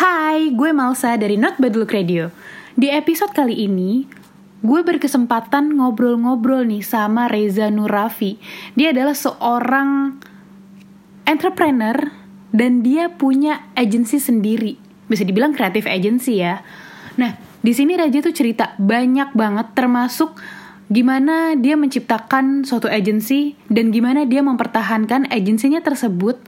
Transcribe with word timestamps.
Hai, 0.00 0.48
gue 0.56 0.72
Malsa 0.72 1.12
dari 1.20 1.36
Not 1.36 1.60
Bad 1.60 1.76
Look 1.76 1.92
Radio. 1.92 2.32
Di 2.72 2.88
episode 2.88 3.36
kali 3.36 3.68
ini, 3.68 4.08
gue 4.64 4.80
berkesempatan 4.80 5.76
ngobrol-ngobrol 5.76 6.64
nih 6.64 6.80
sama 6.80 7.28
Reza 7.28 7.68
Nurafi. 7.68 8.40
Dia 8.80 8.96
adalah 8.96 9.12
seorang 9.12 10.16
entrepreneur 11.28 12.16
dan 12.48 12.80
dia 12.80 13.12
punya 13.12 13.68
agensi 13.76 14.16
sendiri. 14.16 14.80
Bisa 15.04 15.20
dibilang 15.20 15.52
kreatif 15.52 15.84
agency 15.84 16.40
ya. 16.40 16.64
Nah, 17.20 17.36
di 17.60 17.76
sini 17.76 17.92
Raja 17.92 18.24
tuh 18.24 18.32
cerita 18.32 18.72
banyak 18.80 19.36
banget 19.36 19.76
termasuk 19.76 20.32
gimana 20.88 21.60
dia 21.60 21.76
menciptakan 21.76 22.64
suatu 22.64 22.88
agensi 22.88 23.52
dan 23.68 23.92
gimana 23.92 24.24
dia 24.24 24.40
mempertahankan 24.40 25.28
agensinya 25.28 25.84
tersebut 25.84 26.40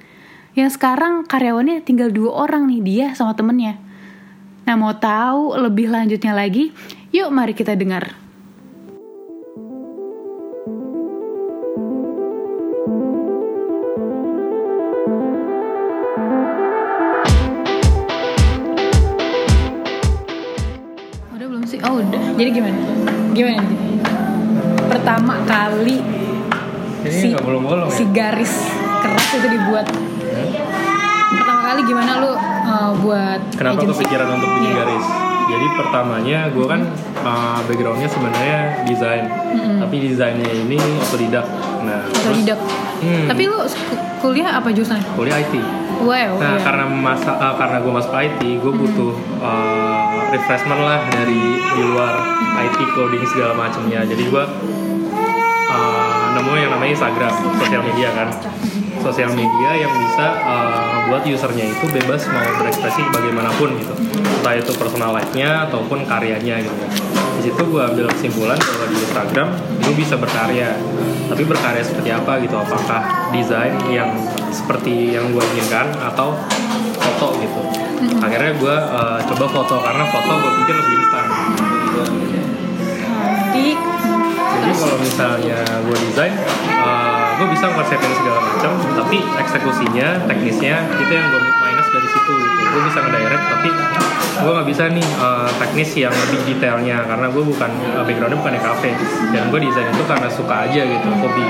yang 0.52 0.68
sekarang 0.68 1.24
karyawannya 1.24 1.80
tinggal 1.80 2.12
dua 2.12 2.44
orang 2.44 2.68
nih 2.68 2.80
dia 2.84 3.06
sama 3.16 3.32
temennya. 3.32 3.80
Nah 4.68 4.74
mau 4.76 4.92
tahu 4.92 5.56
lebih 5.56 5.88
lanjutnya 5.88 6.36
lagi, 6.36 6.76
yuk 7.08 7.32
mari 7.32 7.56
kita 7.56 7.72
dengar. 7.72 8.12
Udah 21.32 21.46
belum 21.48 21.64
sih? 21.64 21.80
Oh 21.80 21.96
udah. 21.96 22.22
Jadi 22.36 22.48
gimana? 22.52 22.76
Gimana 23.32 23.60
nih? 23.64 23.80
Pertama 24.92 25.40
kali 25.48 25.96
Ini 27.02 27.08
si, 27.08 27.26
nggak 27.32 27.40
bolong-bolong 27.42 27.88
ya? 27.88 27.96
si 27.96 28.04
garis 28.12 28.52
keras 29.00 29.28
itu 29.40 29.48
dibuat. 29.48 30.11
Kali 31.72 31.88
gimana 31.88 32.20
lu 32.20 32.36
uh, 32.36 32.92
buat 33.00 33.40
Kenapa 33.56 33.80
agency? 33.80 34.04
kepikiran 34.04 34.28
untuk 34.30 34.50
bikin 34.52 34.68
Iya. 34.68 34.76
garis? 34.76 35.06
Jadi 35.42 35.66
pertamanya 35.72 36.38
gue 36.52 36.66
kan 36.68 36.80
uh, 37.24 37.64
backgroundnya 37.64 38.04
sebenarnya 38.04 38.56
desain, 38.84 39.24
tapi 39.80 40.04
desainnya 40.04 40.52
ini 40.52 40.76
otodidak. 41.00 41.48
Nah, 41.80 42.04
terus 42.06 42.28
Otodidak. 42.28 42.60
Hmm. 43.00 43.24
Tapi 43.24 43.42
lu 43.48 43.56
ku- 43.64 44.00
kuliah 44.20 44.52
apa 44.52 44.68
jurusannya? 44.68 45.16
kuliah 45.16 45.40
IT. 45.40 45.54
Wow. 46.04 46.36
Nah, 46.36 46.52
iya. 46.52 46.60
karena 46.60 46.84
masa 46.84 47.40
uh, 47.40 47.56
karena 47.56 47.80
gue 47.80 47.92
masuk 47.94 48.12
IT, 48.12 48.40
gue 48.60 48.72
butuh 48.76 49.12
uh, 49.40 50.28
refreshment 50.28 50.76
lah 50.78 51.00
dari 51.08 51.40
di 51.56 51.82
luar 51.82 52.20
IT 52.60 52.84
coding 52.92 53.24
segala 53.26 53.56
macamnya. 53.56 54.04
Jadi 54.04 54.28
gue 54.28 54.44
uh, 55.68 56.24
nemu 56.32 56.52
yang 56.54 56.70
namanya 56.70 56.92
Instagram, 56.92 57.32
sosial 57.56 57.80
media 57.82 58.12
kan. 58.12 58.28
Sosial 59.00 59.32
media 59.32 59.70
yang 59.74 59.90
bisa 59.90 60.26
uh, 60.38 60.91
buat 61.12 61.28
usernya 61.28 61.68
itu 61.68 61.84
bebas 61.92 62.24
mau 62.32 62.40
berekspresi 62.56 63.04
bagaimanapun 63.12 63.76
gitu. 63.76 63.92
Entah 64.40 64.56
itu 64.56 64.72
personal 64.80 65.12
life-nya 65.12 65.68
ataupun 65.68 66.08
karyanya 66.08 66.64
gitu. 66.64 66.84
Di 67.36 67.52
situ 67.52 67.62
gue 67.68 67.82
ambil 67.84 68.08
kesimpulan 68.16 68.56
bahwa 68.56 68.88
di 68.88 68.96
Instagram 68.96 69.48
gue 69.84 69.92
bisa 69.92 70.16
berkarya. 70.16 70.72
Tapi 71.28 71.44
berkarya 71.44 71.84
seperti 71.84 72.16
apa 72.16 72.40
gitu? 72.40 72.56
Apakah 72.56 73.28
desain 73.28 73.76
yang 73.92 74.08
seperti 74.48 75.12
yang 75.12 75.28
gue 75.36 75.44
inginkan 75.52 75.92
atau 76.00 76.32
foto 76.96 77.36
gitu? 77.44 77.60
Akhirnya 78.24 78.56
gue 78.56 78.76
uh, 78.96 79.20
coba 79.20 79.44
foto 79.52 79.84
karena 79.84 80.04
foto 80.08 80.32
gue 80.32 80.52
pikir 80.64 80.74
lebih 80.80 80.94
instan. 80.96 81.26
Jadi 84.62 84.78
kalau 84.78 84.96
misalnya 85.02 85.58
gue 85.82 85.96
desain, 86.06 86.34
gue 87.34 87.46
bisa 87.50 87.66
konsepin 87.74 88.12
segala 88.14 88.38
macam, 88.46 88.72
tapi 88.94 89.18
eksekusinya, 89.42 90.22
teknisnya 90.30 90.86
itu 91.02 91.10
yang 91.10 91.26
gue 91.34 91.42
minus 91.42 91.88
dari 91.90 92.08
situ 92.14 92.32
gitu. 92.38 92.61
Gue 92.72 92.82
bisa 92.88 92.98
ngedirect, 93.04 93.44
tapi 93.52 93.68
gue 94.32 94.50
nggak 94.50 94.68
bisa 94.68 94.82
nih 94.88 95.06
uh, 95.20 95.50
teknis 95.60 95.90
yang 95.94 96.14
lebih 96.16 96.40
detailnya. 96.48 97.04
Karena 97.04 97.28
gue 97.28 97.44
bukan 97.44 97.70
uh, 97.92 98.02
backgroundnya 98.02 98.38
bukan 98.40 98.52
di 98.56 98.62
cafe 98.64 98.90
dan 99.30 99.52
gue 99.52 99.60
desain 99.60 99.92
itu 99.92 100.04
karena 100.08 100.28
suka 100.32 100.54
aja 100.64 100.80
gitu, 100.82 101.08
hobi. 101.20 101.46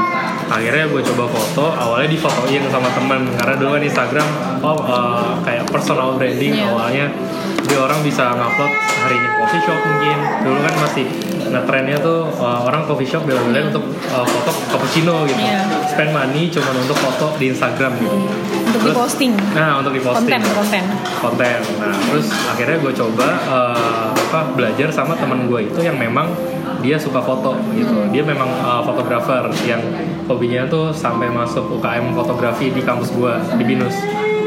Akhirnya 0.51 0.85
gue 0.91 1.01
coba 1.15 1.25
foto, 1.31 1.65
awalnya 1.73 2.11
difotoin 2.11 2.63
sama 2.69 2.91
temen. 2.93 3.23
Karena 3.39 3.55
dulu 3.55 3.71
kan 3.79 3.83
Instagram, 3.83 4.29
oh 4.61 4.79
uh, 4.83 5.39
kayak 5.47 5.65
personal 5.71 6.19
branding 6.19 6.59
Iya. 6.59 6.69
awalnya. 6.69 7.07
Dia 7.63 7.79
orang 7.79 8.03
bisa 8.03 8.35
ngupload 8.35 8.73
hari 9.07 9.15
ini 9.17 9.29
coffee 9.39 9.63
shop 9.63 9.79
mungkin. 9.79 10.19
Dulu 10.43 10.59
kan 10.61 10.75
masih 10.83 11.07
nah 11.53 11.63
trennya 11.69 12.01
tuh 12.01 12.33
uh, 12.41 12.65
orang 12.65 12.89
coffee 12.89 13.05
shop 13.05 13.29
bela-belain 13.29 13.69
untuk 13.69 13.85
uh, 14.09 14.25
foto 14.25 14.51
cappuccino 14.73 15.29
gitu. 15.29 15.37
Iya. 15.39 15.61
spend 15.85 16.11
money 16.11 16.49
cuma 16.49 16.73
untuk 16.73 16.97
foto 16.97 17.37
di 17.37 17.53
Instagram 17.53 17.93
gitu 18.01 18.17
Untuk 18.73 18.81
Terus- 18.83 18.97
diposting. 18.97 19.33
nah 19.53 19.77
untuk 19.77 19.93
diposting 19.93 20.33
Konten, 20.33 20.43
konten. 20.51 20.85
konten 21.21 21.59
nah 21.77 21.93
terus 22.03 22.27
akhirnya 22.47 22.77
gue 22.79 22.93
coba 22.95 23.29
uh, 23.45 24.09
apa 24.11 24.41
belajar 24.51 24.89
sama 24.89 25.13
teman 25.15 25.45
gue 25.45 25.61
itu 25.67 25.81
yang 25.81 25.95
memang 25.95 26.33
dia 26.81 26.97
suka 26.97 27.21
foto 27.21 27.53
gitu 27.71 27.93
Hmm. 27.93 28.09
dia 28.09 28.25
memang 28.25 28.49
uh, 28.59 28.81
fotografer 28.81 29.39
yang 29.63 29.79
hobinya 30.25 30.65
tuh 30.67 30.89
sampai 30.91 31.29
masuk 31.29 31.69
UKM 31.75 32.11
fotografi 32.13 32.69
di 32.69 32.81
kampus 32.81 33.13
gue 33.13 33.29
di 33.55 33.65
binus 33.67 33.95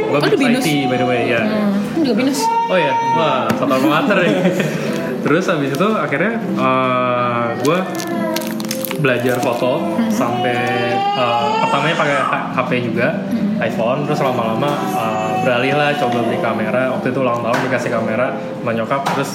gue 0.03 0.17
Oh, 0.17 0.21
di 0.23 0.37
Binus? 0.37 0.63
IT 0.63 0.87
by 0.87 0.95
the 0.95 1.05
way 1.05 1.21
ya 1.27 1.41
Hmm, 1.41 1.69
juga 1.97 2.15
binus. 2.17 2.39
Oh 2.65 2.77
ya, 2.77 2.93
wah 3.13 3.45
satu 3.51 3.71
alma 3.73 3.99
mater 3.99 4.17
ya. 4.21 4.31
Terus 5.25 5.43
habis 5.45 5.69
itu 5.69 5.87
akhirnya 5.91 6.37
gue 7.57 7.77
belajar 8.95 9.37
foto 9.39 9.81
sampai 10.07 10.55
uh, 11.13 11.61
pertamanya 11.61 11.95
pakai 11.95 12.15
HP 12.53 12.69
juga 12.85 13.07
iPhone 13.61 14.03
terus 14.03 14.19
lama-lama 14.19 14.67
uh, 14.95 15.39
beralih 15.43 15.73
lah 15.77 15.95
coba 15.95 16.25
beli 16.25 16.39
kamera. 16.43 16.91
Waktu 16.91 17.15
itu 17.15 17.19
ulang 17.23 17.39
tahun 17.39 17.59
dikasih 17.69 17.91
kamera 17.93 18.35
sama 18.35 18.71
nyokap 18.75 19.01
terus 19.15 19.31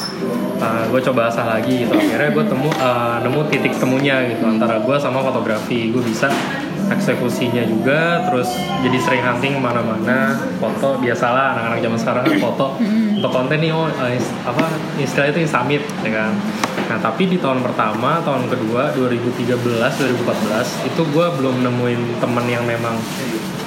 gue 0.61 1.01
coba 1.01 1.33
asah 1.33 1.47
lagi 1.49 1.89
gitu. 1.89 1.95
Akhirnya 1.97 2.37
gue 2.37 2.45
temu 2.45 2.69
uh, 2.69 3.17
nemu 3.25 3.41
titik 3.49 3.73
temunya 3.81 4.29
gitu 4.29 4.45
antara 4.45 4.83
gue 4.83 4.97
sama 5.01 5.25
fotografi. 5.25 5.89
Gue 5.89 6.05
bisa 6.05 6.29
eksekusinya 6.91 7.63
juga 7.71 8.27
terus 8.27 8.51
jadi 8.83 8.99
sering 8.99 9.23
hunting 9.25 9.57
ke 9.57 9.61
mana-mana. 9.63 10.37
Foto 10.59 11.01
biasalah 11.01 11.57
anak-anak 11.57 11.79
zaman 11.81 11.99
sekarang 12.03 12.23
kan 12.27 12.37
foto 12.43 12.67
untuk 13.21 13.31
konten 13.31 13.57
nih 13.63 13.71
oh 13.73 13.89
eh, 13.89 14.19
is- 14.19 14.35
apa 14.45 14.69
istilahnya 14.99 15.33
itu 15.39 15.49
summit 15.49 15.81
ya 16.05 16.11
kan? 16.13 16.33
Nah 16.91 16.99
tapi 16.99 17.31
di 17.31 17.39
tahun 17.39 17.63
pertama 17.63 18.19
tahun 18.27 18.51
kedua 18.51 18.91
2013 18.99 19.55
2014 19.55 20.91
itu 20.91 21.03
gue 21.09 21.27
belum 21.39 21.63
nemuin 21.63 22.19
temen 22.19 22.45
yang 22.51 22.67
memang 22.67 22.99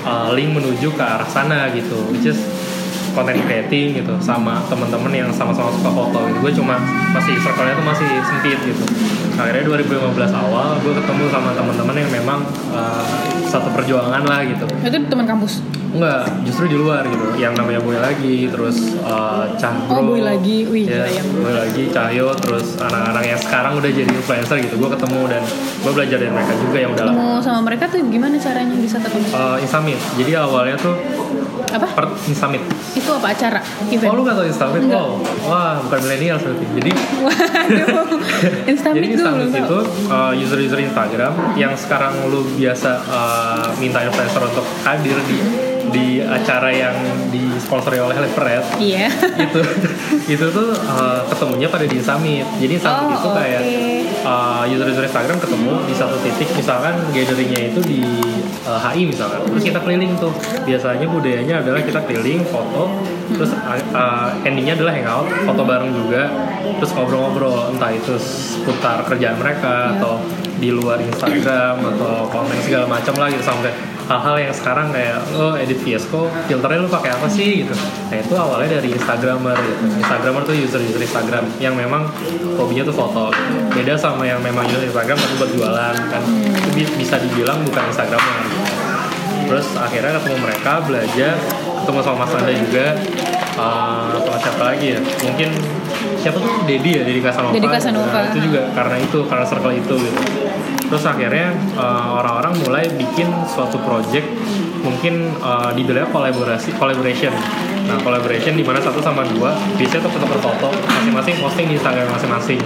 eh, 0.03 0.29
link 0.35 0.49
menuju 0.55 0.93
ke 0.93 1.03
arah 1.03 1.27
sana 1.27 1.71
gitu 1.71 1.97
which 2.11 2.27
is 2.27 2.39
content 3.13 3.39
creating 3.45 3.93
gitu 4.01 4.13
sama 4.19 4.59
teman-teman 4.67 5.13
yang 5.13 5.29
sama-sama 5.29 5.69
suka 5.69 5.89
foto 5.93 6.17
gitu. 6.27 6.37
Gue 6.41 6.53
cuma 6.57 6.81
masih 7.13 7.37
circle-nya 7.39 7.77
tuh 7.77 7.85
masih 7.85 8.09
sempit 8.25 8.57
gitu. 8.65 8.83
Akhirnya 9.37 9.63
2015 9.69 10.17
awal 10.33 10.81
gue 10.81 10.93
ketemu 10.97 11.23
sama 11.29 11.53
teman-teman 11.53 11.95
yang 11.95 12.11
memang 12.11 12.39
uh, 12.73 13.05
satu 13.45 13.69
perjuangan 13.69 14.25
lah 14.25 14.41
gitu. 14.49 14.65
Itu 14.81 14.97
teman 15.05 15.29
kampus. 15.29 15.61
Enggak 15.93 16.25
justru 16.41 16.65
di 16.65 16.73
luar 16.73 17.05
gitu 17.05 17.21
yang 17.35 17.53
namanya 17.53 17.77
Boy 17.77 17.95
lagi 17.95 18.45
terus 18.45 18.77
uh, 18.99 19.45
Cahbro 19.53 19.93
Oh, 19.93 20.03
Boy 20.07 20.21
lagi. 20.21 20.65
Wih, 20.65 20.83
ya, 20.83 21.05
gila 21.05 21.07
ya. 21.07 21.23
Boy 21.23 21.53
lagi 21.53 21.83
Cahyo 21.87 22.33
terus 22.35 22.75
anak-anak 22.77 23.23
yang 23.23 23.37
sekarang 23.37 23.73
udah 23.77 23.89
jadi 23.89 24.09
influencer 24.09 24.57
gitu 24.59 24.75
gue 24.75 24.89
ketemu 24.89 25.21
dan 25.27 25.41
gue 25.79 25.91
belajar 25.91 26.17
dari 26.17 26.31
mereka 26.31 26.53
juga 26.57 26.77
yang 26.79 26.91
udah 26.91 27.05
Ketemu 27.05 27.29
sama 27.39 27.59
mereka 27.61 27.83
tuh 27.87 27.99
gimana 28.03 28.35
caranya 28.37 28.75
bisa 28.75 28.97
ketemu? 28.97 29.25
uh, 29.31 29.57
Insamit 29.57 29.99
jadi 30.15 30.31
awalnya 30.39 30.75
tuh 30.75 30.95
Apa? 31.69 31.87
per 31.91 32.05
Insamit 32.25 32.61
Itu 32.91 33.09
apa 33.11 33.27
acara? 33.29 33.61
Oh 33.61 33.89
Event? 33.89 34.09
lu 34.11 34.21
gak 34.23 34.35
tau 34.35 34.45
Instamit? 34.45 34.79
Enggak. 34.79 34.97
Wow, 34.99 35.13
wah 35.43 35.73
bukan 35.79 35.99
milenial 36.03 36.37
berarti. 36.37 36.65
Jadi 36.71 36.91
Waduh. 37.19 38.19
Instamit 38.71 38.97
jadi. 38.99 39.07
Instamit 39.11 39.49
itu 39.51 39.77
uh, 40.07 40.33
user-user 40.33 40.79
Instagram 40.79 41.33
yang 41.55 41.73
sekarang 41.73 42.13
lu 42.27 42.45
biasa 42.51 42.89
uh, 43.03 43.67
minta 43.77 44.01
influencer 44.01 44.41
untuk 44.43 44.65
hadir 44.81 45.17
di 45.23 45.37
di 45.93 46.17
acara 46.19 46.73
yang 46.73 46.95
disponsori 47.29 48.01
oleh 48.01 48.17
Red 48.17 48.33
Iya. 48.81 49.07
itu 49.37 49.59
itu 50.27 50.45
tuh 50.50 50.73
uh, 50.89 51.21
ketemunya 51.29 51.69
pada 51.69 51.85
di 51.85 52.01
Summit. 52.01 52.44
Jadi 52.57 52.75
Summit 52.75 53.06
Oh, 53.13 53.13
itu 53.13 53.29
kayak 53.31 53.62
oke. 53.62 53.77
uh, 54.25 54.63
user-user 54.65 55.06
Instagram 55.06 55.38
ketemu 55.38 55.73
di 55.85 55.94
satu 55.94 56.15
titik 56.19 56.50
misalkan 56.53 56.97
gatheringnya 57.13 57.62
itu 57.69 57.79
di 57.79 58.01
uh, 58.65 58.81
HI 58.81 59.06
misalkan. 59.06 59.45
Terus 59.45 59.63
kita 59.63 59.79
keliling 59.79 60.18
tuh. 60.18 60.33
Biasanya 60.63 61.06
budayanya 61.06 61.62
adalah 61.62 61.79
kita 61.79 62.01
keliling 62.03 62.41
foto 62.44 62.89
terus 63.23 63.56
uh, 63.95 64.29
endingnya 64.44 64.75
adalah 64.75 64.94
hangout, 64.94 65.27
foto 65.47 65.63
bareng 65.63 65.91
juga, 65.95 66.27
terus 66.77 66.91
ngobrol-ngobrol 66.91 67.71
entah 67.71 67.89
itu 67.89 68.13
seputar 68.19 69.06
kerjaan 69.06 69.39
mereka 69.39 69.73
Iya. 69.73 69.95
atau 69.97 70.13
di 70.63 70.71
luar 70.71 70.95
Instagram 71.04 71.83
atau 71.83 72.31
konten 72.31 72.56
segala 72.63 72.88
macam 72.88 73.12
lah 73.19 73.27
gitu. 73.27 73.44
Sampai 73.44 73.75
hal-hal 74.04 74.36
yang 74.48 74.54
sekarang 74.56 74.92
kayak 74.95 75.19
lo 75.36 75.56
edit 75.60 75.80
Fiesco 75.80 76.31
filternya 76.48 76.80
lo 76.83 76.88
pakai 76.88 77.12
apa 77.12 77.27
sih? 77.27 77.68
gitu. 77.68 77.75
Nah 78.07 78.15
itu 78.19 78.33
awalnya 78.39 78.80
dari 78.80 78.95
Instagramer 78.95 79.60
gitu. 79.60 80.00
Instagramer 80.00 80.42
tuh 80.48 80.56
user-user 80.56 81.04
Instagram 81.04 81.44
yang 81.60 81.75
memang 81.75 82.07
hobinya 82.56 82.88
tuh 82.88 82.95
foto. 82.95 83.36
Beda 83.75 84.00
sama 84.00 84.24
yang 84.24 84.39
memang 84.39 84.63
user 84.71 84.88
Instagram 84.88 85.19
tapi 85.19 85.33
buat 85.36 85.51
jualan 85.51 85.95
kan. 86.07 86.24
Itu 86.56 86.69
bi- 86.71 86.95
bisa 86.95 87.19
dibilang 87.19 87.59
bukan 87.68 87.83
Instagramer. 87.92 88.44
Terus 89.44 89.68
akhirnya 89.75 90.16
ketemu 90.19 90.38
mereka 90.39 90.80
belajar 90.88 91.36
ketemu 91.83 92.00
sama 92.00 92.24
Mas 92.24 92.31
Nanda 92.31 92.54
juga 92.56 92.86
uh, 93.59 94.16
teman 94.24 94.39
siapa 94.39 94.63
lagi 94.71 94.88
ya? 94.95 95.00
Mungkin 95.04 95.50
siapa 96.23 96.37
tuh? 96.39 96.51
Dedi 96.63 96.89
ya 96.95 97.03
Dedi 97.03 97.19
Casanova. 97.19 97.51
Dedi 97.51 97.67
Casanova. 97.67 98.07
Nah, 98.15 98.23
itu 98.31 98.39
juga 98.39 98.61
karena 98.71 98.95
itu 99.03 99.19
karena 99.27 99.45
circle 99.45 99.73
itu 99.75 99.93
gitu. 99.99 100.19
Terus 100.87 101.03
akhirnya 101.03 101.47
eh, 101.75 102.07
orang-orang 102.15 102.53
mulai 102.63 102.85
bikin 102.95 103.27
suatu 103.51 103.75
project 103.83 104.27
mungkin 104.83 105.31
uh, 105.39 105.71
di 105.71 105.81
bilangnya 105.87 106.11
kolaborasi 106.11 106.75
collaboration. 106.75 107.31
Nah 107.87 107.97
collaboration 108.03 108.59
di 108.59 108.67
mana 108.67 108.83
satu 108.83 108.99
sama 108.99 109.23
dua 109.31 109.55
biasanya 109.79 110.03
tuh 110.03 110.11
foto 110.11 110.27
foto 110.43 110.69
masing-masing 110.91 111.35
posting 111.39 111.65
di 111.71 111.75
Instagram 111.79 112.11
masing-masing. 112.11 112.59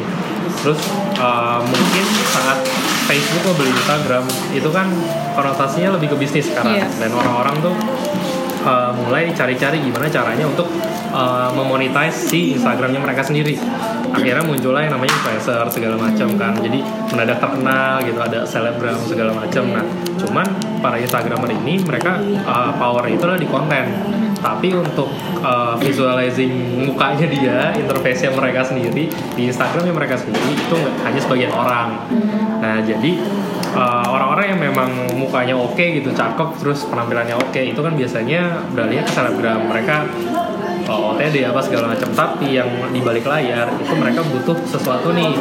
Terus 0.65 0.81
uh, 1.21 1.61
mungkin 1.61 2.05
saat 2.33 2.57
Facebook 3.05 3.41
mau 3.45 3.55
beli 3.61 3.69
Instagram 3.69 4.25
itu 4.49 4.69
kan 4.73 4.89
konotasinya 5.37 5.95
lebih 5.95 6.11
ke 6.11 6.15
bisnis 6.17 6.49
sekarang. 6.49 6.81
Iya. 6.81 6.89
dan 6.97 7.13
orang-orang 7.13 7.55
tuh 7.61 7.75
uh, 8.67 8.91
mulai 8.91 9.31
cari-cari 9.31 9.79
gimana 9.79 10.11
caranya 10.11 10.43
untuk 10.43 10.67
uh, 11.15 11.49
memonetize 11.55 12.27
si 12.27 12.59
Instagramnya 12.59 12.99
mereka 12.99 13.23
sendiri. 13.23 13.55
Akhirnya 14.11 14.43
muncullah 14.43 14.83
yang 14.83 14.99
namanya 14.99 15.15
influencer 15.15 15.63
segala 15.71 15.95
macam 15.95 16.27
kan. 16.35 16.53
Jadi 16.59 16.83
mendadak 17.11 17.39
terkenal 17.39 18.03
gitu 18.03 18.19
ada 18.19 18.39
selebgram 18.43 18.99
segala 19.07 19.31
macam. 19.31 19.63
Nah 19.71 19.85
cuman 20.19 20.47
para 20.83 20.99
instagramer 20.99 21.51
ini 21.63 21.79
mereka 21.79 22.19
uh, 22.43 22.75
power 22.75 23.07
itu 23.07 23.23
adalah 23.23 23.39
di 23.39 23.47
konten 23.47 23.85
tapi 24.39 24.73
untuk 24.73 25.09
uh, 25.41 25.75
visualizing 25.79 26.85
mukanya 26.87 27.27
dia 27.27 27.57
interface 27.75 28.29
mereka 28.31 28.63
sendiri 28.63 29.09
di 29.09 29.41
Instagramnya 29.49 29.93
mereka 29.93 30.15
sendiri 30.17 30.53
itu 30.53 30.77
hanya 31.03 31.19
sebagian 31.21 31.51
orang. 31.53 31.97
Nah 32.61 32.81
jadi 32.81 33.11
uh, 33.75 34.07
orang-orang 34.09 34.55
yang 34.55 34.61
memang 34.71 34.89
mukanya 35.17 35.55
oke 35.57 35.81
gitu 35.81 36.09
cakep 36.13 36.49
terus 36.61 36.85
penampilannya 36.87 37.35
oke 37.37 37.61
itu 37.61 37.79
kan 37.79 37.93
biasanya 37.93 38.65
beralih 38.73 39.03
ke 39.03 39.11
selebgram. 39.11 39.59
Mereka 39.69 39.95
uh, 40.87 41.11
OTD 41.13 41.43
apa 41.43 41.59
segala 41.61 41.93
macam. 41.93 42.09
Tapi 42.15 42.55
yang 42.55 42.67
di 42.89 43.03
balik 43.03 43.27
layar 43.27 43.69
itu 43.77 43.93
mereka 43.93 44.23
butuh 44.25 44.57
sesuatu 44.65 45.11
nih. 45.13 45.35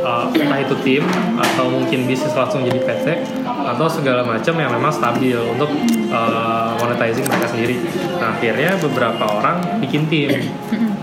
Uh, 0.00 0.32
entah 0.32 0.56
itu 0.56 0.72
tim 0.80 1.04
atau 1.36 1.68
mungkin 1.68 2.08
bisnis 2.08 2.32
langsung 2.32 2.64
jadi 2.64 2.80
PT 2.80 3.20
atau 3.44 3.84
segala 3.84 4.24
macam 4.24 4.56
yang 4.56 4.72
memang 4.72 4.88
stabil 4.88 5.36
untuk 5.36 5.68
uh, 6.08 6.72
monetizing 6.80 7.28
mereka 7.28 7.46
sendiri. 7.52 7.76
Nah 8.16 8.32
akhirnya 8.32 8.80
beberapa 8.80 9.24
orang 9.28 9.80
bikin 9.84 10.08
tim. 10.08 10.32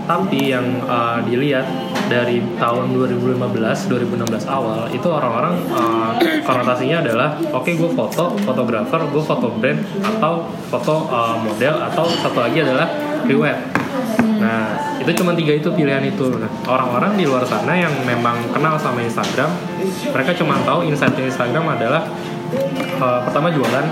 Tapi 0.08 0.50
yang 0.56 0.82
uh, 0.88 1.20
dilihat 1.22 1.68
dari 2.08 2.40
tahun 2.56 2.96
2015 2.96 3.36
2016 3.92 4.48
awal 4.48 4.88
itu 4.88 5.04
orang-orang 5.04 5.60
uh, 5.68 6.16
konotasinya 6.48 7.04
adalah 7.04 7.36
oke 7.52 7.68
gue 7.68 7.90
foto 7.92 8.32
fotografer 8.40 9.04
gue 9.04 9.22
foto 9.22 9.52
brand 9.52 9.78
atau 10.00 10.48
foto 10.72 11.12
uh, 11.12 11.36
model 11.36 11.76
atau 11.92 12.08
satu 12.08 12.40
lagi 12.40 12.64
adalah 12.64 12.88
rewet 13.26 13.58
nah 14.38 14.88
itu 15.08 15.24
cuma 15.24 15.32
tiga 15.32 15.56
itu 15.56 15.72
pilihan 15.72 16.04
itu. 16.04 16.28
Nah 16.36 16.50
orang-orang 16.68 17.16
di 17.16 17.24
luar 17.24 17.42
sana 17.48 17.72
yang 17.72 17.90
memang 18.04 18.38
kenal 18.52 18.76
sama 18.76 19.00
Instagram 19.00 19.48
mereka 20.12 20.36
cuma 20.36 20.60
tahu 20.68 20.84
insight 20.84 21.16
Instagram 21.16 21.64
adalah 21.64 22.04
uh, 23.00 23.24
pertama 23.24 23.48
jualan 23.48 23.86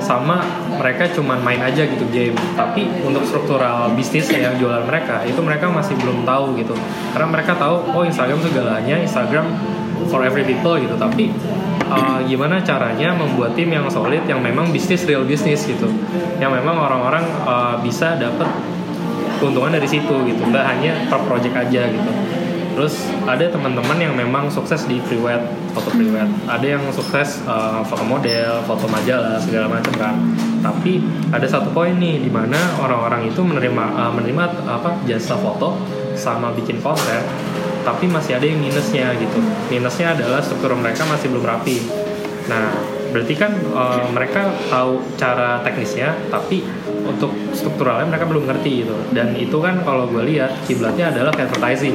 sama 0.00 0.40
mereka 0.80 1.10
cuman 1.12 1.42
main 1.42 1.60
aja 1.60 1.84
gitu 1.84 2.08
game. 2.08 2.32
Tapi 2.56 2.88
untuk 3.04 3.26
struktural 3.28 3.92
bisnis 3.92 4.30
yang 4.32 4.56
jualan 4.56 4.86
mereka 4.86 5.26
itu 5.28 5.38
mereka 5.44 5.68
masih 5.68 5.92
belum 6.00 6.24
tahu 6.24 6.56
gitu. 6.56 6.72
Karena 7.12 7.28
mereka 7.28 7.52
tahu 7.58 7.92
oh 7.92 8.02
Instagram 8.06 8.40
segalanya 8.40 8.96
Instagram 9.02 9.46
for 10.08 10.24
every 10.24 10.46
people 10.46 10.78
gitu. 10.80 10.94
Tapi 10.96 11.34
uh, 11.90 12.18
gimana 12.26 12.62
caranya 12.62 13.14
membuat 13.14 13.54
tim 13.54 13.70
yang 13.70 13.86
solid 13.90 14.22
yang 14.26 14.42
memang 14.42 14.70
bisnis 14.70 15.06
real 15.06 15.22
bisnis 15.26 15.66
gitu. 15.66 15.88
Yang 16.42 16.62
memang 16.62 16.76
orang-orang 16.76 17.24
uh, 17.46 17.76
bisa 17.80 18.18
dapat 18.18 18.48
keuntungan 19.38 19.74
dari 19.74 19.88
situ 19.88 20.14
gitu. 20.26 20.42
Nggak 20.46 20.64
hanya 20.66 20.92
per 21.06 21.20
project 21.24 21.54
aja 21.54 21.82
gitu. 21.90 22.10
Terus 22.76 23.08
ada 23.24 23.40
teman-teman 23.48 23.96
yang 23.96 24.12
memang 24.12 24.52
sukses 24.52 24.84
di 24.84 25.00
prewed 25.00 25.40
foto 25.72 25.88
prewed 25.96 26.28
ada 26.44 26.66
yang 26.76 26.84
sukses 26.92 27.40
uh, 27.48 27.80
foto 27.80 28.04
model 28.04 28.60
foto 28.68 28.84
majalah 28.84 29.40
segala 29.40 29.64
macam 29.64 29.92
kan. 29.96 30.14
Tapi 30.60 31.00
ada 31.32 31.46
satu 31.48 31.72
poin 31.72 31.96
nih 31.96 32.20
di 32.20 32.28
mana 32.28 32.58
orang-orang 32.76 33.32
itu 33.32 33.40
menerima 33.40 33.84
uh, 33.96 34.12
menerima 34.12 34.68
apa 34.68 34.92
jasa 35.08 35.40
foto 35.40 35.80
sama 36.16 36.52
bikin 36.52 36.80
konten 36.84 37.55
tapi 37.86 38.10
masih 38.10 38.34
ada 38.34 38.42
yang 38.42 38.58
minusnya 38.58 39.14
gitu. 39.14 39.38
Minusnya 39.70 40.18
adalah 40.18 40.42
struktur 40.42 40.74
mereka 40.74 41.06
masih 41.06 41.30
belum 41.30 41.46
rapi. 41.46 41.78
Nah 42.50 42.74
berarti 43.14 43.34
kan 43.38 43.54
uh, 43.70 44.10
mereka 44.10 44.50
tahu 44.66 44.98
cara 45.14 45.62
teknisnya 45.62 46.18
tapi 46.26 46.66
untuk 47.06 47.30
strukturalnya 47.54 48.10
mereka 48.10 48.26
belum 48.26 48.50
ngerti 48.50 48.82
gitu. 48.82 48.96
Dan 49.14 49.38
itu 49.38 49.54
kan 49.62 49.86
kalau 49.86 50.10
gue 50.10 50.26
lihat 50.26 50.66
kiblatnya 50.66 51.14
adalah 51.14 51.30
advertising. 51.30 51.94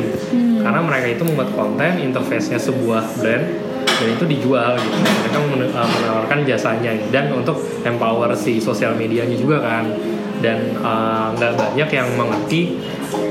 Karena 0.64 0.80
mereka 0.80 1.08
itu 1.12 1.24
membuat 1.28 1.52
konten 1.58 2.00
interface-nya 2.00 2.62
sebuah 2.62 3.20
brand 3.20 3.46
dan 3.84 4.08
itu 4.08 4.24
dijual 4.24 4.80
gitu. 4.80 4.98
Mereka 5.04 5.38
uh, 5.76 5.90
menawarkan 6.00 6.48
jasanya. 6.48 6.96
Dan 7.12 7.36
untuk 7.36 7.60
empower 7.84 8.32
si 8.40 8.64
sosial 8.64 8.96
medianya 8.96 9.36
juga 9.36 9.60
kan. 9.60 9.92
Dan 10.40 10.74
uh, 10.80 11.36
nggak 11.36 11.54
banyak 11.54 11.90
yang 11.92 12.08
mengerti 12.16 12.80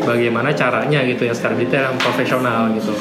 bagaimana 0.05 0.53
caranya 0.53 1.01
gitu 1.05 1.29
ya 1.29 1.35
secara 1.35 1.55
detail 1.57 1.93
yang 1.93 1.99
profesional 2.01 2.71
gitu. 2.75 2.93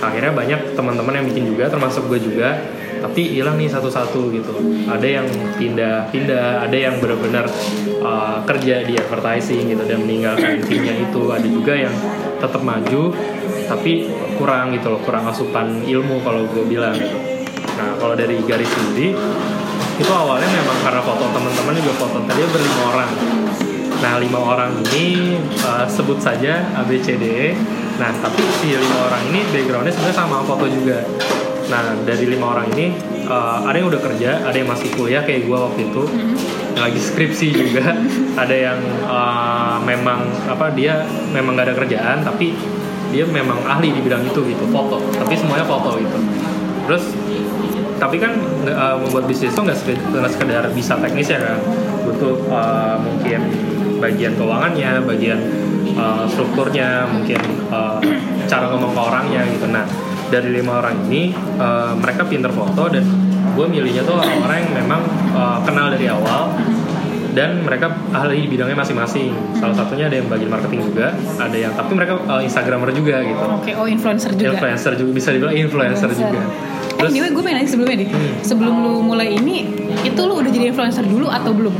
Akhirnya 0.00 0.32
banyak 0.36 0.76
teman-teman 0.76 1.22
yang 1.22 1.26
bikin 1.26 1.44
juga 1.48 1.72
termasuk 1.72 2.06
gue 2.12 2.20
juga 2.20 2.60
tapi 2.96 3.28
hilang 3.28 3.60
nih 3.60 3.68
satu-satu 3.70 4.32
gitu. 4.32 4.54
Ada 4.88 5.20
yang 5.20 5.26
pindah-pindah 5.56 6.64
ada 6.64 6.76
yang 6.76 6.96
benar-benar 7.00 7.44
uh, 8.00 8.40
kerja 8.44 8.84
di 8.84 8.96
advertising 8.96 9.72
gitu 9.72 9.82
dan 9.84 10.04
meninggalkan 10.04 10.60
timnya 10.64 10.94
itu. 10.96 11.22
Ada 11.32 11.48
juga 11.48 11.72
yang 11.76 11.94
tetap 12.40 12.60
maju 12.60 13.12
tapi 13.66 14.06
kurang 14.38 14.70
gitu 14.78 14.94
loh 14.94 15.00
kurang 15.02 15.26
asupan 15.26 15.82
ilmu 15.82 16.22
kalau 16.22 16.46
gue 16.46 16.64
bilang 16.68 16.94
gitu. 16.94 17.18
Nah 17.76 17.98
kalau 18.00 18.14
dari 18.14 18.38
garis 18.44 18.68
sendiri 18.68 19.16
itu 19.96 20.12
awalnya 20.12 20.48
memang 20.52 20.76
karena 20.84 21.00
foto 21.00 21.24
teman-teman 21.32 21.72
juga 21.80 21.92
foto 21.96 22.20
tadi 22.28 22.40
berlima 22.52 22.82
orang 22.92 23.10
Nah 24.02 24.20
lima 24.20 24.38
orang 24.40 24.76
ini 24.92 25.36
uh, 25.64 25.86
sebut 25.88 26.20
saja 26.20 26.60
ABCD. 26.84 27.56
Nah 27.96 28.12
tapi 28.20 28.42
si 28.60 28.76
lima 28.76 28.98
orang 29.08 29.22
ini 29.32 29.40
backgroundnya 29.52 29.92
sebenarnya 29.92 30.16
sama 30.16 30.44
foto 30.44 30.68
juga. 30.68 31.00
Nah 31.72 31.96
dari 32.04 32.28
lima 32.28 32.52
orang 32.52 32.66
ini 32.76 32.92
uh, 33.26 33.64
ada 33.64 33.76
yang 33.76 33.88
udah 33.88 34.02
kerja, 34.02 34.44
ada 34.44 34.56
yang 34.56 34.68
masih 34.68 34.92
kuliah 34.94 35.24
kayak 35.24 35.48
gue 35.48 35.58
waktu 35.58 35.80
itu, 35.88 36.02
yang 36.76 36.84
lagi 36.92 37.00
skripsi 37.00 37.46
juga, 37.56 37.96
ada 38.42 38.56
yang 38.56 38.78
uh, 39.08 39.80
memang 39.82 40.28
apa 40.46 40.70
dia 40.76 41.02
memang 41.32 41.56
gak 41.56 41.72
ada 41.72 41.76
kerjaan 41.76 42.18
tapi 42.20 42.52
dia 43.14 43.24
memang 43.24 43.62
ahli 43.64 43.96
di 43.96 44.00
bidang 44.04 44.28
itu 44.28 44.44
gitu 44.44 44.64
foto. 44.68 45.00
Tapi 45.16 45.32
semuanya 45.34 45.64
foto 45.64 45.96
gitu. 45.96 46.18
Terus 46.86 47.04
tapi 47.96 48.20
kan 48.20 48.36
uh, 48.68 49.00
membuat 49.00 49.24
bisnis 49.24 49.56
itu 49.56 49.60
nggak 49.64 50.28
sekedar, 50.28 50.68
bisa 50.76 51.00
teknis 51.00 51.32
ya 51.32 51.40
kan 51.40 51.56
butuh 52.06 52.36
uh, 52.52 52.96
mungkin 53.02 53.40
bagian 53.98 54.32
keuangannya 54.36 55.02
bagian 55.04 55.40
uh, 55.96 56.24
strukturnya 56.28 57.08
mungkin 57.10 57.40
uh, 57.72 57.98
cara 58.46 58.70
ngomong 58.72 58.92
ke 58.92 59.00
orangnya 59.00 59.42
gitu 59.50 59.66
nah 59.70 59.84
dari 60.26 60.50
lima 60.58 60.82
orang 60.82 61.06
ini 61.06 61.30
uh, 61.58 61.94
mereka 61.98 62.26
pinter 62.26 62.50
foto 62.50 62.90
dan 62.90 63.04
gue 63.56 63.66
milihnya 63.66 64.02
tuh 64.02 64.18
orang-orang 64.18 64.66
yang 64.66 64.72
memang 64.84 65.00
uh, 65.32 65.58
kenal 65.62 65.88
dari 65.88 66.10
awal 66.10 66.52
dan 67.36 67.60
mereka 67.60 67.92
ahli 68.16 68.44
di 68.44 68.48
bidangnya 68.48 68.80
masing-masing 68.80 69.28
salah 69.60 69.76
satunya 69.76 70.08
ada 70.08 70.16
yang 70.16 70.28
bagian 70.28 70.48
marketing 70.48 70.88
juga 70.88 71.12
ada 71.36 71.52
yang 71.52 71.72
tapi 71.76 71.92
mereka 71.92 72.16
uh, 72.24 72.40
instagramer 72.40 72.90
juga 72.96 73.20
gitu 73.20 73.44
Oke, 73.60 73.72
oh 73.76 73.84
influencer 73.84 74.32
juga. 74.32 74.56
influencer 74.56 74.92
juga 74.96 75.10
bisa 75.12 75.28
dibilang 75.36 75.52
influencer, 75.52 76.08
juga 76.16 76.40
Eh, 76.96 77.12
anyway, 77.12 77.28
gue 77.28 77.42
pengen 77.44 77.60
nanya 77.60 77.68
sebelumnya 77.68 77.96
deh. 78.00 78.08
Hmm. 78.08 78.34
Sebelum 78.40 78.74
lu 78.80 78.92
mulai 79.04 79.36
ini, 79.36 79.68
itu 80.00 80.20
lu 80.24 80.40
udah 80.40 80.48
jadi 80.48 80.72
influencer 80.72 81.04
dulu 81.04 81.28
atau 81.28 81.52
belum? 81.52 81.74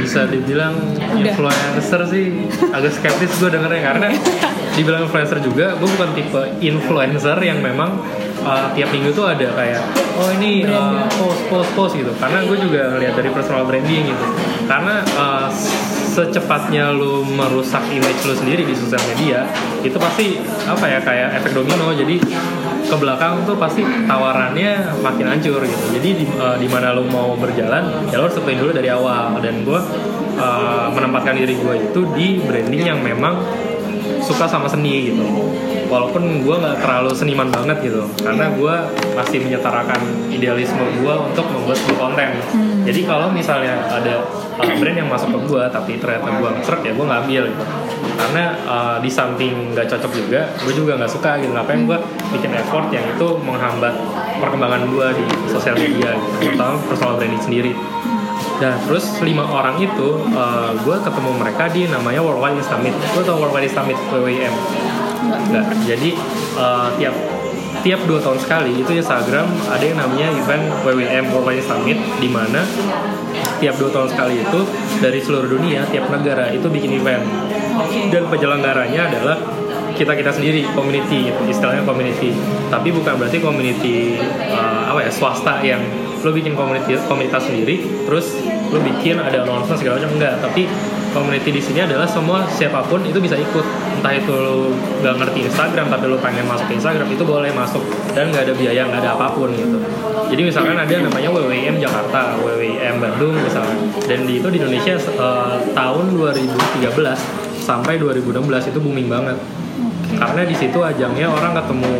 Bisa 0.00 0.26
dibilang 0.26 0.74
Udah. 0.96 1.34
influencer 1.34 2.00
sih. 2.08 2.24
Agak 2.72 2.92
skeptis 2.96 3.32
gue 3.38 3.50
dengernya 3.52 3.82
karena 3.82 4.08
dibilang 4.76 5.06
influencer 5.06 5.38
juga 5.42 5.76
gue 5.76 5.88
bukan 5.88 6.10
tipe 6.16 6.42
influencer 6.62 7.36
yang 7.42 7.58
memang 7.60 8.00
uh, 8.44 8.72
tiap 8.72 8.88
minggu 8.94 9.12
tuh 9.12 9.28
ada 9.28 9.50
kayak 9.52 9.82
oh 10.16 10.30
ini 10.40 10.64
uh, 10.64 11.04
post 11.20 11.40
post 11.48 11.70
post 11.76 11.92
gitu. 11.98 12.12
Karena 12.16 12.44
gue 12.44 12.56
juga 12.58 12.94
ngeliat 12.96 13.14
dari 13.16 13.30
personal 13.32 13.64
branding 13.68 14.10
gitu. 14.10 14.26
Karena 14.64 15.02
uh, 15.18 15.48
secepatnya 16.10 16.90
lu 16.90 17.22
merusak 17.22 17.86
image 17.94 18.20
lu 18.26 18.34
sendiri 18.34 18.66
di 18.66 18.74
sosial 18.74 19.00
media 19.14 19.46
itu 19.86 19.94
pasti 19.94 20.42
apa 20.66 20.84
ya 20.86 20.98
kayak 21.00 21.28
efek 21.42 21.54
domino. 21.54 21.94
Jadi 21.94 22.18
ke 22.90 22.96
belakang 22.98 23.46
tuh 23.46 23.54
pasti 23.54 23.86
tawarannya 23.86 24.98
makin 24.98 25.26
hancur 25.30 25.62
gitu. 25.62 25.84
Jadi 25.94 26.08
di, 26.18 26.24
uh, 26.34 26.58
di 26.58 26.66
mana 26.66 26.90
lu 26.90 27.06
mau 27.06 27.38
berjalan 27.38 28.10
ya 28.10 28.18
lu 28.18 28.26
harus 28.26 28.34
tentuin 28.34 28.58
dulu 28.58 28.74
dari 28.74 28.90
awal. 28.90 29.38
Dan 29.38 29.62
gue 29.62 29.80
uh, 30.36 30.90
menempatkan 30.90 31.38
diri 31.38 31.54
gue 31.54 31.74
itu 31.86 32.00
di 32.18 32.42
branding 32.42 32.82
yang 32.82 32.98
memang 32.98 33.38
suka 34.26 34.50
sama 34.50 34.66
seni 34.66 35.14
gitu. 35.14 35.22
Walaupun 35.90 36.46
gue 36.46 36.54
nggak 36.54 36.82
terlalu 36.82 37.10
seniman 37.14 37.50
banget 37.50 37.90
gitu 37.90 38.06
karena 38.22 38.46
gue 38.54 38.74
masih 39.18 39.42
menyetarakan 39.42 40.30
idealisme 40.30 40.82
gue 41.02 41.14
untuk 41.14 41.46
membuat 41.50 41.78
sebuah 41.82 41.98
konten. 42.10 42.30
Jadi 42.86 43.00
kalau 43.06 43.30
misalnya 43.30 43.86
ada 43.86 44.26
uh, 44.58 44.74
brand 44.78 44.98
yang 44.98 45.10
masuk 45.10 45.30
ke 45.30 45.40
gue 45.46 45.62
tapi 45.70 45.92
ternyata 46.02 46.28
gue 46.30 46.48
ngesrek 46.58 46.82
ya 46.82 46.92
gue 46.94 47.04
nggak 47.06 47.20
ambil 47.26 47.44
gitu 47.54 47.64
karena 48.00 48.44
uh, 48.64 48.96
di 49.00 49.10
samping 49.10 49.74
nggak 49.74 49.86
cocok 49.90 50.12
juga 50.12 50.40
gue 50.60 50.72
juga 50.72 50.96
nggak 51.00 51.10
suka 51.10 51.40
gitu 51.40 51.52
ngapain 51.52 51.84
gue 51.84 51.98
bikin 52.36 52.52
effort 52.56 52.88
yang 52.94 53.04
itu 53.04 53.26
menghambat 53.42 53.94
perkembangan 54.40 54.86
gue 54.88 55.06
di 55.18 55.24
sosial 55.50 55.76
media 55.76 56.16
gitu 56.16 56.52
terutama 56.52 56.76
personal 56.88 57.16
branding 57.16 57.42
sendiri 57.42 57.72
Nah, 58.60 58.76
terus 58.84 59.16
lima 59.24 59.40
orang 59.40 59.80
itu 59.80 60.20
uh, 60.36 60.76
gue 60.84 60.96
ketemu 61.00 61.30
mereka 61.40 61.64
di 61.72 61.88
namanya 61.88 62.20
Worldwide 62.20 62.60
Summit. 62.60 62.92
Gue 63.16 63.24
tau 63.24 63.40
Worldwide 63.40 63.72
Summit 63.72 63.96
WWM? 64.12 64.52
Enggak. 65.48 65.64
Jadi 65.88 66.12
uh, 66.60 66.92
tiap 67.00 67.16
tiap 67.80 68.00
dua 68.04 68.20
tahun 68.20 68.36
sekali 68.36 68.76
itu 68.76 68.92
Instagram 68.92 69.48
ada 69.72 69.80
yang 69.80 69.96
namanya 69.96 70.28
event 70.36 70.64
WWM 70.84 71.32
Worldwide 71.32 71.64
Summit 71.64 71.96
di 72.20 72.28
mana 72.28 72.60
tiap 73.56 73.80
dua 73.80 73.88
tahun 73.88 74.08
sekali 74.12 74.44
itu 74.44 74.60
dari 75.00 75.20
seluruh 75.24 75.48
dunia 75.48 75.88
tiap 75.88 76.12
negara 76.12 76.52
itu 76.52 76.68
bikin 76.68 77.00
event 77.00 77.24
dan 78.10 78.22
penyelenggaranya 78.28 79.00
adalah 79.10 79.36
kita 80.00 80.16
kita 80.16 80.32
sendiri 80.32 80.64
community 80.72 81.28
gitu 81.28 81.40
istilahnya 81.44 81.84
community. 81.84 82.32
Tapi 82.72 82.88
bukan 82.88 83.20
berarti 83.20 83.38
community 83.42 84.16
uh, 84.48 84.88
apa 84.88 85.04
ya 85.04 85.10
swasta 85.12 85.60
yang 85.60 85.84
lo 86.20 86.32
bikin 86.32 86.52
komunitas 86.52 87.04
komunitas 87.08 87.48
sendiri 87.48 87.80
terus 88.04 88.36
lo 88.72 88.80
bikin 88.80 89.16
ada 89.20 89.44
announcement 89.44 89.76
segala 89.76 90.00
macam 90.00 90.16
enggak. 90.16 90.40
Tapi 90.40 90.64
community 91.12 91.50
di 91.52 91.62
sini 91.62 91.84
adalah 91.84 92.08
semua 92.08 92.48
siapa 92.48 92.80
pun 92.88 93.04
itu 93.04 93.20
bisa 93.20 93.36
ikut. 93.36 93.66
Entah 94.00 94.16
itu 94.16 94.32
lo 94.32 94.72
nggak 95.04 95.14
ngerti 95.20 95.38
Instagram 95.52 95.92
tapi 95.92 96.04
lo 96.08 96.16
pengen 96.16 96.48
masuk 96.48 96.64
ke 96.72 96.80
Instagram 96.80 97.08
itu 97.12 97.24
boleh 97.26 97.52
masuk. 97.52 97.84
Dan 98.16 98.32
nggak 98.32 98.48
ada 98.48 98.54
biaya 98.56 98.88
nggak 98.88 99.04
ada 99.04 99.10
apa 99.20 99.36
pun 99.36 99.52
gitu. 99.52 99.76
Jadi 100.30 100.46
misalkan 100.46 100.78
ada 100.78 100.94
namanya 100.94 101.28
WWM 101.28 101.76
Jakarta 101.82 102.38
WWM 102.40 103.02
Bandung 103.02 103.34
misalnya 103.36 103.76
dan 104.06 104.24
di 104.24 104.38
itu 104.38 104.48
di 104.48 104.62
Indonesia 104.62 104.94
uh, 105.18 105.58
tahun 105.74 106.14
2013 106.14 107.49
sampai 107.60 108.00
2016 108.00 108.72
itu 108.72 108.78
booming 108.80 109.08
banget. 109.12 109.36
Karena 110.16 110.42
di 110.42 110.56
situ 110.56 110.82
ajangnya 110.82 111.30
orang 111.30 111.54
ketemu 111.54 111.94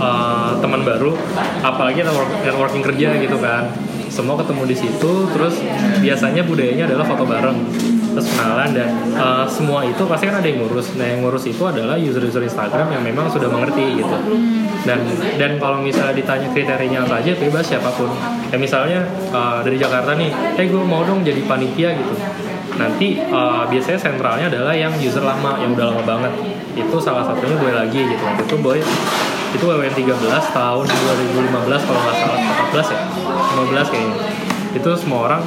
uh, 0.00 0.56
teman 0.58 0.82
baru 0.86 1.12
apalagi 1.60 2.06
networking 2.46 2.84
kerja 2.84 3.18
gitu 3.20 3.36
kan. 3.42 3.68
Semua 4.08 4.38
ketemu 4.40 4.64
di 4.64 4.76
situ 4.78 5.12
terus 5.34 5.60
biasanya 6.00 6.46
budayanya 6.46 6.88
adalah 6.88 7.04
foto 7.04 7.28
bareng 7.28 7.58
terus 8.16 8.32
kenalan 8.32 8.72
dan 8.72 8.88
uh, 9.12 9.44
semua 9.44 9.84
itu 9.84 10.00
pasti 10.08 10.24
kan 10.24 10.40
ada 10.40 10.48
yang 10.48 10.64
ngurus. 10.64 10.96
Nah 10.96 11.04
yang 11.04 11.20
ngurus 11.20 11.44
itu 11.52 11.60
adalah 11.68 12.00
user-user 12.00 12.40
Instagram 12.40 12.88
yang 12.96 13.04
memang 13.04 13.28
sudah 13.28 13.52
mengerti 13.52 14.00
gitu. 14.00 14.16
Dan 14.88 15.04
dan 15.36 15.60
kalau 15.60 15.84
misalnya 15.84 16.16
ditanya 16.16 16.48
kriterianya 16.48 17.04
apa 17.04 17.20
aja 17.20 17.36
bebas 17.36 17.68
siapa 17.68 17.92
pun. 17.92 18.08
Ya 18.48 18.56
misalnya 18.56 19.04
uh, 19.36 19.60
dari 19.60 19.76
Jakarta 19.76 20.16
nih 20.16 20.32
eh 20.32 20.64
gue 20.64 20.80
mau 20.80 21.04
dong 21.04 21.20
jadi 21.20 21.44
panitia 21.44 21.92
gitu 21.92 22.16
nanti 22.76 23.20
uh, 23.20 23.64
biasanya 23.68 23.98
sentralnya 23.98 24.46
adalah 24.52 24.72
yang 24.76 24.92
user 25.00 25.24
lama 25.24 25.58
yang 25.60 25.72
udah 25.76 25.92
lama 25.92 26.02
banget. 26.04 26.32
Itu 26.76 26.96
salah 27.00 27.24
satunya 27.24 27.56
boy 27.56 27.72
lagi 27.72 28.00
gitu. 28.04 28.22
Waktu 28.22 28.42
itu 28.44 28.56
boy 28.60 28.78
itu 29.56 29.64
WWN 29.64 29.94
13 29.96 30.12
tahun 30.52 30.84
2015 30.84 31.86
kalau 31.88 32.00
nggak 32.04 32.16
salah 32.20 32.38
14 32.72 32.94
ya? 32.94 33.00
15 33.80 33.92
kayaknya. 33.92 34.16
Itu 34.76 34.90
semua 35.00 35.20
orang 35.32 35.42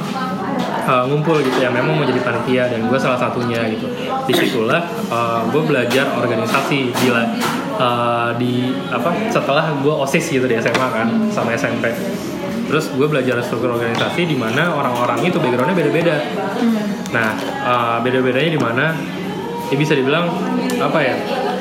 uh, 0.90 1.04
ngumpul 1.06 1.38
gitu 1.42 1.58
ya. 1.62 1.70
Memang 1.70 1.94
mau 1.94 2.06
jadi 2.06 2.20
panitia 2.20 2.66
dan 2.68 2.90
gue 2.90 2.98
salah 2.98 3.18
satunya 3.18 3.62
gitu. 3.70 3.86
Di 4.26 4.34
situlah 4.34 4.82
uh, 5.08 5.46
gue 5.48 5.62
belajar 5.62 6.10
organisasi. 6.18 6.90
Gila 6.90 7.24
uh, 7.80 8.30
di 8.36 8.74
apa 8.92 9.10
setelah 9.32 9.72
gue 9.80 9.94
osis 10.04 10.28
gitu 10.28 10.44
di 10.44 10.60
SMA 10.60 10.88
kan 10.92 11.08
sama 11.32 11.56
SMP 11.56 11.88
terus 12.70 12.86
gue 12.94 13.06
belajar 13.10 13.42
struktur 13.42 13.74
organisasi 13.74 14.30
di 14.30 14.38
mana 14.38 14.70
orang-orang 14.70 15.26
itu 15.26 15.42
backgroundnya 15.42 15.74
beda-beda 15.74 16.16
nah 17.10 17.34
uh, 17.66 17.96
beda-bedanya 18.02 18.50
di 18.54 18.60
mana? 18.60 18.94
Ya 19.70 19.76
bisa 19.78 19.94
dibilang 19.94 20.26
apa 20.82 20.98
ya 20.98 21.14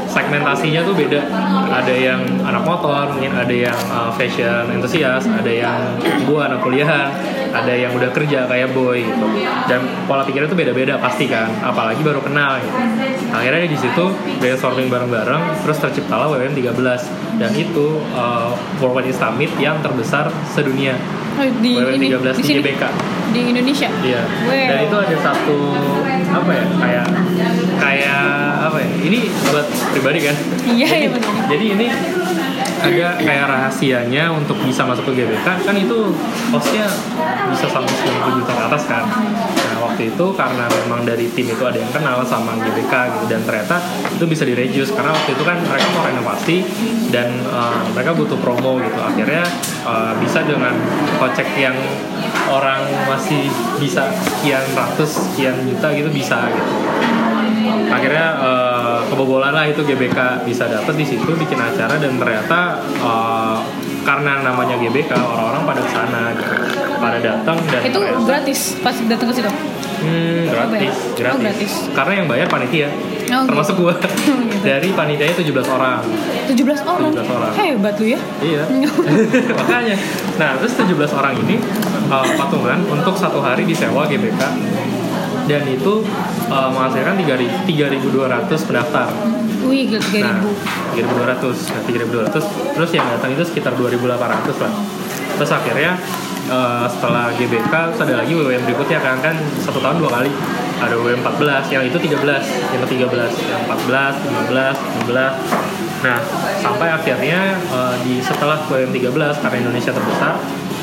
segmentasinya 0.10 0.82
tuh 0.82 0.98
beda. 0.98 1.22
Ada 1.70 1.94
yang 1.94 2.22
anak 2.42 2.66
motor 2.66 3.14
mungkin 3.14 3.38
ada 3.38 3.54
yang 3.54 3.78
uh, 3.94 4.10
fashion 4.18 4.74
enthusiast 4.74 5.30
ada 5.30 5.50
yang 5.50 5.78
gua 6.26 6.50
anak 6.50 6.66
kuliahan 6.66 7.14
ada 7.54 7.74
yang 7.74 7.94
udah 7.94 8.10
kerja 8.10 8.50
kayak 8.50 8.74
boy 8.74 9.06
gitu. 9.06 9.26
Dan 9.70 9.86
pola 10.10 10.26
pikirnya 10.26 10.50
tuh 10.50 10.58
beda-beda 10.58 10.98
pasti 10.98 11.30
kan 11.30 11.50
apalagi 11.62 12.02
baru 12.02 12.22
kenal 12.26 12.58
gitu. 12.58 12.74
Akhirnya 13.30 13.70
di 13.70 13.78
situ 13.78 14.06
brainstorming 14.42 14.90
bareng-bareng 14.90 15.62
terus 15.62 15.78
terciptalah 15.78 16.26
WWM 16.34 16.58
13 16.58 17.29
dan 17.40 17.52
itu 17.56 18.04
uh, 18.14 18.52
World 18.84 19.00
Wide 19.00 19.16
Summit 19.16 19.52
yang 19.58 19.80
terbesar 19.80 20.28
sedunia 20.52 21.00
Oh, 21.40 21.48
di 21.64 21.72
ini 21.80 22.12
13 22.12 22.20
di 22.20 22.30
di 22.36 22.44
sini 22.44 22.60
GBK 22.60 22.84
di 23.32 23.42
Indonesia. 23.56 23.88
Iya. 24.04 24.22
Wow. 24.28 24.68
Dan 24.68 24.78
itu 24.92 24.98
ada 25.00 25.16
satu 25.24 25.58
apa 26.36 26.52
ya 26.52 26.66
kayak 26.68 27.06
kayak 27.80 28.24
apa 28.68 28.78
ya? 28.84 28.90
Ini 29.08 29.20
buat 29.48 29.68
pribadi 29.96 30.20
kan? 30.28 30.36
Iya, 30.68 30.90
iya. 31.08 31.10
Jadi 31.48 31.66
ini 31.80 31.86
ada 32.80 33.08
kayak 33.20 33.46
rahasianya 33.50 34.32
untuk 34.32 34.56
bisa 34.64 34.86
masuk 34.86 35.12
ke 35.12 35.24
GBK 35.24 35.48
kan 35.66 35.76
itu 35.76 36.14
hostnya 36.54 36.86
bisa 37.50 37.66
sampai 37.68 37.92
90 37.92 38.40
juta 38.42 38.52
ke 38.54 38.64
atas 38.70 38.84
kan. 38.86 39.04
Nah 39.56 39.78
waktu 39.84 40.14
itu 40.14 40.26
karena 40.38 40.66
memang 40.86 41.04
dari 41.04 41.28
tim 41.34 41.50
itu 41.50 41.64
ada 41.66 41.78
yang 41.78 41.92
kenal 41.92 42.22
sama 42.24 42.56
GBK 42.62 42.94
gitu 43.18 43.26
dan 43.28 43.42
ternyata 43.44 43.78
itu 44.14 44.26
bisa 44.30 44.44
direduce. 44.46 44.92
Karena 44.94 45.12
waktu 45.12 45.36
itu 45.36 45.44
kan 45.44 45.58
mereka 45.60 45.88
mau 45.98 46.04
renovasi 46.06 46.58
dan 47.10 47.30
uh, 47.50 47.84
mereka 47.92 48.16
butuh 48.16 48.38
promo 48.40 48.80
gitu. 48.80 49.00
Akhirnya 49.02 49.44
uh, 49.84 50.14
bisa 50.22 50.46
dengan 50.46 50.74
kocek 51.20 51.48
yang 51.60 51.76
orang 52.50 52.82
masih 53.06 53.46
bisa 53.78 54.10
sekian 54.26 54.64
ratus 54.74 55.30
sekian 55.30 55.56
juta 55.70 55.94
gitu 55.94 56.10
bisa 56.10 56.50
gitu. 56.50 56.74
Akhirnya 57.90 58.28
eh, 58.38 58.69
kebobolan 59.10 59.52
lah 59.52 59.66
itu 59.66 59.82
GBK 59.82 60.16
bisa 60.44 60.66
dapet 60.66 60.94
di 60.94 61.06
situ 61.06 61.28
bikin 61.28 61.58
acara 61.58 61.98
dan 61.98 62.14
ternyata 62.16 62.60
eh, 62.96 63.58
karena 64.02 64.42
namanya 64.42 64.76
GBK 64.76 65.12
orang-orang 65.12 65.64
pada 65.66 65.82
ke 65.82 65.92
sana 65.92 66.22
gitu 66.32 66.54
pada 66.96 67.18
datang 67.18 67.58
dan 67.68 67.82
Itu 67.82 68.00
ternyata- 68.00 68.24
gratis 68.24 68.60
pas 68.80 68.96
datang 68.96 69.28
ke 69.28 69.36
situ. 69.36 69.52
Hmm, 70.00 70.48
gratis, 70.48 70.96
Oh, 70.96 71.12
gratis. 71.14 71.40
gratis. 71.44 71.72
Karena 71.92 72.14
yang 72.16 72.28
bayar 72.28 72.48
panitia. 72.48 72.88
Oh, 73.30 73.44
Termasuk 73.44 73.76
gua. 73.78 73.92
Dari 74.64 74.96
panitianya 74.96 75.36
17 75.36 75.68
orang. 75.68 76.00
17 76.48 76.56
orang. 76.82 77.12
17 77.12 77.28
orang. 77.30 77.52
Hebat 77.52 77.96
lu 78.00 78.08
ya. 78.08 78.20
Iya. 78.40 78.64
Makanya. 79.60 79.96
Nah, 80.40 80.56
terus 80.56 80.74
17 80.80 80.96
orang 81.12 81.36
ini 81.38 81.60
uh, 82.08 82.24
patungan 82.32 82.80
untuk 82.88 83.12
satu 83.14 83.44
hari 83.44 83.68
disewa 83.68 84.08
GBK 84.08 84.40
dan 85.50 85.66
itu 85.66 86.06
uh, 86.54 86.70
menghasilkan 86.70 87.18
3.200 87.18 87.66
pendaftar. 88.70 89.10
Wih, 89.66 89.90
gila 89.90 90.00
3000. 90.00 90.22
Nah, 90.22 90.38
3.200. 90.94 91.74
Nah, 91.74 91.82
3.200. 91.90 92.78
Terus 92.78 92.92
yang 92.94 93.06
datang 93.10 93.34
itu 93.34 93.44
sekitar 93.44 93.74
2.800 93.74 94.62
lah. 94.62 94.74
Terus 95.36 95.52
akhirnya 95.52 95.98
eh, 96.50 96.86
setelah 96.90 97.32
GBK 97.38 97.74
terus 97.94 98.02
ada 98.04 98.16
lagi 98.26 98.34
WWM 98.34 98.64
berikutnya 98.66 99.00
kan 99.00 99.22
kan 99.22 99.36
satu 99.62 99.80
tahun 99.80 100.02
dua 100.02 100.10
kali 100.20 100.32
ada 100.80 100.96
WWM 100.96 101.22
14 101.22 101.76
yang 101.76 101.84
itu 101.86 101.98
13 102.00 102.18
yang 102.74 102.80
ke 102.84 102.88
13 102.98 103.52
yang 103.52 103.62
14 103.68 104.50
15 104.50 105.06
16 105.06 106.00
nah 106.00 106.18
sampai 106.60 106.88
akhirnya 106.90 107.56
eh, 107.56 107.96
di 108.04 108.20
setelah 108.20 108.60
WWM 108.68 108.92
13 108.92 109.44
karena 109.46 109.58
Indonesia 109.62 109.92
terbesar 109.94 110.34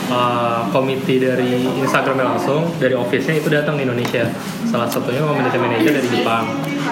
eh, 0.08 0.60
komite 0.70 1.16
dari 1.18 1.66
Instagramnya 1.82 2.36
langsung 2.36 2.66
dari 2.78 2.94
office-nya 2.94 3.38
itu 3.38 3.48
datang 3.50 3.78
di 3.78 3.84
Indonesia. 3.84 4.26
Salah 4.66 4.86
satunya 4.90 5.22
community 5.22 5.58
manager 5.58 5.92
dari 5.94 6.08
Jepang. 6.10 6.44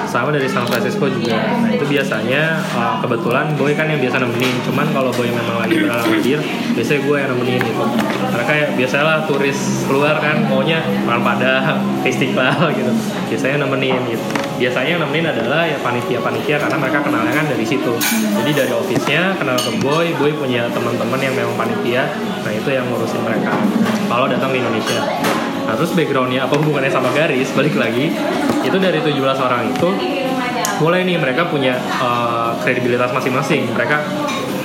Sama 0.04 0.30
dari 0.30 0.46
San 0.46 0.66
Francisco 0.66 1.06
juga. 1.06 1.38
Nah 1.58 1.70
itu 1.74 1.86
biasanya 1.86 2.62
uh, 2.74 2.98
kebetulan 3.02 3.54
boy 3.58 3.74
kan 3.74 3.90
yang 3.90 3.98
biasa 3.98 4.22
nemenin. 4.22 4.54
Cuman 4.62 4.86
kalau 4.94 5.10
boy 5.14 5.26
memang 5.26 5.58
lagi 5.58 5.74
berhalangan 5.78 6.10
hadir 6.18 6.38
biasanya 6.74 7.00
gue 7.02 7.16
yang 7.18 7.30
nemenin 7.34 7.60
gitu. 7.62 7.84
Karena 8.30 8.44
kayak 8.46 8.68
biasalah 8.78 9.16
turis 9.26 9.58
keluar 9.86 10.18
kan 10.22 10.46
maunya 10.46 10.82
makan 11.06 11.22
padang 11.22 11.78
istiqlal 12.10 12.70
gitu. 12.74 12.92
Biasanya 13.30 13.66
nemenin 13.66 14.02
gitu 14.10 14.43
biasanya 14.56 14.98
yang 14.98 15.02
nemenin 15.02 15.26
adalah 15.34 15.66
ya 15.66 15.78
panitia-panitia 15.82 16.56
karena 16.62 16.76
mereka 16.78 16.98
kenalnya 17.02 17.32
kan 17.34 17.46
dari 17.50 17.64
situ. 17.66 17.92
Jadi 18.34 18.50
dari 18.54 18.72
office-nya 18.72 19.34
kenal 19.36 19.58
ke 19.58 19.70
boy 19.82 20.06
boy 20.16 20.32
punya 20.34 20.70
teman-teman 20.70 21.18
yang 21.18 21.34
memang 21.34 21.54
panitia 21.58 22.06
nah 22.44 22.52
itu 22.52 22.68
yang 22.70 22.86
ngurusin 22.90 23.22
mereka. 23.24 23.52
Kalau 24.06 24.26
datang 24.30 24.54
ke 24.54 24.58
Indonesia. 24.62 25.00
Nah 25.64 25.74
terus 25.74 25.96
backgroundnya 25.96 26.44
apa 26.44 26.54
hubungannya 26.60 26.92
sama 26.92 27.08
garis 27.16 27.48
balik 27.56 27.74
lagi 27.74 28.12
itu 28.64 28.76
dari 28.76 29.00
17 29.00 29.16
orang 29.20 29.72
itu 29.72 29.88
mulai 30.82 31.06
nih 31.06 31.16
mereka 31.20 31.46
punya 31.48 31.78
uh, 32.02 32.58
kredibilitas 32.60 33.14
masing-masing. 33.14 33.70
Mereka 33.72 34.23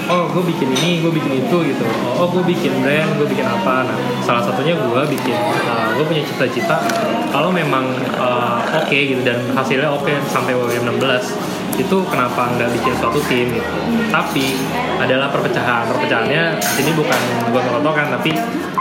oh 0.09 0.25
gue 0.33 0.43
bikin 0.49 0.69
ini 0.73 1.05
gue 1.05 1.11
bikin 1.13 1.45
itu 1.45 1.57
gitu. 1.69 1.85
Oh, 2.17 2.27
gue 2.33 2.43
bikin 2.49 2.73
brand 2.81 3.09
gue 3.15 3.27
bikin 3.29 3.45
apa. 3.45 3.85
Nah 3.85 3.97
salah 4.25 4.41
satunya 4.41 4.73
gue 4.73 5.01
bikin 5.07 5.37
uh, 5.69 5.93
gue 5.93 6.05
punya 6.05 6.25
cita-cita 6.25 6.81
kalau 7.29 7.53
memang 7.53 7.93
uh, 8.17 8.57
oke 8.65 8.89
gitu 8.89 9.21
dan 9.21 9.37
hasilnya 9.53 9.89
oke 9.93 10.09
sampai 10.27 10.57
WWM 10.57 10.97
16 10.97 11.79
itu 11.79 11.97
kenapa 12.11 12.51
nggak 12.59 12.69
bikin 12.75 12.93
suatu 12.99 13.21
tim 13.29 13.53
gitu. 13.53 13.71
Tapi 14.09 14.57
adalah 14.99 15.31
perpecahan. 15.31 15.87
Perpecahannya 15.87 16.57
ini 16.81 16.91
bukan 16.97 17.19
gue 17.53 17.93
kan 17.93 18.07
tapi 18.11 18.33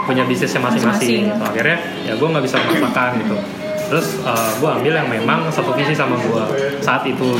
punya 0.03 0.25
bisnisnya 0.25 0.59
masing-masing 0.65 1.29
gitu. 1.29 1.43
Akhirnya 1.45 1.77
ya 2.03 2.17
gue 2.17 2.27
nggak 2.27 2.43
bisa 2.43 2.57
memaksakan 2.59 3.21
gitu. 3.21 3.37
Terus 3.89 4.21
gue 4.59 4.69
ambil 4.69 4.93
yang 4.97 5.09
memang 5.09 5.47
satu 5.53 5.73
visi 5.77 5.93
sama 5.93 6.17
gue 6.19 6.43
saat 6.81 7.05
itu 7.05 7.37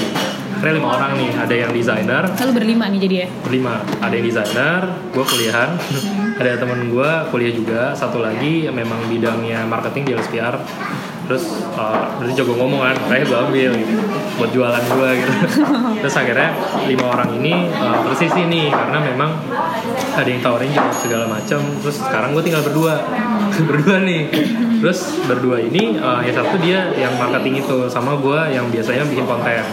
akhirnya 0.60 0.76
lima 0.76 0.90
orang 0.92 1.12
nih 1.16 1.32
ada 1.40 1.56
yang 1.56 1.72
desainer. 1.72 2.24
Lalu 2.36 2.52
berlima 2.52 2.86
nih 2.92 3.00
jadi 3.08 3.16
ya? 3.24 3.28
berlima. 3.48 3.80
Ada 4.04 4.14
yang 4.20 4.26
desainer 4.28 4.82
gue 5.16 5.24
kuliahan. 5.24 5.70
Ada 6.36 6.60
temen 6.60 6.92
gue 6.92 7.12
kuliah 7.32 7.54
juga. 7.56 7.82
Satu 7.96 8.20
lagi 8.20 8.68
yang 8.68 8.76
memang 8.76 9.08
bidangnya 9.08 9.64
marketing 9.64 10.04
di 10.04 10.12
LSPR 10.20 10.60
terus 11.30 11.62
uh, 11.78 12.10
berarti 12.20 12.34
jago 12.36 12.60
ngomong 12.60 12.84
kan? 12.84 12.96
Makanya 13.08 13.24
gue 13.24 13.40
ambil 13.40 13.72
gitu. 13.80 13.94
Buat 14.36 14.52
jualan 14.52 14.84
gue 14.84 15.10
gitu. 15.24 15.34
Terus 16.04 16.16
akhirnya 16.16 16.50
lima 16.90 17.06
orang 17.08 17.30
ini 17.40 17.72
uh, 17.72 18.04
tersisi 18.12 18.44
nih. 18.44 18.68
Karena 18.68 19.00
memang 19.00 19.32
ada 20.20 20.28
yang 20.28 20.42
tawarin 20.44 20.72
segala 21.00 21.26
macam 21.32 21.64
terus 21.80 21.98
sekarang 22.02 22.36
gue 22.36 22.44
tinggal 22.44 22.64
berdua 22.66 23.00
berdua 23.70 23.98
nih. 24.00 24.22
Terus 24.80 25.00
berdua 25.22 25.58
ini 25.60 25.96
uh, 25.96 26.20
yang 26.20 26.32
satu 26.34 26.56
dia 26.58 26.88
yang 26.94 27.12
marketing 27.14 27.60
itu 27.60 27.88
sama 27.88 28.16
gue 28.16 28.40
yang 28.50 28.68
biasanya 28.68 29.04
bikin 29.04 29.26
konten. 29.26 29.64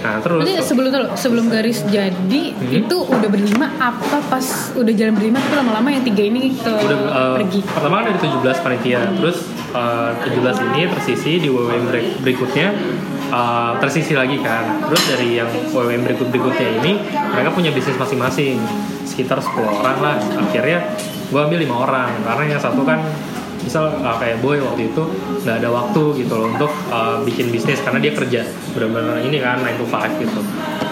Nah 0.00 0.16
terus 0.18 0.42
Berarti 0.42 0.60
sebelum 0.60 0.90
sebelum 1.14 1.44
garis 1.48 1.80
jadi 1.86 2.42
Hmm. 2.52 2.68
itu 2.76 2.96
udah 3.00 3.26
berlima 3.26 3.72
apa 3.74 4.20
pas 4.22 4.44
udah 4.72 4.92
jalan 4.92 5.12
berlima 5.12 5.40
tapi 5.40 5.54
lama-lama 5.56 5.88
yang 5.88 6.04
tiga 6.04 6.22
ini 6.22 6.52
ke 6.52 6.68
udah 6.68 6.98
uh, 7.08 7.34
pergi? 7.34 7.60
pertama 7.64 7.94
kan 7.98 8.04
dari 8.06 8.18
17 8.20 8.36
panitia. 8.60 9.00
Terus 9.16 9.38
uh, 9.72 10.12
17 10.20 10.66
ini 10.66 10.80
tersisi 10.90 11.32
di 11.38 11.48
WWM 11.48 11.84
break- 11.86 12.20
berikutnya 12.20 12.68
uh, 13.28 13.72
tersisi 13.78 14.12
lagi 14.12 14.36
kan. 14.38 14.84
Terus 14.84 15.02
dari 15.08 15.40
yang 15.40 15.48
WWM 15.70 16.04
berikut 16.04 16.28
berikutnya 16.28 16.68
ini 16.80 16.92
mereka 17.32 17.48
punya 17.50 17.70
bisnis 17.70 17.96
masing-masing. 17.96 18.60
Sekitar 19.02 19.40
10 19.40 19.50
orang 19.64 19.96
lah. 19.98 20.16
Akhirnya 20.38 20.84
gue 21.26 21.40
ambil 21.40 21.58
lima 21.58 21.76
orang. 21.80 22.12
Karena 22.20 22.44
yang 22.46 22.60
satu 22.60 22.84
kan 22.84 23.00
misal 23.64 23.92
uh, 24.00 24.16
kayak 24.16 24.40
boy 24.40 24.60
waktu 24.60 24.92
itu 24.92 25.02
nggak 25.44 25.56
ada 25.60 25.68
waktu 25.68 26.02
gitu 26.24 26.34
loh 26.36 26.48
untuk 26.52 26.72
uh, 26.92 27.20
bikin 27.24 27.52
bisnis 27.52 27.80
karena 27.80 28.00
dia 28.00 28.12
kerja. 28.12 28.40
Benar-benar 28.76 29.20
ini 29.24 29.36
kan 29.40 29.60
9 29.60 29.80
to 29.80 29.86
5 29.88 30.22
gitu. 30.22 30.40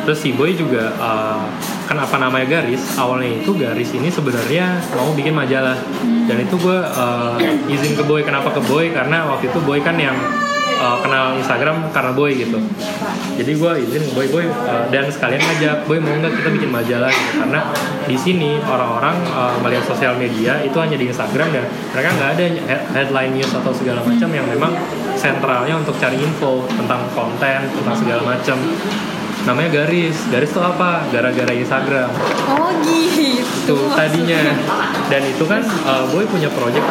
Terus 0.08 0.18
si 0.18 0.32
boy 0.32 0.56
juga 0.56 0.92
uh, 0.96 1.42
kan 1.84 1.96
apa 2.00 2.16
namanya 2.20 2.60
garis 2.60 2.96
awalnya 2.96 3.40
itu 3.40 3.52
garis 3.56 3.92
ini 3.92 4.08
sebenarnya 4.08 4.80
mau 4.96 5.12
bikin 5.12 5.36
majalah. 5.36 5.76
Dan 6.28 6.44
itu 6.44 6.56
gue 6.60 6.78
uh, 6.80 7.36
izin 7.68 7.96
ke 7.96 8.04
boy. 8.04 8.24
Kenapa 8.24 8.52
ke 8.52 8.60
boy? 8.64 8.92
Karena 8.92 9.28
waktu 9.28 9.48
itu 9.48 9.60
boy 9.64 9.80
kan 9.80 9.96
yang 9.96 10.16
uh, 10.78 10.98
kenal 11.02 11.34
Instagram 11.36 11.90
karena 11.90 12.12
boy 12.14 12.30
gitu. 12.32 12.58
Jadi 13.38 13.52
gue 13.54 13.72
izin 13.84 14.04
boy 14.14 14.26
boy 14.30 14.44
uh, 14.46 14.86
dan 14.88 15.10
sekalian 15.10 15.42
ngajak 15.42 15.84
boy 15.84 15.98
mau 15.98 16.14
nggak 16.14 16.32
kita 16.38 16.48
bikin 16.54 16.70
majalah? 16.70 17.10
gitu. 17.10 17.42
Karena 17.42 17.60
di 18.06 18.16
sini 18.16 18.50
orang-orang 18.62 19.16
uh, 19.34 19.54
melihat 19.60 19.84
sosial 19.84 20.14
media 20.16 20.62
itu 20.62 20.74
hanya 20.78 20.96
di 20.96 21.10
Instagram 21.10 21.50
dan 21.52 21.64
mereka 21.92 22.08
nggak 22.14 22.30
ada 22.38 22.44
he- 22.46 22.86
headline 22.94 23.32
news 23.36 23.52
atau 23.52 23.74
segala 23.74 24.00
macam 24.02 24.28
yang 24.30 24.46
memang 24.46 24.72
sentralnya 25.18 25.74
untuk 25.74 25.98
cari 25.98 26.16
info 26.16 26.64
tentang 26.70 27.02
konten 27.12 27.58
tentang 27.68 27.96
segala 27.98 28.22
macam. 28.22 28.56
Namanya 29.46 29.70
garis. 29.82 30.28
Garis 30.28 30.50
itu 30.50 30.60
apa? 30.60 31.08
Gara-gara 31.08 31.52
Instagram. 31.54 32.10
Oh 32.52 32.68
gitu. 32.84 33.38
itu 33.68 33.76
tadinya. 33.96 34.40
Dan 35.08 35.22
itu 35.24 35.44
kan 35.48 35.62
uh, 35.88 36.04
boy 36.12 36.24
punya 36.28 36.52
project. 36.52 36.84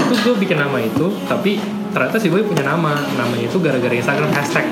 Itu 0.00 0.14
gue 0.24 0.34
bikin 0.40 0.56
nama 0.56 0.80
itu 0.80 1.12
tapi 1.28 1.60
ternyata 1.90 2.16
si 2.20 2.28
boy 2.28 2.44
punya 2.44 2.64
nama 2.64 3.00
namanya 3.16 3.44
itu 3.48 3.58
gara-gara 3.58 3.94
Instagram 3.94 4.30
hashtag 4.34 4.66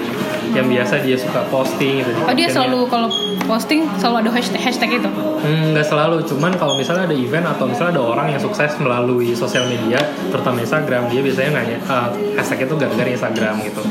yang 0.56 0.66
biasa 0.73 1.04
dia 1.04 1.16
suka 1.20 1.44
posting 1.52 2.00
gitu 2.00 2.11
Oh 2.25 2.32
dia 2.32 2.49
selalu 2.49 2.88
kalau 2.88 3.08
posting 3.44 3.85
selalu 4.00 4.26
ada 4.26 4.30
hashtag, 4.32 4.61
hashtag 4.61 4.90
itu. 4.99 5.08
Hmm, 5.08 5.76
nggak 5.76 5.87
selalu, 5.87 6.25
cuman 6.26 6.52
kalau 6.58 6.75
misalnya 6.75 7.06
ada 7.06 7.16
event 7.16 7.46
atau 7.46 7.68
misalnya 7.68 8.00
ada 8.00 8.02
orang 8.02 8.26
yang 8.35 8.40
sukses 8.42 8.75
melalui 8.82 9.37
sosial 9.37 9.68
media, 9.70 10.00
terutama 10.32 10.64
Instagram, 10.64 11.06
dia 11.12 11.20
biasanya 11.23 11.50
nanya 11.62 11.78
uh, 11.87 12.11
hashtag 12.35 12.66
itu 12.66 12.75
gara-gara 12.75 13.06
Instagram 13.06 13.54
gitu. 13.62 13.82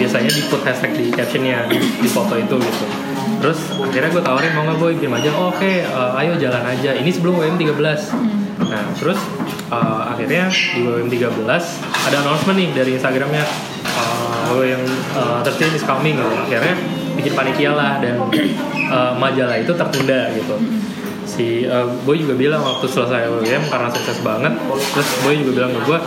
Biasanya 0.00 0.30
di 0.32 0.42
put 0.48 0.62
hashtag 0.64 0.92
di 0.96 1.04
captionnya 1.12 1.68
di, 1.68 1.76
di 1.78 2.08
foto 2.08 2.34
itu 2.40 2.56
gitu. 2.56 2.84
Terus 3.42 3.58
akhirnya 3.76 4.10
gue 4.14 4.22
tawarin 4.22 4.52
mau 4.54 4.62
nggak 4.64 4.76
gue 4.80 4.88
bikin 4.96 5.10
aja, 5.12 5.30
oh, 5.36 5.52
oke, 5.52 5.72
uh, 5.92 6.20
ayo 6.22 6.32
jalan 6.40 6.64
aja. 6.64 6.90
Ini 6.96 7.10
sebelum 7.12 7.36
WM 7.36 7.58
13. 7.60 8.41
Nah 8.68 8.84
terus 8.98 9.18
uh, 9.72 10.12
akhirnya 10.12 10.50
di 10.50 10.82
WM 10.84 11.08
13 11.08 11.46
ada 12.10 12.16
announcement 12.22 12.56
nih 12.58 12.70
dari 12.74 12.90
Instagramnya 12.98 13.44
uh, 13.86 14.62
yang 14.62 14.82
uh, 15.16 15.40
13 15.42 15.78
is 15.78 15.84
coming 15.86 16.18
gitu. 16.18 16.34
Akhirnya 16.46 16.74
bikin 17.16 17.32
panitia 17.36 17.72
lah 17.76 18.00
dan 18.00 18.18
uh, 18.88 19.12
majalah 19.16 19.56
itu 19.60 19.72
tertunda 19.76 20.32
gitu 20.32 20.56
si 21.32 21.64
uh, 21.64 21.88
Boy 22.04 22.20
juga 22.20 22.36
bilang 22.36 22.60
waktu 22.60 22.84
selesai 22.84 23.32
WM 23.40 23.64
karena 23.72 23.88
sukses 23.88 24.20
banget. 24.20 24.52
Terus 24.92 25.08
Boy 25.24 25.40
juga 25.40 25.64
bilang 25.64 25.72
ke 25.72 25.80
gue 25.88 25.98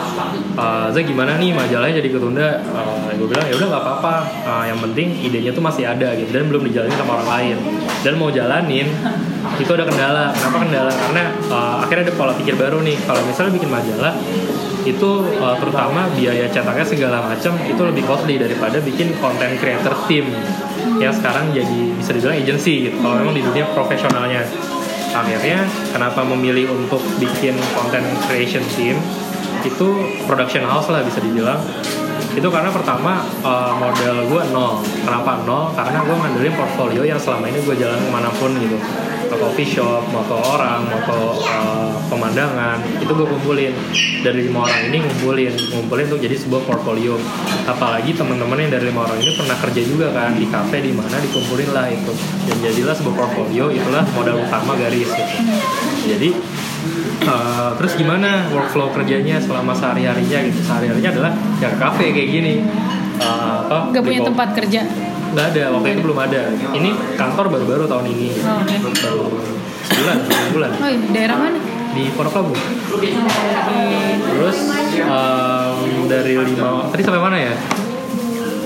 uh, 0.62 1.02
gimana 1.02 1.42
nih? 1.42 1.50
Majalahnya 1.58 1.98
jadi 1.98 2.10
ketunda. 2.14 2.62
Uh, 2.70 3.10
gue 3.18 3.26
bilang 3.26 3.46
ya 3.50 3.58
udah 3.58 3.68
nggak 3.74 3.84
apa-apa. 3.84 4.16
Uh, 4.46 4.64
yang 4.70 4.78
penting 4.78 5.18
idenya 5.26 5.50
tuh 5.50 5.66
masih 5.66 5.90
ada 5.90 6.14
gitu 6.14 6.30
dan 6.30 6.46
belum 6.46 6.62
dijalanin 6.70 6.98
sama 7.02 7.18
orang 7.22 7.30
lain. 7.34 7.58
Dan 8.06 8.14
mau 8.22 8.30
jalanin 8.30 8.88
itu 9.58 9.72
ada 9.74 9.86
kendala. 9.90 10.30
Kenapa 10.38 10.58
kendala? 10.62 10.92
Karena 10.94 11.24
uh, 11.50 11.76
akhirnya 11.82 12.04
ada 12.12 12.14
pola 12.14 12.34
pikir 12.38 12.54
baru 12.54 12.86
nih. 12.86 12.98
Kalau 13.10 13.22
misalnya 13.26 13.52
bikin 13.58 13.70
majalah 13.74 14.14
itu 14.86 15.10
uh, 15.42 15.58
terutama 15.58 16.06
biaya 16.14 16.46
cetaknya 16.46 16.86
segala 16.86 17.18
macam 17.26 17.58
itu 17.66 17.82
lebih 17.82 18.06
costly 18.06 18.38
daripada 18.38 18.78
bikin 18.78 19.18
content 19.18 19.58
creator 19.58 19.98
team 20.06 20.30
yang 21.02 21.10
sekarang 21.10 21.50
jadi 21.52 21.80
bisa 21.98 22.14
dibilang 22.14 22.38
agency 22.38 22.88
gitu. 22.88 22.98
Kalau 23.02 23.18
memang 23.18 23.34
di 23.34 23.42
dunia 23.42 23.66
profesionalnya 23.74 24.46
akhirnya 25.16 25.64
kenapa 25.96 26.28
memilih 26.28 26.68
untuk 26.76 27.00
bikin 27.16 27.56
content 27.72 28.04
creation 28.28 28.64
team 28.76 29.00
itu 29.64 29.88
production 30.28 30.68
house 30.68 30.92
lah 30.92 31.02
bisa 31.02 31.24
dibilang 31.24 31.58
itu 32.36 32.48
karena 32.52 32.68
pertama 32.68 33.24
uh, 33.48 33.72
modal 33.80 34.28
gue 34.28 34.42
nol. 34.52 34.84
Kenapa 35.08 35.40
nol? 35.48 35.72
Karena 35.72 36.04
gue 36.04 36.16
ngandelin 36.16 36.54
portfolio 36.60 37.02
yang 37.08 37.16
selama 37.16 37.48
ini 37.48 37.64
gue 37.64 37.76
jalan 37.80 37.96
ke 37.96 38.10
mana 38.12 38.30
pun 38.36 38.52
gitu. 38.60 38.76
Ke 39.26 39.36
coffee 39.40 39.66
shop 39.66 40.06
moto 40.12 40.38
orang 40.38 40.86
moto 40.86 41.40
uh, 41.40 41.96
pemandangan 42.12 42.84
itu 43.00 43.08
gue 43.08 43.28
kumpulin. 43.28 43.74
Dari 44.20 44.52
lima 44.52 44.68
orang 44.68 44.82
ini 44.92 44.98
ngumpulin 45.00 45.54
ngumpulin 45.80 46.06
untuk 46.12 46.22
jadi 46.28 46.36
sebuah 46.36 46.62
portfolio. 46.68 47.16
Apalagi 47.66 48.12
teman-teman 48.12 48.68
yang 48.68 48.72
dari 48.76 48.92
lima 48.92 49.08
orang 49.08 49.18
ini 49.24 49.32
pernah 49.40 49.56
kerja 49.56 49.82
juga 49.88 50.08
kan 50.12 50.36
di 50.36 50.46
kafe 50.52 50.84
di 50.84 50.92
mana 50.92 51.16
dikumpulin 51.24 51.72
lah 51.72 51.88
itu. 51.88 52.12
Dan 52.52 52.58
jadilah 52.60 52.94
sebuah 53.00 53.16
portfolio 53.16 53.72
itulah 53.72 54.04
modal 54.12 54.44
utama 54.44 54.76
garis 54.76 55.08
gitu. 55.08 55.36
Jadi 56.06 56.30
Uh, 57.28 57.74
terus 57.76 57.94
gimana 57.96 58.30
workflow 58.48 58.90
kerjanya 58.92 59.38
selama 59.38 59.72
sehari 59.72 60.04
harinya 60.04 60.40
gitu 60.44 60.62
sehari 60.62 60.86
harinya 60.86 61.10
adalah 61.12 61.32
ya 61.58 61.68
ke 61.68 61.78
kafe 61.78 62.06
kayak 62.12 62.30
gini 62.32 62.54
uh, 63.18 63.66
apa 63.66 63.90
Gak 63.90 64.00
beli 64.00 64.16
punya 64.16 64.30
tempat 64.30 64.50
kerja. 64.54 64.82
nggak 65.28 65.46
ada 65.50 65.64
waktu 65.70 65.88
itu 65.90 66.02
belum 66.02 66.20
ada 66.22 66.42
ini 66.72 66.90
kantor 67.14 67.46
baru-baru 67.50 67.84
tahun 67.86 68.06
ini 68.08 68.30
Oh, 68.40 68.62
oke. 68.62 68.76
baru 68.96 69.26
sebulan 69.84 70.18
bulan 70.52 70.70
Oh 70.76 70.88
daerah 71.10 71.38
mana? 71.40 71.60
di 71.92 72.04
Pondok 72.10 72.34
Labu 72.36 72.54
terus 74.22 74.58
um, 75.02 75.78
dari 76.06 76.34
lima 76.36 76.88
tadi 76.88 77.02
sampai 77.02 77.20
mana 77.20 77.38
ya 77.42 77.56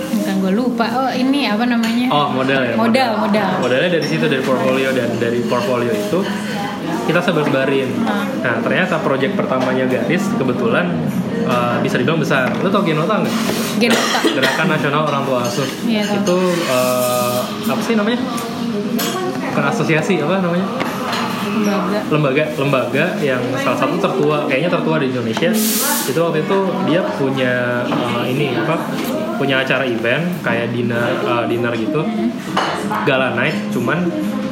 Bukan 0.09 0.35
gue 0.41 0.53
lupa. 0.53 0.85
Oh 0.95 1.09
ini 1.09 1.45
apa 1.45 1.63
namanya? 1.63 2.07
oh 2.09 2.27
modal 2.29 2.61
ya 2.61 2.73
Modal, 2.75 3.11
modal. 3.19 3.49
modalnya 3.59 3.89
dari 3.91 4.05
situ 4.05 4.25
dari 4.25 4.41
portfolio 4.41 4.89
dan 4.91 5.09
dari 5.15 5.41
portfolio 5.41 5.89
itu 5.89 6.19
kita 7.09 7.25
sebar-sebarin. 7.25 7.89
Ah. 8.05 8.21
nah 8.45 8.55
ternyata 8.61 9.01
project 9.01 9.33
pertamanya 9.33 9.89
garis 9.89 10.29
kebetulan 10.37 10.93
uh, 11.49 11.81
bisa 11.81 11.97
dibilang 11.97 12.21
besar. 12.21 12.53
Lu 12.61 12.69
tau 12.69 12.85
Genota 12.85 13.25
nggak? 13.25 13.35
Genota. 13.81 14.19
Gerakan 14.37 14.67
Nasional 14.69 15.01
Orang 15.09 15.23
Tua 15.25 15.41
Asuh. 15.41 15.65
Tahu. 15.65 15.89
itu 15.89 16.39
uh, 16.69 17.41
apa 17.65 17.81
sih 17.81 17.97
namanya? 17.97 18.21
Bukan 19.49 19.65
asosiasi 19.73 20.21
apa 20.21 20.37
namanya? 20.37 20.67
Lembaga. 21.49 21.99
lembaga 22.13 22.43
lembaga 22.55 23.05
yang 23.19 23.41
salah 23.59 23.75
satu 23.75 23.97
tertua 23.97 24.45
kayaknya 24.45 24.69
tertua 24.69 25.01
di 25.01 25.09
Indonesia. 25.09 25.49
Itu 26.05 26.19
waktu 26.21 26.45
itu 26.45 26.57
dia 26.85 27.01
punya 27.17 27.83
uh, 27.89 28.23
ini 28.23 28.53
apa? 28.53 28.77
Punya 29.41 29.65
acara 29.65 29.87
event 29.89 30.45
kayak 30.45 30.71
dinner 30.71 31.09
uh, 31.25 31.43
dinner 31.49 31.73
gitu. 31.73 32.05
Gala 33.03 33.33
night 33.33 33.73
cuman 33.73 34.05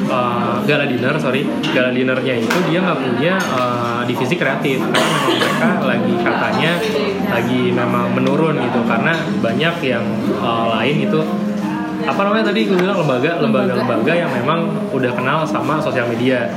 uh, 0.09 0.59
gala 0.63 0.85
dinner 0.87 1.15
sorry. 1.19 1.45
Gala 1.71 1.93
dinnernya 1.93 2.33
itu 2.39 2.57
dia 2.67 2.79
nggak 2.83 2.99
punya 2.99 3.35
uh, 3.53 4.01
divisi 4.07 4.35
kreatif. 4.35 4.81
Karena 4.81 5.07
memang 5.07 5.33
mereka 5.37 5.67
lagi 5.83 6.13
katanya 6.23 6.71
lagi 7.31 7.61
memang 7.71 8.05
menurun 8.15 8.55
gitu. 8.59 8.79
Karena 8.87 9.13
banyak 9.39 9.75
yang 9.83 10.05
uh, 10.41 10.65
lain 10.79 11.07
itu 11.07 11.21
apa 12.07 12.21
namanya 12.23 12.55
tadi 12.55 12.69
gue 12.69 12.77
bilang 12.79 13.03
lembaga 13.03 13.41
lembaga 13.43 13.73
lembaga. 13.75 14.13
yang 14.15 14.31
memang 14.31 14.71
udah 14.95 15.11
kenal 15.11 15.43
sama 15.43 15.79
sosial 15.83 16.07
media. 16.07 16.47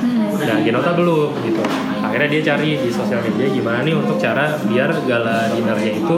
Nah 0.40 0.58
Genota 0.62 0.94
belum 0.94 1.34
gitu. 1.42 1.62
Akhirnya 2.00 2.28
dia 2.32 2.42
cari 2.54 2.80
di 2.80 2.90
sosial 2.90 3.20
media 3.26 3.50
gimana 3.50 3.82
nih 3.84 3.94
untuk 3.98 4.16
cara 4.16 4.56
biar 4.64 4.90
gala 5.04 5.52
dinernya 5.52 5.92
itu 6.00 6.16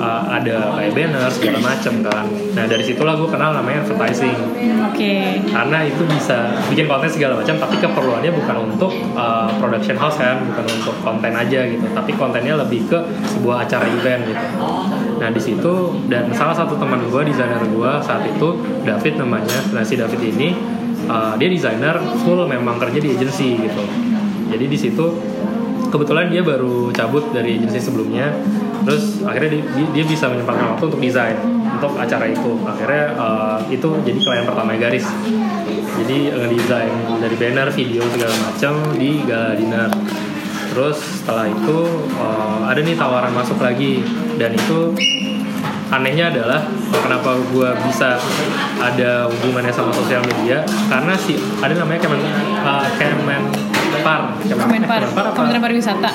uh, 0.00 0.22
ada 0.32 0.80
kayak 0.80 0.92
banner 0.96 1.28
segala 1.28 1.58
macem 1.60 2.00
kan. 2.00 2.24
Nah 2.56 2.64
dari 2.64 2.82
situlah 2.82 3.14
gue 3.20 3.28
kenal 3.28 3.52
namanya 3.52 3.84
advertising. 3.84 4.36
Oke. 4.90 5.40
karena 5.48 5.86
itu 5.86 6.02
bisa 6.04 6.50
bikin 6.68 6.84
konten 6.84 7.08
segala 7.08 7.40
macam 7.40 7.56
tapi 7.56 7.76
keperluannya 7.80 8.32
bukan 8.36 8.56
untuk 8.68 8.92
uh, 9.14 9.48
production 9.60 9.96
house 9.96 10.18
kan 10.18 10.40
bukan 10.44 10.64
untuk 10.66 10.96
konten 11.04 11.32
aja 11.36 11.60
gitu. 11.68 11.86
Tapi 11.92 12.10
kontennya 12.16 12.56
lebih 12.58 12.88
ke 12.88 12.98
sebuah 13.36 13.68
acara 13.68 13.86
event 13.86 14.22
gitu. 14.26 14.44
Nah 15.20 15.28
di 15.28 15.40
situ 15.40 15.72
dan 16.08 16.32
salah 16.32 16.56
satu 16.56 16.80
teman 16.80 17.04
gue 17.04 17.22
desainer 17.28 17.60
gue 17.60 17.90
saat 18.00 18.24
itu 18.24 18.48
David 18.82 19.20
namanya 19.20 19.60
nah 19.70 19.84
si 19.84 19.94
David 19.94 20.20
ini 20.24 20.56
uh, 21.06 21.36
dia 21.36 21.48
desainer 21.52 22.00
full 22.24 22.40
memang 22.48 22.80
kerja 22.80 22.98
di 22.98 23.08
agency 23.14 23.56
gitu. 23.60 23.84
Jadi 24.50 24.64
di 24.66 24.78
situ 24.78 25.06
kebetulan 25.90 26.30
dia 26.30 26.40
baru 26.46 26.94
cabut 26.94 27.34
dari 27.34 27.58
agency 27.58 27.82
sebelumnya 27.82 28.30
terus 28.84 29.20
akhirnya 29.22 29.60
dia, 29.60 29.86
dia- 29.92 30.08
bisa 30.08 30.26
menyempatkan 30.26 30.74
waktu 30.74 30.84
untuk 30.90 31.00
desain 31.00 31.36
untuk 31.76 31.92
acara 31.96 32.26
itu. 32.26 32.52
Akhirnya 32.66 33.04
uh, 33.14 33.58
itu 33.70 33.88
jadi 34.02 34.18
klien 34.18 34.44
pertama 34.44 34.74
garis. 34.74 35.06
Jadi 36.00 36.32
ngedesain 36.32 36.92
dari 37.20 37.36
banner 37.36 37.68
video 37.70 38.02
segala 38.10 38.34
macam 38.40 38.72
di 38.96 39.10
gala 39.28 39.52
dinner. 39.54 39.90
Terus 40.70 40.98
setelah 41.22 41.46
itu 41.50 41.78
uh, 42.16 42.66
ada 42.66 42.80
nih 42.80 42.96
tawaran 42.96 43.32
masuk 43.34 43.58
lagi. 43.60 44.02
Dan 44.40 44.56
itu 44.56 44.96
anehnya 45.90 46.30
adalah 46.30 46.62
kenapa 46.94 47.34
gue 47.50 47.68
bisa 47.90 48.14
ada 48.80 49.26
hubungannya 49.28 49.74
sama 49.74 49.92
sosial 49.92 50.22
media? 50.24 50.62
Karena 50.88 51.12
si 51.18 51.36
ada 51.60 51.74
namanya 51.74 52.00
Kemen 52.00 52.20
uh, 52.64 52.86
Kemenpar. 52.96 54.40
Kemenpar, 54.40 55.00
Kemenpar 55.00 55.00
apa? 55.04 55.22
Kementerian 55.36 55.62
Pariwisata, 55.62 56.10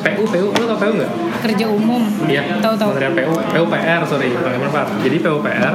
PU 0.00 0.22
PU 0.26 0.46
lu 0.50 0.64
tau 0.64 0.78
PU 0.78 0.92
nggak? 0.98 1.12
kerja 1.38 1.64
umum. 1.70 2.02
Iya, 2.26 2.58
Tahu 2.58 2.74
tahu. 2.74 2.90
Kementerian 2.98 3.14
PU, 3.14 3.34
PUPR, 3.38 4.00
sorry, 4.06 4.28
bukan 4.34 4.50
Kemenpar. 4.58 4.86
Jadi 5.02 5.16
PUPR 5.22 5.74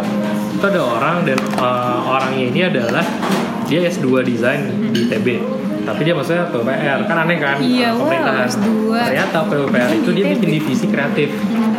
itu 0.53 0.65
ada 0.67 0.81
orang 0.83 1.15
dan 1.27 1.39
uh, 1.55 1.99
orangnya 2.03 2.45
ini 2.51 2.61
adalah 2.67 3.05
dia 3.67 3.79
S2 3.87 4.23
desain 4.27 4.67
di 4.91 5.07
TB. 5.07 5.27
Tapi 5.83 5.99
dia 6.07 6.15
maksudnya 6.15 6.47
PUPR, 6.47 6.99
kan 7.07 7.17
aneh 7.27 7.37
kan? 7.39 7.59
Iya, 7.59 7.91
wow, 7.95 8.07
pemerintahan. 8.07 8.47
S2. 8.47 8.67
Ternyata 8.91 9.37
PUPR 9.47 9.89
itu 9.99 10.09
dia 10.15 10.25
bikin 10.31 10.49
divisi 10.59 10.85
kreatif. 10.87 11.29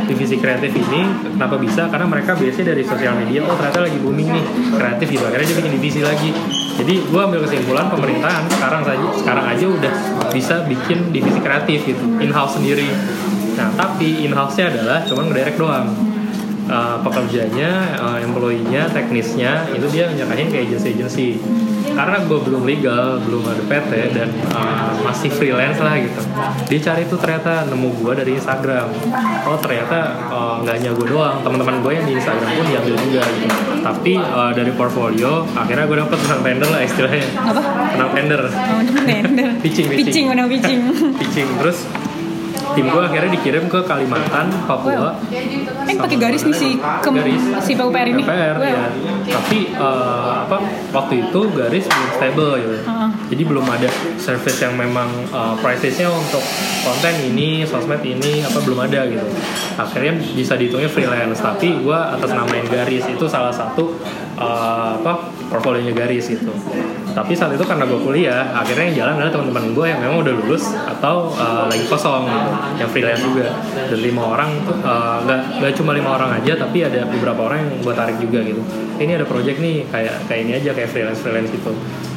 Divisi 0.05 0.37
kreatif 0.37 0.71
ini 0.77 1.01
kenapa 1.35 1.57
bisa? 1.57 1.89
Karena 1.89 2.05
mereka 2.05 2.37
biasanya 2.37 2.77
dari 2.77 2.83
sosial 2.85 3.17
media, 3.17 3.41
oh 3.49 3.57
ternyata 3.57 3.89
lagi 3.89 3.99
booming 3.99 4.29
nih 4.29 4.45
kreatif 4.77 5.07
gitu. 5.09 5.25
Akhirnya 5.25 5.47
dia 5.49 5.57
bikin 5.59 5.73
divisi 5.81 6.01
lagi. 6.05 6.31
Jadi 6.75 6.95
gue 7.07 7.21
ambil 7.21 7.41
kesimpulan 7.47 7.87
pemerintahan 7.89 8.45
sekarang 8.51 8.83
saja 8.83 9.07
sekarang 9.15 9.47
aja 9.47 9.67
udah 9.71 9.95
bisa 10.35 10.67
bikin 10.67 11.15
divisi 11.15 11.39
kreatif 11.39 11.87
gitu, 11.87 12.05
in 12.21 12.35
house 12.35 12.59
sendiri. 12.59 12.91
Nah, 13.55 13.71
tapi 13.79 14.27
in-house-nya 14.27 14.75
adalah 14.75 14.99
cuman 15.07 15.31
ngedirect 15.31 15.59
doang. 15.63 15.87
Uh, 16.65 16.97
pekerjanya, 17.05 17.93
uh, 18.01 18.19
employee-nya, 18.25 18.89
teknisnya 18.89 19.69
itu 19.71 19.85
dia 19.93 20.09
nyerahin 20.11 20.49
ke 20.49 20.65
agency-agency. 20.65 21.37
Karena 21.95 22.17
gue 22.27 22.39
belum 22.43 22.63
legal, 22.67 23.23
belum 23.23 23.43
ada 23.47 23.63
PT 23.65 23.93
dan 24.13 24.29
uh, 24.51 24.91
masih 25.07 25.31
freelance 25.31 25.79
lah 25.79 25.95
gitu. 25.99 26.21
Dia 26.69 26.79
cari 26.91 27.03
tuh 27.07 27.19
ternyata 27.19 27.65
nemu 27.71 27.89
gue 28.03 28.13
dari 28.19 28.33
Instagram. 28.35 28.91
Oh 29.47 29.57
ternyata 29.59 30.19
uh, 30.29 30.55
nggak 30.61 30.75
hanya 30.83 30.91
gue 30.93 31.07
doang, 31.07 31.39
teman-teman 31.41 31.81
gue 31.81 31.93
yang 31.95 32.07
di 32.07 32.15
Instagram 32.19 32.51
pun 32.51 32.67
diambil 32.67 32.95
juga 32.99 33.23
gitu. 33.39 33.49
Tapi 33.81 34.13
uh, 34.19 34.51
dari 34.51 34.73
portfolio, 34.75 35.47
akhirnya 35.55 35.85
gue 35.87 35.99
dapet 36.03 36.19
menang 36.27 36.43
tender 36.43 36.69
lah 36.69 36.83
istilahnya. 36.83 37.27
Apa? 37.39 37.63
Menang 37.95 38.11
tender, 38.13 38.43
Oh, 38.45 38.81
tender. 39.07 39.49
Pitching, 39.65 39.87
pitching. 39.89 40.07
Pitching, 40.11 40.25
menang 40.29 40.49
pitching. 40.51 40.81
pitching. 41.21 41.49
Terus 41.63 41.79
tim 42.75 42.87
gue 42.87 43.03
akhirnya 43.03 43.31
dikirim 43.33 43.65
ke 43.67 43.81
Kalimantan, 43.83 44.51
Papua. 44.67 45.15
Eh 45.87 45.97
pakai 45.97 46.19
garis 46.19 46.43
nih 46.43 46.55
si 46.55 46.69
kem, 46.79 47.15
Garis. 47.15 47.43
si 47.63 47.73
PUPR 47.75 48.07
ini. 48.11 48.23
PPR 48.23 48.57
Wow. 48.59 48.67
ya. 48.67 48.87
Tapi 49.31 49.59
eh, 49.73 50.33
apa 50.45 50.57
waktu 50.91 51.15
itu 51.27 51.41
garis 51.55 51.85
belum 51.87 52.11
stable 52.15 52.53
gitu. 52.59 52.77
Heeh. 52.83 53.09
Jadi 53.35 53.43
belum 53.47 53.67
ada 53.67 53.89
service 54.21 54.59
yang 54.61 54.75
memang 54.77 55.09
uh, 55.33 55.57
price-nya 55.59 56.07
untuk 56.13 56.45
konten 56.85 57.15
ini, 57.33 57.65
sosmed 57.65 58.05
ini 58.05 58.45
apa 58.45 58.59
belum 58.61 58.85
ada 58.85 59.09
gitu. 59.09 59.27
Akhirnya 59.75 60.13
bisa 60.35 60.55
dihitungnya 60.55 60.91
freelance. 60.91 61.41
Tapi 61.41 61.81
gue 61.81 61.99
atas 61.99 62.31
namain 62.31 62.67
garis 62.69 63.07
itu 63.07 63.25
salah 63.27 63.51
satu 63.51 63.97
eh, 64.37 64.91
apa 65.01 65.31
portfolionya 65.49 65.95
garis 65.95 66.29
gitu. 66.29 66.53
Tapi 67.15 67.33
saat 67.39 67.55
itu 67.55 67.63
karena 67.63 67.87
gue 67.87 68.01
kuliah, 68.03 68.51
akhirnya 68.51 68.91
yang 68.91 68.97
jalan 69.07 69.13
adalah 69.23 69.33
teman-teman 69.39 69.65
gue 69.71 69.87
yang 69.87 70.01
memang 70.03 70.19
udah 70.27 70.35
lulus 70.35 70.75
atau 70.75 71.31
uh, 71.39 71.71
lagi 71.71 71.87
kosong 71.87 72.27
gitu, 72.27 72.51
yang 72.83 72.91
freelance 72.91 73.23
juga. 73.23 73.55
Dan 73.87 73.99
lima 74.03 74.35
orang 74.35 74.51
uh, 74.83 75.23
nggak 75.23 75.41
nggak 75.63 75.73
cuma 75.79 75.95
lima 75.95 76.19
orang 76.19 76.43
aja, 76.43 76.59
tapi 76.59 76.83
ada 76.83 77.07
beberapa 77.07 77.47
orang 77.47 77.71
yang 77.71 77.71
gue 77.87 77.95
tarik 77.95 78.19
juga 78.19 78.43
gitu. 78.43 78.59
Ini 78.99 79.23
ada 79.23 79.27
project 79.31 79.63
nih 79.63 79.87
kayak 79.95 80.27
kayak 80.27 80.41
ini 80.43 80.53
aja 80.59 80.71
kayak 80.75 80.91
freelance 80.91 81.23
freelance 81.23 81.55
gitu. 81.55 81.71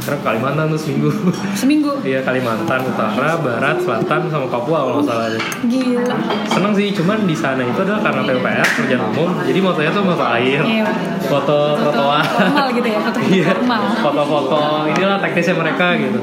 Karena 0.07 0.23
Kalimantan 0.23 0.71
tuh 0.71 0.79
seminggu. 0.79 1.11
Seminggu. 1.51 1.91
Iya 2.07 2.23
Kalimantan 2.23 2.79
Utara, 2.81 3.35
Barat, 3.35 3.83
Selatan 3.83 4.31
sama 4.31 4.47
Papua 4.47 4.87
kalau 4.87 5.03
nggak 5.03 5.07
salah. 5.11 5.27
Gila. 5.67 6.15
Seneng 6.47 6.71
sih, 6.71 6.95
cuman 6.95 7.27
di 7.27 7.35
sana 7.35 7.59
itu 7.59 7.75
adalah 7.75 7.99
karena 7.99 8.23
PUPR 8.23 8.67
kerjaan 8.79 9.01
umum, 9.11 9.35
jadi 9.43 9.59
motonya 9.59 9.91
tuh 9.91 10.03
moto 10.05 10.23
air, 10.23 10.63
Iya. 10.63 10.87
foto 11.21 11.57
trotoar. 11.75 12.23
Formal 12.23 12.67
gitu 12.71 12.87
ya, 12.87 12.99
foto 13.01 13.17
Iya, 13.19 13.45
formal. 13.51 13.81
foto-foto 13.99 14.59
inilah 14.87 15.19
teknisnya 15.19 15.55
mereka 15.57 15.99
gitu. 15.99 16.19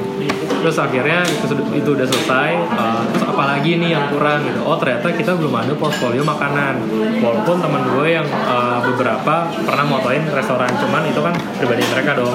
Terus 0.65 0.81
akhirnya 0.81 1.21
itu, 1.21 1.45
itu 1.77 1.89
udah 1.93 2.09
selesai. 2.09 2.57
uh, 2.73 3.05
terus 3.13 3.21
apalagi 3.29 3.77
nih 3.77 3.93
yang 3.93 4.09
kurang 4.09 4.41
gitu? 4.49 4.65
Oh 4.65 4.73
ternyata 4.81 5.13
kita 5.13 5.37
belum 5.37 5.53
ada 5.53 5.77
portfolio 5.77 6.25
makanan. 6.25 6.81
Walaupun 7.21 7.61
teman 7.61 7.85
gue 7.85 8.17
yang 8.17 8.25
uh, 8.49 8.81
beberapa 8.81 9.45
pernah 9.45 9.85
motoin 9.85 10.25
restoran, 10.33 10.73
cuman 10.81 11.05
itu 11.05 11.21
kan 11.21 11.37
pribadi 11.61 11.85
mereka 11.93 12.17
dong. 12.17 12.33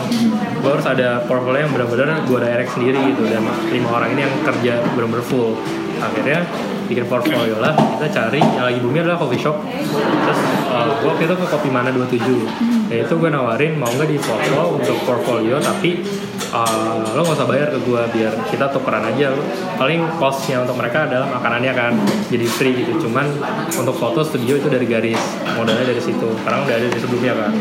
Gue 0.62 0.70
harus 0.78 0.86
ada 0.86 1.26
portfolio 1.26 1.66
yang 1.66 1.74
benar-benar 1.74 2.22
gue 2.22 2.38
direct 2.38 2.70
sendiri 2.70 3.02
gitu 3.10 3.26
dan 3.26 3.42
lima 3.66 3.98
orang 3.98 4.14
ini 4.14 4.22
yang 4.22 4.34
kerja 4.46 4.78
benar-benar 4.94 5.26
full. 5.26 5.58
Akhirnya 5.98 6.46
bikin 6.86 7.10
portfolio 7.10 7.58
lah 7.58 7.74
kita 7.74 8.06
cari 8.14 8.38
yang 8.38 8.66
lagi 8.66 8.78
booming 8.78 9.06
adalah 9.06 9.18
coffee 9.22 9.38
shop 9.38 9.62
terus 9.62 10.40
uh, 10.74 10.90
gue 10.98 11.06
waktu 11.06 11.22
itu 11.30 11.34
ke 11.38 11.46
kopi 11.46 11.70
mana 11.70 11.94
27 11.94 12.79
ya 12.90 13.06
itu 13.06 13.14
gue 13.14 13.30
nawarin 13.30 13.78
mau 13.78 13.86
nggak 13.86 14.10
di 14.10 14.18
foto 14.18 14.74
untuk 14.74 14.98
portfolio 15.06 15.62
tapi 15.62 16.02
uh, 16.50 17.06
lo 17.14 17.22
nggak 17.22 17.38
usah 17.38 17.46
bayar 17.46 17.70
ke 17.70 17.78
gue 17.80 18.02
biar 18.10 18.32
kita 18.50 18.66
tukeran 18.74 19.06
aja 19.06 19.30
paling 19.78 20.02
costnya 20.18 20.66
untuk 20.66 20.74
mereka 20.74 21.06
adalah 21.06 21.30
makanannya 21.30 21.72
kan 21.72 21.92
jadi 22.26 22.46
free 22.50 22.74
gitu. 22.82 23.06
Cuman 23.06 23.30
untuk 23.78 23.94
foto 23.94 24.20
studio 24.20 24.58
itu 24.58 24.66
dari 24.66 24.84
garis 24.84 25.22
modalnya 25.54 25.86
dari 25.86 26.02
situ. 26.02 26.28
Karena 26.42 26.66
udah 26.66 26.74
ada 26.74 26.88
di 26.90 26.98
sebelumnya 26.98 27.32
kan. 27.38 27.52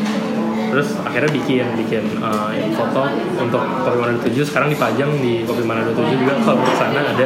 Terus 0.69 0.93
akhirnya 1.01 1.33
bikin 1.33 1.65
bikin 1.81 2.03
uh, 2.21 2.53
yang 2.53 2.69
foto 2.77 3.09
untuk 3.41 3.57
kopi 3.81 3.97
mana 3.97 4.13
27 4.21 4.37
sekarang 4.45 4.69
dipajang 4.69 5.09
di 5.17 5.41
kopi 5.41 5.65
mana 5.65 5.81
27 5.81 6.21
juga. 6.21 6.33
Kalau 6.41 6.61
ke 6.61 6.73
sana 6.73 6.99
ada 7.05 7.25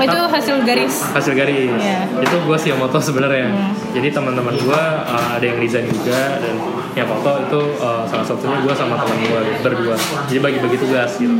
Oh, 0.00 0.02
itu 0.06 0.16
hasil 0.16 0.56
garis. 0.64 0.94
hasil 1.12 1.34
garis. 1.36 1.76
Iya. 1.76 2.08
itu 2.24 2.36
gue 2.40 2.56
sih 2.56 2.70
yang 2.72 2.80
moto 2.80 2.96
sebenarnya. 2.96 3.50
Hmm. 3.52 3.74
jadi 3.90 4.08
teman-teman 4.14 4.54
gue 4.56 4.82
uh, 5.02 5.28
ada 5.36 5.44
yang 5.44 5.58
desain 5.58 5.84
juga 5.84 6.38
dan 6.40 6.54
yang 6.98 7.06
foto 7.06 7.30
itu 7.38 7.60
uh, 7.78 8.02
salah 8.06 8.26
satunya 8.26 8.56
gue 8.62 8.74
sama 8.74 8.98
teman 8.98 9.18
gue 9.22 9.40
berdua. 9.62 9.94
Jadi 10.26 10.38
bagi-bagi 10.42 10.76
tugas 10.78 11.10
gitu. 11.16 11.34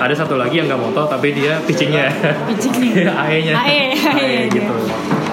Ada 0.00 0.24
satu 0.24 0.40
lagi 0.40 0.58
yang 0.58 0.66
nggak 0.66 0.80
moto 0.80 1.06
tapi 1.06 1.36
dia 1.36 1.60
pitchingnya. 1.62 2.08
Pitching. 2.48 2.74
Nih. 2.82 3.06
AE 3.06 3.38
nya 3.46 3.54
AE, 3.62 3.86
AE, 3.94 4.40
gitu. 4.50 4.74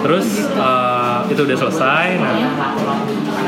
terus 0.06 0.28
uh, 0.56 1.26
itu 1.32 1.42
udah 1.42 1.58
selesai 1.58 2.06
nah 2.22 2.36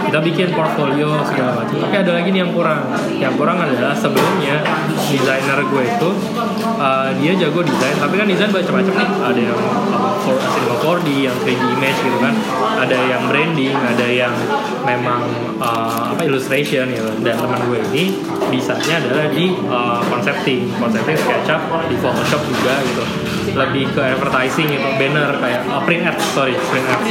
kita 0.10 0.19
bikin 0.25 0.47
portfolio 0.54 1.21
segala 1.25 1.62
macam. 1.62 1.75
Tapi 1.86 1.95
ada 2.02 2.12
lagi 2.17 2.30
nih 2.34 2.41
yang 2.41 2.52
kurang. 2.54 2.82
Yang 3.17 3.34
kurang 3.38 3.58
adalah 3.62 3.93
sebelumnya 3.93 4.62
desainer 5.10 5.60
gue 5.65 5.84
itu 5.86 6.10
uh, 6.82 7.10
dia 7.17 7.34
jago 7.38 7.62
desain 7.62 7.95
tapi 7.97 8.15
kan 8.17 8.25
desain 8.25 8.49
macam-macam 8.49 8.93
nih. 8.93 9.10
Ada 9.21 9.41
yang 9.41 9.60
uh, 9.93 10.15
for 10.23 10.36
cinema 10.38 10.75
4D 10.82 11.08
yang 11.30 11.38
3D 11.45 11.63
image 11.78 11.99
gitu 12.02 12.17
kan. 12.17 12.34
Ada 12.80 12.97
yang 12.97 13.21
branding 13.28 13.75
ada 13.75 14.08
yang 14.08 14.34
memang 14.88 15.21
uh, 15.62 16.15
apa 16.15 16.21
illustration 16.25 16.89
gitu. 16.89 17.10
Dan 17.21 17.38
teman 17.38 17.62
gue 17.69 17.80
ini 17.93 18.17
bisanya 18.49 19.04
adalah 19.06 19.28
di 19.30 19.54
uh, 19.69 20.02
concepting. 20.10 20.71
Concepting 20.80 21.17
SketchUp 21.19 21.62
di 21.91 21.95
Photoshop 21.99 22.41
juga 22.47 22.73
gitu. 22.82 23.04
Lebih 23.54 23.93
ke 23.93 24.02
advertising 24.02 24.67
gitu. 24.73 24.88
Banner 24.97 25.38
kayak 25.38 25.62
uh, 25.69 25.82
print 25.84 26.08
ads 26.08 26.25
sorry 26.34 26.56
print 26.69 26.88
ads. 26.88 27.08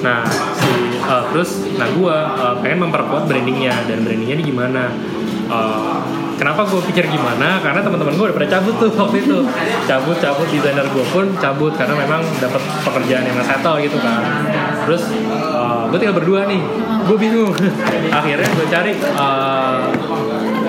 Nah, 0.00 0.24
si 0.56 0.89
uh, 1.10 1.24
terus 1.34 1.66
nah 1.74 1.90
gue 1.90 2.16
pengen 2.62 2.86
memperkuat 2.86 3.26
brandingnya 3.26 3.74
dan 3.90 4.06
brandingnya 4.06 4.38
ini 4.38 4.44
gimana? 4.46 4.94
Uh, 5.50 5.98
kenapa 6.38 6.62
gue 6.70 6.78
pikir 6.94 7.10
gimana? 7.10 7.58
Karena 7.58 7.82
teman-teman 7.82 8.14
gue 8.14 8.26
udah 8.30 8.36
pada 8.38 8.48
cabut 8.48 8.78
tuh 8.78 8.90
waktu 9.02 9.26
itu, 9.26 9.38
cabut 9.90 10.16
cabut 10.22 10.46
desainer 10.46 10.86
gue 10.86 11.04
pun 11.10 11.26
cabut 11.42 11.74
karena 11.74 11.98
memang 11.98 12.22
dapat 12.38 12.62
pekerjaan 12.86 13.26
yang 13.26 13.42
settle 13.42 13.82
gitu 13.82 13.98
kan. 13.98 14.22
Terus 14.86 15.02
gue 15.90 15.98
tinggal 15.98 16.16
berdua 16.22 16.46
nih, 16.46 16.62
gue 17.04 17.16
bingung. 17.18 17.50
Akhirnya 18.22 18.46
gue 18.46 18.66
cari 18.70 18.92
uh, 19.18 19.90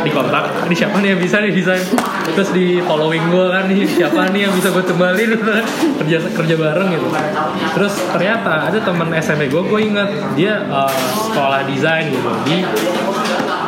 di 0.01 0.11
kontak. 0.11 0.43
Ini 0.67 0.75
siapa 0.75 0.97
nih 1.01 1.09
yang 1.15 1.21
bisa 1.21 1.35
nih 1.41 1.51
desain? 1.53 1.83
Terus 2.31 2.49
di 2.53 2.81
following 2.81 3.23
gue 3.29 3.45
kan 3.49 3.63
nih 3.69 3.81
siapa 3.85 4.29
nih 4.33 4.49
yang 4.49 4.53
bisa 4.53 4.73
gue 4.73 4.83
cembalin 4.85 5.29
kerja 6.01 6.17
kerja 6.33 6.55
bareng 6.57 6.89
gitu. 6.93 7.07
Terus 7.77 7.93
ternyata 8.13 8.71
ada 8.71 8.79
temen 8.81 9.09
SMP 9.17 9.49
gue 9.49 9.61
gue 9.61 9.79
ingat. 9.81 10.09
Dia 10.33 10.65
uh, 10.69 10.91
sekolah 11.29 11.65
desain 11.69 12.09
gitu 12.09 12.31
di 12.47 12.65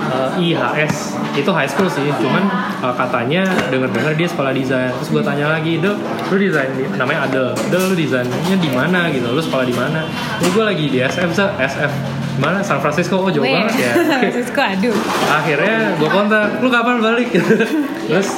uh, 0.10 0.34
eh, 0.38 0.54
IHS 0.54 1.18
itu 1.34 1.50
high 1.50 1.66
school 1.66 1.90
sih 1.90 2.06
cuman 2.22 2.46
eh, 2.86 2.94
katanya 2.94 3.42
denger-dengar 3.74 4.14
dia 4.14 4.28
sekolah 4.30 4.52
desain. 4.54 4.94
Terus 5.02 5.10
gue 5.10 5.24
tanya 5.26 5.54
lagi 5.54 5.82
Del 5.82 5.98
lu 6.30 6.36
desain 6.38 6.70
namanya 6.98 7.30
Adel. 7.30 7.48
Del 7.70 7.84
lu 7.92 7.96
desainnya 7.98 8.58
di 8.58 8.70
mana 8.72 9.10
gitu? 9.14 9.28
Lu 9.30 9.42
sekolah 9.42 9.66
di 9.66 9.76
mana? 9.76 10.06
Gue 10.42 10.64
lagi 10.66 10.86
di 10.90 11.02
SF. 11.02 11.30
SF 11.58 12.23
mana? 12.42 12.60
San 12.66 12.80
Francisco? 12.82 13.20
Oh 13.20 13.30
jauh 13.30 13.46
banget 13.46 13.76
ya. 13.78 13.94
Oke. 14.00 14.30
Francisco 14.30 14.62
aduh. 14.62 14.96
akhirnya 15.30 15.78
gue 15.98 16.10
kontak 16.10 16.46
lu 16.62 16.70
kapan 16.72 16.98
balik? 17.02 17.30
Terus 18.10 18.30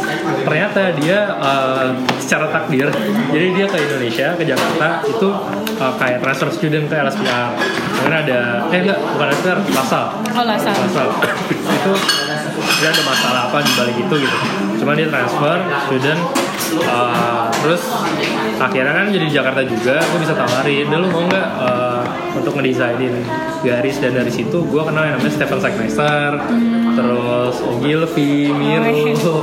ternyata 0.45 0.93
dia 0.99 1.19
eh, 1.35 1.87
secara 2.21 2.51
takdir 2.51 2.87
jadi 3.31 3.47
dia 3.55 3.65
ke 3.69 3.77
Indonesia 3.79 4.27
ke 4.35 4.43
Jakarta 4.43 5.03
itu 5.07 5.29
eh, 5.79 5.93
kayak 5.99 6.17
transfer 6.21 6.49
student 6.51 6.85
ke 6.91 6.95
LSPR 6.95 7.49
karena 8.03 8.15
ada 8.21 8.39
eh 8.69 8.79
enggak 8.83 8.99
bukan 9.15 9.27
LSPR 9.31 9.59
Lasal. 9.75 10.05
Oh 10.35 10.43
lah 10.43 10.57
salah. 10.59 10.81
Lasal. 10.85 11.07
Itu 11.75 11.93
dia 12.55 12.89
ada 12.91 13.03
masalah 13.07 13.41
apa 13.51 13.57
di 13.63 13.71
balik 13.77 13.95
itu 13.99 14.15
gitu. 14.27 14.37
Cuman 14.83 14.93
dia 14.99 15.07
transfer 15.07 15.57
student 15.87 16.19
eh, 16.83 17.45
terus 17.63 17.81
akhirnya 18.57 18.93
kan 18.93 19.05
jadi 19.11 19.25
di 19.27 19.33
Jakarta 19.33 19.61
juga 19.63 19.99
gue 19.99 20.19
bisa 20.19 20.33
tawarin. 20.33 20.85
Dulu 20.87 21.05
mau 21.11 21.23
nggak 21.27 21.47
eh, 21.61 22.03
untuk 22.39 22.53
ngedesainin? 22.55 23.15
Garis 23.65 23.97
dan 23.97 24.13
dari 24.13 24.29
situ 24.29 24.61
gue 24.61 24.83
kenal 24.85 25.09
yang 25.09 25.17
namanya 25.17 25.33
Stephen 25.33 25.57
Sackmeister 25.57 26.37
terus 26.93 27.55
Ogilvy, 27.65 28.53
Miro 28.53 29.41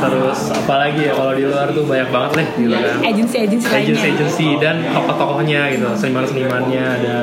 terus 0.00 0.38
apalagi 0.56 1.04
ya 1.04 1.12
kalau 1.12 1.36
di 1.36 1.44
luar 1.44 1.68
tuh 1.76 1.84
banyak 1.84 2.08
banget 2.08 2.32
deh 2.32 2.48
gitu 2.64 2.76
kan. 2.80 2.96
Agensi-agensi 3.04 3.66
lainnya. 3.68 3.84
agency-agency 3.84 4.48
dan 4.56 4.76
tokoh-tokohnya 4.96 5.60
gitu 5.76 5.88
seniman-senimannya 6.00 6.84
ada 6.84 7.16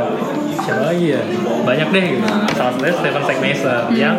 siapa 0.65 0.83
lagi 0.89 1.13
ya 1.13 1.21
banyak 1.61 1.87
deh 1.93 2.03
gitu 2.17 2.27
salah 2.57 2.71
satunya 2.73 2.93
Stephen 2.97 3.23
Sackmeister 3.23 3.79
yang 3.93 4.15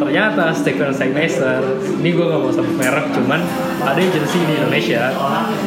ternyata 0.00 0.44
Stephen 0.56 0.90
Sackmeister 0.90 1.60
ini 2.00 2.10
gue 2.16 2.24
gak 2.24 2.40
mau 2.40 2.48
sebut 2.48 2.74
merek 2.80 3.06
cuman 3.12 3.40
ada 3.84 4.00
agency 4.00 4.40
di 4.48 4.54
Indonesia 4.56 5.12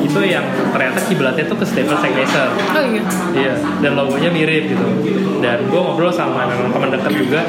itu 0.01 0.19
yang 0.25 0.45
ternyata 0.73 0.99
kiblatnya 1.05 1.45
tuh 1.45 1.57
ke 1.61 1.65
Stephen 1.69 1.97
Sackmeister 2.01 2.49
Oh 2.71 2.83
iya. 2.87 3.03
Iya, 3.31 3.53
dan 3.83 3.91
logonya 3.93 4.29
mirip 4.31 4.71
gitu. 4.71 4.85
Dan 5.43 5.67
gue 5.67 5.79
ngobrol 5.79 6.11
sama 6.11 6.47
memang 6.47 6.71
teman 6.71 6.89
dekat 6.93 7.13
juga. 7.13 7.41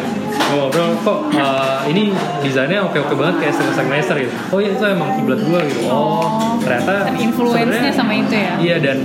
Ngobrol 0.52 0.90
kok 1.00 1.20
eh, 1.32 1.80
ini 1.88 2.12
desainnya 2.44 2.84
oke 2.84 2.98
oke 3.00 3.14
banget 3.16 3.36
kayak 3.48 3.52
Steven 3.56 3.74
Sackmeister 3.74 4.16
gitu. 4.20 4.32
Oh 4.52 4.58
iya 4.60 4.70
itu 4.76 4.84
emang 4.84 5.16
kiblat 5.16 5.40
gue 5.40 5.60
gitu. 5.72 5.80
Oh 5.88 6.52
ternyata 6.62 7.10
Dan 7.10 7.16
influence-nya 7.18 7.92
sama 7.92 8.12
itu 8.14 8.34
ya. 8.36 8.52
Iya 8.60 8.76
dan 8.78 8.98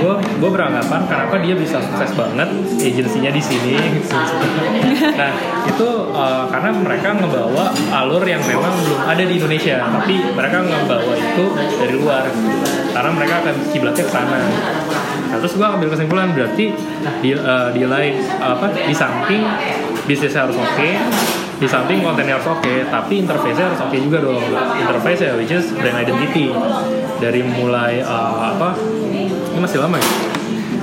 gue 0.00 0.14
gue 0.16 0.50
beranggapan 0.50 1.00
kenapa 1.04 1.34
dia 1.42 1.54
bisa 1.58 1.82
sukses 1.82 2.10
banget 2.16 2.48
agensinya 2.80 3.30
di 3.34 3.42
sini. 3.42 3.74
nah 5.20 5.32
itu 5.66 5.88
eh, 6.14 6.44
karena 6.50 6.70
mereka 6.72 7.08
ngebawa 7.18 7.64
alur 7.92 8.22
yang 8.24 8.42
memang 8.46 8.72
belum 8.86 9.00
ada 9.04 9.22
di 9.22 9.34
Indonesia, 9.36 9.76
tapi 9.82 10.14
mereka 10.32 10.56
ngebawa 10.64 11.12
itu 11.14 11.44
dari 11.54 11.94
luar. 11.98 12.24
Karena 12.96 13.10
mereka 13.12 13.34
akan 13.44 13.54
kiblatnya 13.74 14.04
ke 14.08 14.12
sana. 14.12 14.38
Nah, 15.26 15.42
terus 15.42 15.58
gue 15.58 15.66
ambil 15.66 15.90
kesimpulan 15.90 16.30
berarti 16.32 16.70
di 17.20 17.30
eh, 17.34 17.68
di 17.74 17.82
lain 17.84 18.14
apa 18.38 18.70
di 18.72 18.94
samping 18.94 19.42
bisnisnya 20.06 20.46
harus 20.46 20.56
oke, 20.56 20.90
di 21.56 21.66
samping 21.66 22.00
kontennya 22.00 22.38
harus 22.38 22.48
oke, 22.48 22.74
tapi 22.88 23.26
interface-nya 23.26 23.66
harus 23.74 23.80
oke 23.82 23.96
juga 23.98 24.18
dong. 24.22 24.44
Interface 24.78 25.20
ya 25.26 25.32
which 25.34 25.52
is 25.52 25.74
brand 25.74 25.98
identity. 25.98 26.54
Dari 27.18 27.40
mulai 27.42 28.00
eh, 28.00 28.36
apa? 28.54 28.78
Ini 29.52 29.58
masih 29.58 29.82
lama 29.82 29.98
ya? 29.98 30.08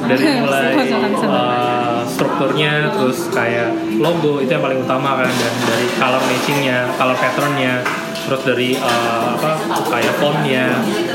Dari 0.03 0.25
mulai 0.43 0.73
eh, 1.15 1.99
strukturnya 2.09 2.91
terus 2.91 3.31
kayak 3.31 3.71
logo 4.01 4.43
itu 4.43 4.51
yang 4.51 4.61
paling 4.61 4.83
utama 4.83 5.23
kan 5.23 5.31
dan 5.31 5.53
dari 5.63 5.87
color 5.95 6.23
matchingnya 6.27 6.77
color 6.99 7.17
patternnya 7.17 7.73
terus 8.27 8.41
dari 8.43 8.69
eh, 8.75 9.27
apa 9.39 9.51
kayak 9.87 10.13
fontnya. 10.19 10.67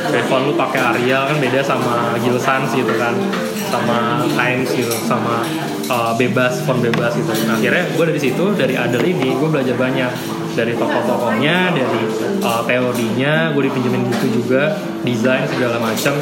Kayak 0.08 0.26
font 0.32 0.48
lu 0.48 0.56
pakai 0.56 0.80
Arial 0.80 1.28
kan 1.28 1.36
beda 1.36 1.60
sama 1.60 2.16
Gill 2.22 2.40
Sans 2.40 2.72
gitu 2.72 2.96
kan 2.96 3.12
sama 3.68 4.24
Times 4.32 4.70
gitu 4.72 4.94
sama 5.04 5.44
eh, 5.86 6.12
bebas 6.16 6.64
font 6.64 6.80
bebas 6.80 7.14
gitu. 7.14 7.30
Nah, 7.46 7.60
akhirnya 7.60 7.84
gue 7.92 8.04
dari 8.08 8.20
situ 8.20 8.44
dari 8.56 8.74
Adel 8.74 9.04
ini 9.04 9.36
gue 9.36 9.48
belajar 9.48 9.76
banyak. 9.76 10.12
Dari 10.58 10.74
tokoh-tokohnya 10.74 11.70
dari 11.70 12.02
eh, 12.42 12.62
teorinya 12.66 13.54
gue 13.54 13.62
dipinjemin 13.70 14.02
buku 14.10 14.26
juga 14.42 14.74
desain 15.06 15.46
segala 15.46 15.78
macam 15.78 16.16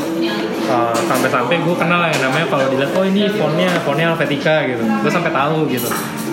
Uh, 0.67 0.91
sampai-sampai 1.07 1.63
gue 1.63 1.77
kenal 1.79 2.03
yang 2.11 2.27
namanya 2.27 2.51
kalau 2.51 2.67
dilihat 2.67 2.91
oh 2.99 3.07
ini 3.07 3.31
fontnya 3.31 3.71
fontnya 3.87 4.11
Helvetica 4.11 4.67
gitu. 4.67 4.83
Gue 4.83 5.07
sampai 5.15 5.31
tahu 5.31 5.71
gitu. 5.71 5.87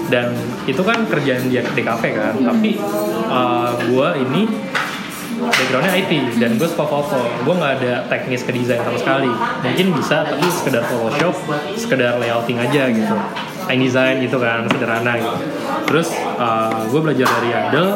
Dan 0.09 0.33
itu 0.65 0.81
kan 0.81 1.05
kerjaan 1.05 1.53
dia 1.53 1.61
di 1.61 1.83
kafe 1.85 2.17
kan. 2.17 2.33
Tapi 2.41 2.81
uh, 3.29 3.77
gue 3.77 4.07
ini 4.25 4.49
backgroundnya 5.51 5.93
IT 5.99 6.39
dan 6.39 6.55
gue 6.55 6.67
suka 6.67 6.85
foto 6.87 7.19
gue 7.43 7.53
nggak 7.53 7.73
ada 7.81 7.93
teknis 8.07 8.43
ke 8.45 8.51
desain 8.55 8.79
sama 8.83 8.97
sekali. 8.99 9.31
Mungkin 9.63 9.87
bisa 9.97 10.23
tapi 10.23 10.47
sekedar 10.47 10.83
Photoshop 10.87 11.35
sekedar 11.75 12.21
layouting 12.21 12.59
aja 12.59 12.87
gitu. 12.91 13.15
Design 13.73 14.21
gitu 14.23 14.37
kan 14.37 14.67
sederhana 14.69 15.17
gitu. 15.17 15.37
Terus 15.89 16.13
uh, 16.39 16.87
gue 16.87 16.99
belajar 16.99 17.27
dari 17.39 17.49
Adel 17.51 17.87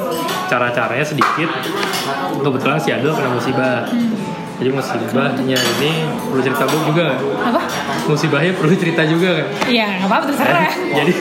cara-caranya 0.48 1.06
sedikit. 1.06 1.50
Kebetulan 2.44 2.80
si 2.80 2.90
Adel 2.92 3.14
kena 3.14 3.30
musibah 3.32 3.88
jadi 4.58 4.70
musibahnya 4.70 5.54
ini 5.78 5.92
perlu 6.20 6.42
cerita 6.42 6.64
gue 6.66 6.82
juga 6.84 7.02
nggak? 7.08 7.20
Apa? 7.44 7.62
musibahnya 8.06 8.52
perlu 8.52 8.74
cerita 8.74 9.02
juga 9.04 9.30
kan 9.36 9.48
Iya, 9.68 9.88
nggak 9.98 10.08
apa-apa 10.08 10.26
terserah. 10.28 10.72
jadi 10.96 11.14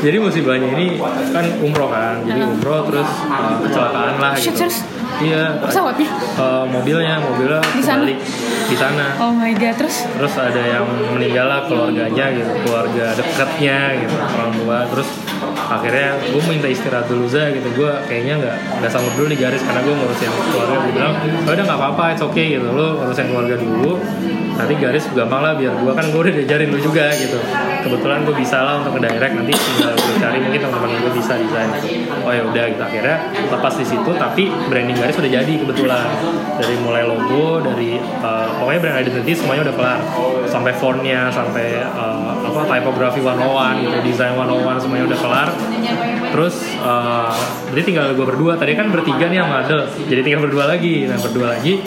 jadi 0.00 0.16
musibahnya 0.24 0.68
ini 0.72 0.86
kan 1.30 1.44
umroh 1.58 1.88
kan 1.88 2.22
jadi 2.22 2.40
umroh 2.42 2.80
terus 2.86 3.08
uh, 3.26 3.60
kecelakaan 3.60 4.14
lah 4.16 4.32
gitu 4.34 4.56
serius? 4.56 4.76
iya 5.18 5.60
Pesawatnya? 5.60 6.08
uh, 6.36 6.64
mobilnya 6.64 7.14
mobilnya 7.20 7.60
Di 7.66 7.80
sana? 7.80 8.02
kebalik 8.02 8.18
di 8.66 8.74
sana 8.74 9.04
Oh 9.16 9.30
my 9.30 9.52
god, 9.52 9.74
terus 9.76 9.96
terus 10.10 10.34
ada 10.34 10.58
yang 10.58 10.82
meninggal 11.08 11.46
lah 11.46 11.60
keluarganya 11.64 12.26
gitu 12.32 12.50
keluarga 12.62 13.14
dekatnya 13.14 13.78
gitu 14.00 14.14
orang 14.16 14.50
tua 14.54 14.78
terus 14.90 15.08
akhirnya 15.66 16.14
gue 16.22 16.42
minta 16.46 16.68
istirahat 16.70 17.06
dulu 17.10 17.26
za 17.26 17.50
gitu. 17.50 17.68
Gue 17.74 17.90
kayaknya 18.06 18.34
nggak 18.38 18.56
nggak 18.80 18.90
sanggup 18.90 19.14
dulu 19.18 19.26
di 19.34 19.38
garis 19.38 19.62
karena 19.62 19.80
gue 19.82 19.94
ngurusin 19.94 20.30
keluarga. 20.30 20.76
Gue 20.86 20.92
bilang 20.94 21.14
"Ya 21.18 21.50
udah 21.52 21.64
nggak 21.66 21.78
apa-apa 21.78 22.04
it's 22.14 22.22
okay 22.22 22.46
gitu. 22.58 22.68
Lo 22.70 23.02
ngurusin 23.02 23.26
keluarga 23.30 23.56
dulu 23.58 23.92
nanti 24.56 24.72
garis 24.80 25.04
gampang 25.12 25.44
lah 25.44 25.52
biar 25.52 25.68
gue 25.76 25.92
kan 25.92 26.04
gue 26.08 26.20
udah 26.20 26.32
diajarin 26.32 26.68
lu 26.72 26.78
juga 26.80 27.12
gitu. 27.12 27.38
Kebetulan 27.84 28.24
gue 28.24 28.34
bisa 28.40 28.56
lah 28.64 28.74
untuk 28.80 28.96
ngedirect 28.96 29.34
nanti 29.36 29.52
tinggal 29.52 29.92
gue 29.92 30.16
cari 30.16 30.38
mungkin 30.40 30.60
teman-teman 30.64 30.98
gue 31.02 31.12
bisa 31.18 31.32
desain. 31.36 31.70
Oh 32.24 32.32
ya 32.32 32.42
udah 32.46 32.64
gitu. 32.70 32.82
Akhirnya 32.82 33.16
lepas 33.52 33.74
di 33.76 33.84
situ 33.84 34.10
tapi 34.16 34.48
branding 34.70 34.96
garis 34.96 35.16
udah 35.18 35.30
jadi 35.30 35.52
kebetulan. 35.60 36.08
Dari 36.56 36.74
mulai 36.80 37.04
logo 37.04 37.60
dari 37.60 38.00
uh, 38.00 38.48
pokoknya 38.62 38.80
brand 38.80 38.96
identity 39.04 39.32
semuanya 39.36 39.68
udah 39.68 39.74
kelar. 39.76 40.00
Sampai 40.46 40.72
fontnya 40.72 41.28
sampai 41.28 41.84
uh, 41.92 42.32
apa 42.56 42.64
typography 42.66 43.20
101 43.20 43.84
gitu 43.84 43.96
design 44.02 44.32
101 44.34 44.82
semuanya 44.82 45.04
udah 45.06 45.18
kelar. 45.20 45.48
Terus 46.26 46.56
uh, 46.80 47.32
berarti 47.70 47.84
tinggal 47.84 48.12
gue 48.12 48.26
berdua. 48.26 48.52
Tadi 48.56 48.72
kan 48.74 48.88
bertiga 48.88 49.28
nih 49.28 49.44
sama 49.44 49.62
Adel. 49.62 49.80
Jadi 50.08 50.20
tinggal 50.24 50.42
berdua 50.48 50.64
lagi. 50.66 51.04
Nah 51.04 51.16
berdua 51.16 51.46
lagi. 51.54 51.80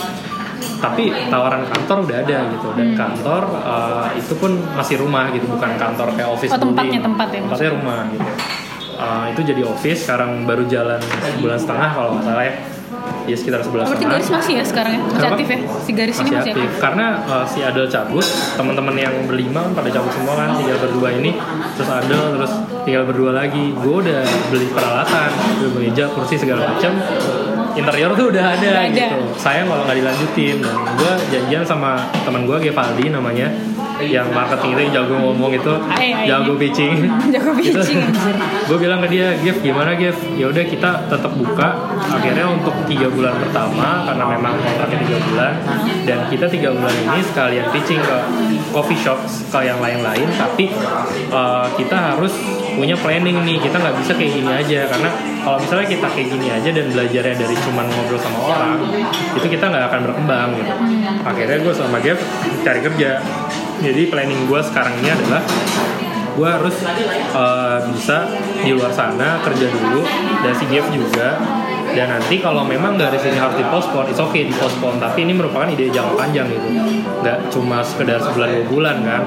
Tapi 0.79 1.12
tawaran 1.27 1.67
kantor 1.67 1.97
udah 2.08 2.17
ada 2.23 2.38
gitu. 2.55 2.67
Dan 2.73 2.88
kantor 2.95 3.41
uh, 3.60 4.08
itu 4.15 4.34
pun 4.38 4.51
masih 4.73 4.95
rumah 5.01 5.27
gitu. 5.34 5.45
Bukan 5.45 5.75
kantor 5.75 6.15
kayak 6.15 6.29
office 6.32 6.51
Oh, 6.53 6.58
tempatnya, 6.58 6.97
building. 6.97 7.03
tempat 7.03 7.27
ya, 7.29 7.39
tempatnya 7.43 7.71
rumah 7.75 7.99
gitu. 8.10 8.27
Uh, 8.95 9.25
itu 9.32 9.41
jadi 9.43 9.62
office. 9.67 9.99
Sekarang 10.08 10.47
baru 10.47 10.63
jalan 10.65 11.01
sebulan 11.36 11.60
setengah 11.60 11.89
kalau 11.91 12.10
nggak 12.15 12.25
salah 12.25 12.45
ya 12.47 12.55
ya 13.25 13.36
sekitar 13.36 13.60
sebulan 13.60 13.84
berarti 13.84 13.97
setengah 13.97 14.13
garis 14.15 14.29
masih 14.29 14.53
ya 14.53 14.63
sekarang 14.63 14.91
ya? 14.93 14.99
Masih 14.99 15.15
Kenapa? 15.15 15.34
aktif 15.34 15.47
ya? 15.47 15.58
Si 15.79 15.91
garis 15.91 16.17
ini 16.17 16.29
masih 16.32 16.51
aktif. 16.53 16.71
karena 16.79 17.05
uh, 17.25 17.45
si 17.45 17.60
Adel 17.60 17.88
cabut 17.88 18.25
teman-teman 18.55 18.95
yang 18.95 19.13
berlima 19.25 19.60
kan 19.65 19.73
pada 19.73 19.89
cabut 19.89 20.12
semua 20.13 20.34
kan 20.36 20.49
tinggal 20.55 20.77
berdua 20.77 21.10
ini 21.12 21.32
terus 21.73 21.89
Adel 21.89 22.23
terus 22.38 22.51
tinggal 22.84 23.03
berdua 23.03 23.32
lagi 23.34 23.71
gue 23.71 23.95
udah 23.99 24.21
beli 24.49 24.67
peralatan 24.69 25.29
udah 25.60 25.69
beli 25.73 25.89
meja 25.89 26.05
kursi 26.08 26.38
segala 26.38 26.69
macam 26.69 26.93
interior 27.73 28.12
tuh 28.12 28.27
udah 28.29 28.45
ada, 28.53 28.67
Udah 28.67 28.84
ada. 28.86 28.91
gitu 28.91 29.17
sayang 29.39 29.65
kalau 29.65 29.84
nggak 29.86 29.97
dilanjutin 29.97 30.55
dan 30.60 30.75
gue 30.95 31.12
janjian 31.32 31.63
sama 31.63 31.91
teman 32.21 32.43
gue 32.43 32.58
Gevaldi 32.62 33.10
namanya 33.10 33.47
yang 34.03 34.27
marketing 34.31 34.71
itu 34.75 34.81
yang 34.88 34.93
jago 35.03 35.15
ngomong 35.19 35.51
itu 35.51 35.73
Ay, 35.91 36.15
ay, 36.15 36.25
jago 36.31 36.55
pitching. 36.55 36.95
Jago 37.35 37.51
pitching, 37.53 38.01
gue 38.65 38.77
bilang 38.79 38.99
ke 39.03 39.07
dia 39.12 39.35
Gif 39.43 39.59
gimana 39.59 39.93
Gif? 39.99 40.15
Ya 40.39 40.47
udah 40.49 40.63
kita 40.65 41.07
tetap 41.12 41.31
buka. 41.35 41.75
Akhirnya 42.09 42.47
untuk 42.49 42.73
tiga 42.88 43.12
bulan 43.12 43.35
pertama 43.38 44.07
karena 44.07 44.23
memang 44.25 44.53
kontraknya 44.59 44.99
tiga 45.05 45.17
bulan 45.29 45.53
dan 46.07 46.19
kita 46.31 46.45
tiga 46.49 46.69
bulan 46.73 46.95
ini 46.95 47.21
sekalian 47.21 47.65
pitching 47.69 48.01
ke 48.01 48.17
coffee 48.71 48.99
shop 48.99 49.19
ke 49.27 49.59
yang 49.62 49.79
lain-lain. 49.83 50.27
Tapi 50.35 50.71
uh, 51.29 51.67
kita 51.75 52.15
harus 52.15 52.33
punya 52.73 52.95
planning 52.97 53.43
nih. 53.43 53.57
Kita 53.62 53.77
nggak 53.77 53.95
bisa 53.99 54.12
kayak 54.15 54.31
gini 54.33 54.51
aja 54.51 54.79
karena 54.89 55.09
kalau 55.43 55.57
misalnya 55.62 55.88
kita 55.88 56.07
kayak 56.12 56.27
gini 56.29 56.47
aja 56.51 56.69
dan 56.69 56.85
belajarnya 56.91 57.35
dari 57.35 57.55
cuman 57.57 57.85
ngobrol 57.88 58.19
sama 58.19 58.39
orang 58.43 58.77
itu 59.38 59.47
kita 59.47 59.65
nggak 59.69 59.85
akan 59.91 59.99
berkembang 60.09 60.49
gitu. 60.57 60.73
Akhirnya 61.23 61.57
gue 61.62 61.73
sama 61.73 61.97
Gif 62.03 62.19
cari 62.63 62.79
kerja 62.83 63.21
jadi 63.80 64.12
planning 64.12 64.46
gue 64.46 64.62
sekarang 64.62 64.94
ini 65.00 65.10
adalah 65.12 65.44
gue 66.39 66.48
harus 66.48 66.76
uh, 67.36 67.84
bisa 67.92 68.32
di 68.63 68.72
luar 68.72 68.92
sana 68.96 69.44
kerja 69.44 69.68
dulu 69.68 70.04
dan 70.44 70.54
si 70.56 70.65
Jeff 70.72 70.88
juga 70.92 71.36
dan 71.93 72.08
nanti 72.10 72.36
kalau 72.39 72.63
memang 72.65 72.95
garis 72.95 73.23
ini 73.25 73.38
harus 73.39 73.58
dipospon, 73.58 74.06
it's 74.10 74.21
okay 74.21 74.45
dipospon 74.45 75.02
tapi 75.02 75.25
ini 75.25 75.34
merupakan 75.34 75.65
ide 75.69 75.89
jangka 75.89 76.13
panjang 76.15 76.47
gitu. 76.49 76.67
Nggak 77.19 77.38
cuma 77.52 77.82
sekedar 77.82 78.21
sebulan 78.21 78.49
dua 78.54 78.65
bulan 78.69 78.95
kan? 79.04 79.21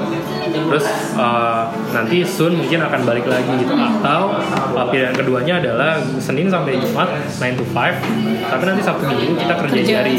Terus 0.53 0.87
uh, 1.18 1.68
nanti 1.92 2.22
soon 2.25 2.57
mungkin 2.57 2.81
akan 2.87 3.01
balik 3.03 3.27
lagi 3.27 3.51
gitu. 3.61 3.75
Atau 3.75 4.38
uh, 4.79 4.87
pilihan 4.88 5.14
keduanya 5.14 5.59
adalah 5.59 5.98
Senin 6.22 6.48
sampai 6.48 6.79
Jumat 6.79 7.11
9 7.29 7.61
to 7.61 7.64
5 7.70 8.51
tapi 8.53 8.62
nanti 8.68 8.83
Sabtu 8.85 9.05
Minggu 9.09 9.35
kita 9.38 9.55
kerja 9.59 9.81
dari 9.81 10.16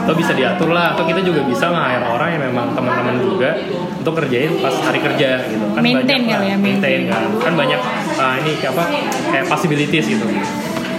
atau 0.00 0.14
bisa 0.16 0.32
diatur 0.34 0.70
lah. 0.74 0.96
Atau 0.96 1.06
kita 1.06 1.20
juga 1.22 1.46
bisa 1.46 1.70
nge-hire 1.70 2.06
orang 2.10 2.28
yang 2.34 2.42
memang 2.50 2.74
teman-teman 2.74 3.16
juga 3.22 3.56
untuk 4.00 4.16
kerjain 4.18 4.52
pas 4.58 4.74
hari 4.82 5.00
kerja 5.00 5.28
gitu. 5.46 5.64
Kan 5.76 5.80
Maintain 5.84 6.24
banyak 6.24 6.36
kali 6.36 6.46
ya, 6.48 6.56
maintain 6.56 7.00
maintain. 7.06 7.12
kan. 7.12 7.22
Kan 7.40 7.52
banyak 7.54 7.80
uh, 8.18 8.34
ini 8.42 8.52
kayak 8.58 8.72
apa 8.74 8.84
kayak 9.30 9.46
possibilities 9.48 10.06
gitu 10.08 10.26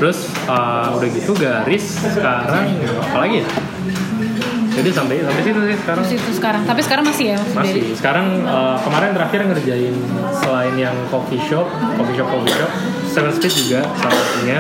terus 0.01 0.33
uh, 0.49 0.97
udah 0.97 1.09
gitu 1.13 1.37
garis 1.37 2.01
sekarang 2.01 2.73
apa 3.05 3.17
lagi 3.21 3.45
ya? 3.45 3.47
Jadi 4.71 4.89
sampai 4.89 5.21
sampai 5.21 5.41
situ 5.45 5.59
sih 5.61 5.77
sekarang. 5.77 6.01
Terus 6.01 6.13
itu 6.17 6.31
sekarang. 6.41 6.61
Tapi 6.65 6.81
sekarang 6.81 7.05
masih 7.05 7.25
ya 7.35 7.39
masih. 7.53 7.85
Dari 7.85 7.93
sekarang 7.93 8.27
uh, 8.47 8.81
kemarin 8.81 9.13
terakhir 9.13 9.39
ngerjain 9.45 9.93
selain 10.41 10.73
yang 10.73 10.95
coffee 11.13 11.37
shop 11.45 11.69
coffee 12.01 12.17
shop 12.17 12.27
coffee 12.33 12.55
shop 12.55 12.71
Seven 13.05 13.31
Speed 13.35 13.53
juga 13.67 13.85
salah 14.01 14.17
satunya. 14.17 14.59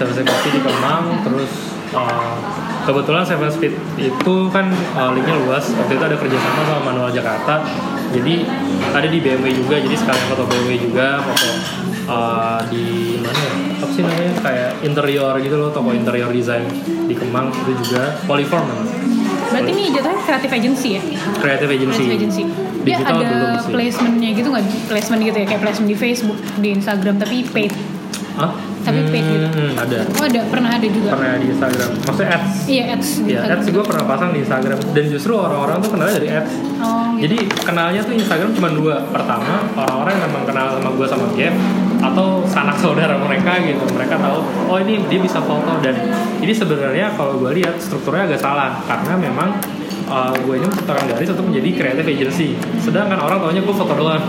Seven 0.00 0.16
Speed 0.16 0.26
Coffee 0.32 0.52
di 0.56 0.60
Kemang 0.64 1.04
terus 1.28 1.52
uh, 1.92 2.40
kebetulan 2.84 3.22
Seven 3.26 3.50
Speed 3.52 3.72
itu 4.00 4.34
kan 4.50 4.66
uh, 4.96 5.10
linknya 5.12 5.36
luas 5.44 5.64
waktu 5.76 5.92
itu 5.96 6.04
ada 6.04 6.16
kerjasama 6.16 6.60
sama 6.64 6.80
Manual 6.92 7.10
Jakarta 7.12 7.64
jadi 8.10 8.44
ada 8.90 9.06
di 9.06 9.18
BMW 9.22 9.54
juga 9.54 9.76
jadi 9.78 9.96
sekalian 9.96 10.26
foto 10.32 10.44
BMW 10.50 10.72
juga 10.80 11.22
foto 11.22 11.48
uh, 12.10 12.60
di 12.66 13.16
mana 13.22 13.38
ya 13.38 13.54
apa 13.80 13.92
sih 13.96 14.02
namanya 14.04 14.32
kayak 14.42 14.70
interior 14.84 15.34
gitu 15.40 15.56
loh 15.56 15.70
toko 15.72 15.90
interior 15.94 16.30
design 16.32 16.64
di 17.08 17.14
Kemang 17.16 17.52
itu 17.54 17.72
juga 17.84 18.18
Polyform 18.26 18.66
namanya 18.68 19.10
Berarti 19.50 19.70
ini 19.74 19.90
jatuhnya 19.90 20.22
creative 20.22 20.54
agency 20.54 20.88
ya? 20.94 21.02
Creative 21.42 21.70
Agency. 21.74 22.06
Creative 22.06 22.18
agency. 22.22 22.42
Dia 22.80 22.96
Digital 22.96 23.18
ada 23.18 23.26
belum 23.26 23.52
sih. 23.58 23.72
placementnya 23.74 24.30
gitu 24.32 24.48
nggak? 24.54 24.64
Placement 24.88 25.20
gitu 25.26 25.36
ya 25.42 25.46
kayak 25.50 25.60
placement 25.66 25.90
di 25.90 25.96
Facebook, 25.98 26.38
di 26.62 26.68
Instagram 26.70 27.14
tapi 27.18 27.36
paid. 27.50 27.72
Hah? 28.40 28.52
Tapi 28.80 29.00
paid 29.12 29.24
gitu. 29.28 29.46
Hmm, 29.52 29.76
ada. 29.76 29.98
Oh 30.16 30.24
ada 30.24 30.40
pernah 30.48 30.70
ada 30.72 30.86
juga. 30.88 31.08
Pernah 31.12 31.36
di 31.36 31.46
Instagram. 31.52 31.90
Maksudnya 32.00 32.30
ads. 32.32 32.52
Iya 32.64 32.82
ads 32.96 33.08
Ya, 33.20 33.24
Instagram. 33.44 33.56
ads 33.60 33.66
gue 33.68 33.84
pernah 33.84 34.04
pasang 34.08 34.30
di 34.32 34.38
Instagram 34.40 34.78
dan 34.96 35.04
justru 35.06 35.32
orang-orang 35.36 35.76
tuh 35.84 35.90
kenalnya 35.92 36.14
dari 36.16 36.28
ads. 36.32 36.52
Oh 36.80 37.04
gitu. 37.12 37.20
Jadi 37.28 37.36
kenalnya 37.60 38.00
tuh 38.00 38.14
Instagram 38.16 38.50
cuma 38.56 38.68
dua. 38.72 38.96
Pertama 39.12 39.52
orang-orang 39.76 40.12
yang 40.16 40.24
memang 40.32 40.44
kenal 40.48 40.66
sama 40.72 40.90
gue 40.96 41.06
sama 41.06 41.26
Jeff 41.36 41.54
atau 42.00 42.26
sanak 42.48 42.76
saudara 42.80 43.14
mereka 43.20 43.60
gitu. 43.60 43.84
Mereka 43.92 44.16
tahu 44.16 44.38
oh 44.72 44.78
ini 44.80 45.04
dia 45.12 45.20
bisa 45.20 45.44
foto 45.44 45.76
dan 45.84 46.00
ini 46.40 46.52
sebenarnya 46.56 47.12
kalau 47.12 47.36
gue 47.36 47.52
lihat 47.60 47.76
strukturnya 47.76 48.32
agak 48.32 48.40
salah 48.40 48.80
karena 48.88 49.12
memang 49.20 49.60
uh, 50.10 50.34
gue 50.34 50.54
ini 50.58 50.66
menciptakan 50.66 51.04
garis 51.06 51.30
untuk 51.30 51.46
menjadi 51.48 51.70
creative 51.78 52.08
agency. 52.10 52.48
Sedangkan 52.82 53.22
orang 53.22 53.38
taunya 53.38 53.62
gue 53.62 53.74
foto 53.74 53.94
doang 53.94 54.22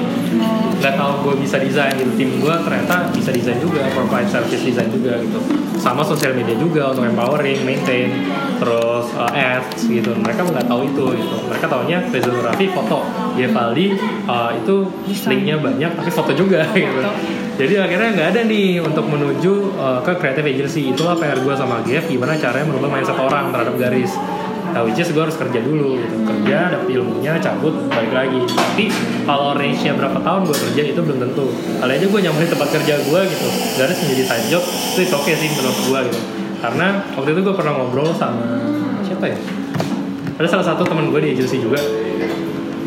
nggak 0.81 0.97
tahu 0.97 1.13
gue 1.29 1.33
bisa 1.45 1.61
desain 1.61 1.93
gitu. 1.93 2.11
Tim 2.17 2.29
gue 2.41 2.55
ternyata 2.65 3.09
bisa 3.13 3.29
desain 3.29 3.61
juga 3.61 3.85
provide 3.93 4.29
service 4.29 4.61
design 4.65 4.89
juga 4.89 5.21
gitu. 5.21 5.37
Sama 5.77 6.01
sosial 6.01 6.33
media 6.33 6.57
juga 6.57 6.93
untuk 6.93 7.05
empowering 7.05 7.61
maintain 7.65 8.09
terus 8.57 9.13
uh, 9.13 9.29
ads 9.29 9.85
gitu. 9.85 10.13
Mereka 10.17 10.41
nggak 10.41 10.65
tahu 10.65 10.89
itu 10.89 11.05
gitu. 11.17 11.35
Mereka 11.49 11.65
taunya 11.69 11.97
fotografi 12.09 12.65
foto. 12.73 13.05
Gevaldi 13.37 13.97
uh, 14.25 14.51
itu 14.57 14.89
Desain. 15.07 15.37
linknya 15.37 15.55
banyak 15.61 15.91
tapi 15.97 16.09
foto 16.09 16.33
juga 16.33 16.65
gitu. 16.77 17.01
Jadi 17.61 17.73
akhirnya 17.77 18.09
nggak 18.17 18.27
ada 18.33 18.41
nih 18.49 18.81
untuk 18.81 19.05
menuju 19.05 19.77
uh, 19.77 19.99
ke 20.01 20.17
creative 20.17 20.49
agency. 20.49 20.89
Itulah 20.89 21.13
PR 21.13 21.37
gue 21.37 21.53
sama 21.53 21.85
Gev 21.85 22.09
gimana 22.09 22.33
caranya 22.41 22.65
merubah 22.65 22.89
mindset 22.89 23.17
orang 23.21 23.53
terhadap 23.53 23.77
garis 23.77 24.17
Nah, 24.71 24.87
which 24.87 24.99
is 25.03 25.11
gue 25.11 25.19
harus 25.19 25.35
kerja 25.35 25.59
dulu 25.59 25.99
gitu. 25.99 26.15
Kerja, 26.23 26.71
dapet 26.71 26.87
ilmunya, 26.95 27.35
cabut, 27.43 27.75
balik 27.91 28.15
lagi. 28.15 28.39
Tapi 28.47 28.85
kalau 29.27 29.51
range-nya 29.51 29.93
berapa 29.99 30.15
tahun 30.23 30.47
gue 30.47 30.57
kerja 30.71 30.81
itu 30.95 30.99
belum 31.03 31.19
tentu. 31.19 31.45
Kali 31.51 31.91
aja 31.91 32.05
gue 32.07 32.19
nyamperin 32.23 32.49
tempat 32.49 32.69
kerja 32.71 32.93
gue 33.03 33.21
gitu. 33.27 33.47
Garis 33.75 33.97
menjadi 33.99 34.23
side 34.23 34.47
job, 34.47 34.63
itu 34.63 35.03
oke 35.11 35.23
okay 35.27 35.35
sih 35.35 35.49
menurut 35.51 35.79
gue 35.83 35.99
gitu. 36.07 36.19
Karena 36.61 36.87
waktu 37.17 37.29
itu 37.35 37.41
gue 37.43 37.55
pernah 37.57 37.73
ngobrol 37.75 38.09
sama 38.15 38.43
siapa 39.03 39.25
ya? 39.27 39.37
Ada 40.39 40.47
salah 40.47 40.65
satu 40.73 40.87
teman 40.87 41.11
gue 41.11 41.19
di 41.19 41.29
agency 41.35 41.59
juga. 41.59 41.81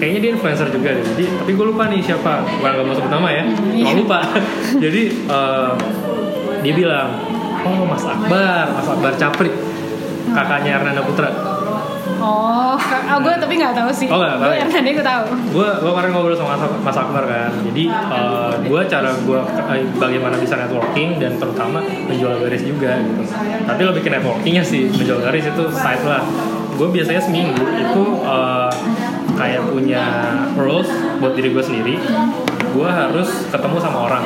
Kayaknya 0.01 0.21
dia 0.21 0.31
influencer 0.35 0.69
juga 0.75 0.91
deh. 0.91 1.05
Jadi, 1.15 1.25
tapi 1.39 1.51
gue 1.55 1.67
lupa 1.69 1.87
nih 1.87 2.01
siapa. 2.03 2.43
Gue 2.43 2.67
gak 2.67 2.83
mau 2.83 2.95
sebut 2.97 3.13
nama 3.13 3.29
ya. 3.31 3.45
Mau 3.85 3.95
lupa. 3.95 4.19
Jadi 4.83 5.03
eh, 5.31 5.73
dia 6.65 6.73
bilang, 6.75 7.09
oh 7.63 7.85
Mas 7.87 8.03
Akbar, 8.03 8.75
Mas 8.75 8.89
Akbar 8.89 9.13
Capri, 9.21 9.53
kakaknya 10.33 10.81
Hernanda 10.81 11.05
Putra. 11.05 11.31
Oh, 12.21 12.77
ah, 12.79 13.19
gue 13.19 13.35
tapi 13.37 13.55
nggak 13.59 13.75
tahu 13.75 13.91
sih. 13.91 14.07
Oh, 14.07 14.19
nggak 14.19 14.39
tahu 14.39 14.47
Gue 14.47 14.55
ya? 14.55 14.61
yang 14.63 14.71
tadi 14.71 14.91
gue 14.95 15.05
tahu. 15.05 15.25
gue 15.55 15.69
gue 15.83 15.91
kemarin 15.91 16.11
ngobrol 16.15 16.37
sama 16.37 16.55
Mas, 16.83 16.97
Akbar 16.97 17.25
kan. 17.27 17.51
Jadi 17.67 17.85
gue 18.65 18.81
cara 18.87 19.11
gue 19.13 19.41
bagaimana 19.99 20.37
bisa 20.39 20.55
networking 20.55 21.19
dan 21.19 21.37
terutama 21.37 21.79
menjual 21.83 22.39
garis 22.41 22.63
juga 22.63 22.97
gitu. 23.01 23.23
Tapi 23.65 23.81
lebih 23.83 24.03
ke 24.03 24.11
networkingnya 24.13 24.65
sih. 24.65 24.89
Menjual 24.89 25.21
garis 25.21 25.45
itu 25.45 25.65
side 25.73 26.05
lah. 26.07 26.23
Gue 26.75 26.89
biasanya 26.91 27.23
seminggu 27.23 27.55
itu 27.61 28.05
eh, 28.23 28.73
kayak 29.35 29.63
punya 29.71 30.03
rules 30.55 30.91
buat 31.19 31.35
diri 31.35 31.51
gue 31.51 31.63
sendiri. 31.63 31.95
Gue 32.75 32.89
harus 32.91 33.51
ketemu 33.51 33.77
sama 33.79 33.99
orang. 34.11 34.25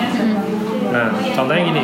Nah, 0.88 1.12
contohnya 1.36 1.68
gini, 1.68 1.82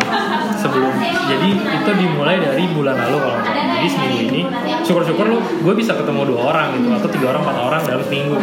sebelum 0.65 0.95
jadi 1.29 1.51
itu 1.53 1.91
dimulai 2.01 2.41
dari 2.41 2.65
bulan 2.73 2.97
lalu 2.97 3.17
kalau 3.21 3.37
nggak 3.37 3.45
salah. 3.53 3.65
Jadi 3.77 3.89
seminggu 3.93 4.19
ini, 4.33 4.43
syukur-syukur 4.81 5.25
lu, 5.29 5.39
gue 5.61 5.75
bisa 5.77 5.93
ketemu 5.93 6.25
dua 6.33 6.41
orang 6.57 6.73
gitu 6.81 6.89
atau 6.89 7.09
tiga 7.13 7.27
orang 7.37 7.43
empat 7.45 7.57
orang 7.61 7.83
dalam 7.85 8.03
seminggu. 8.09 8.35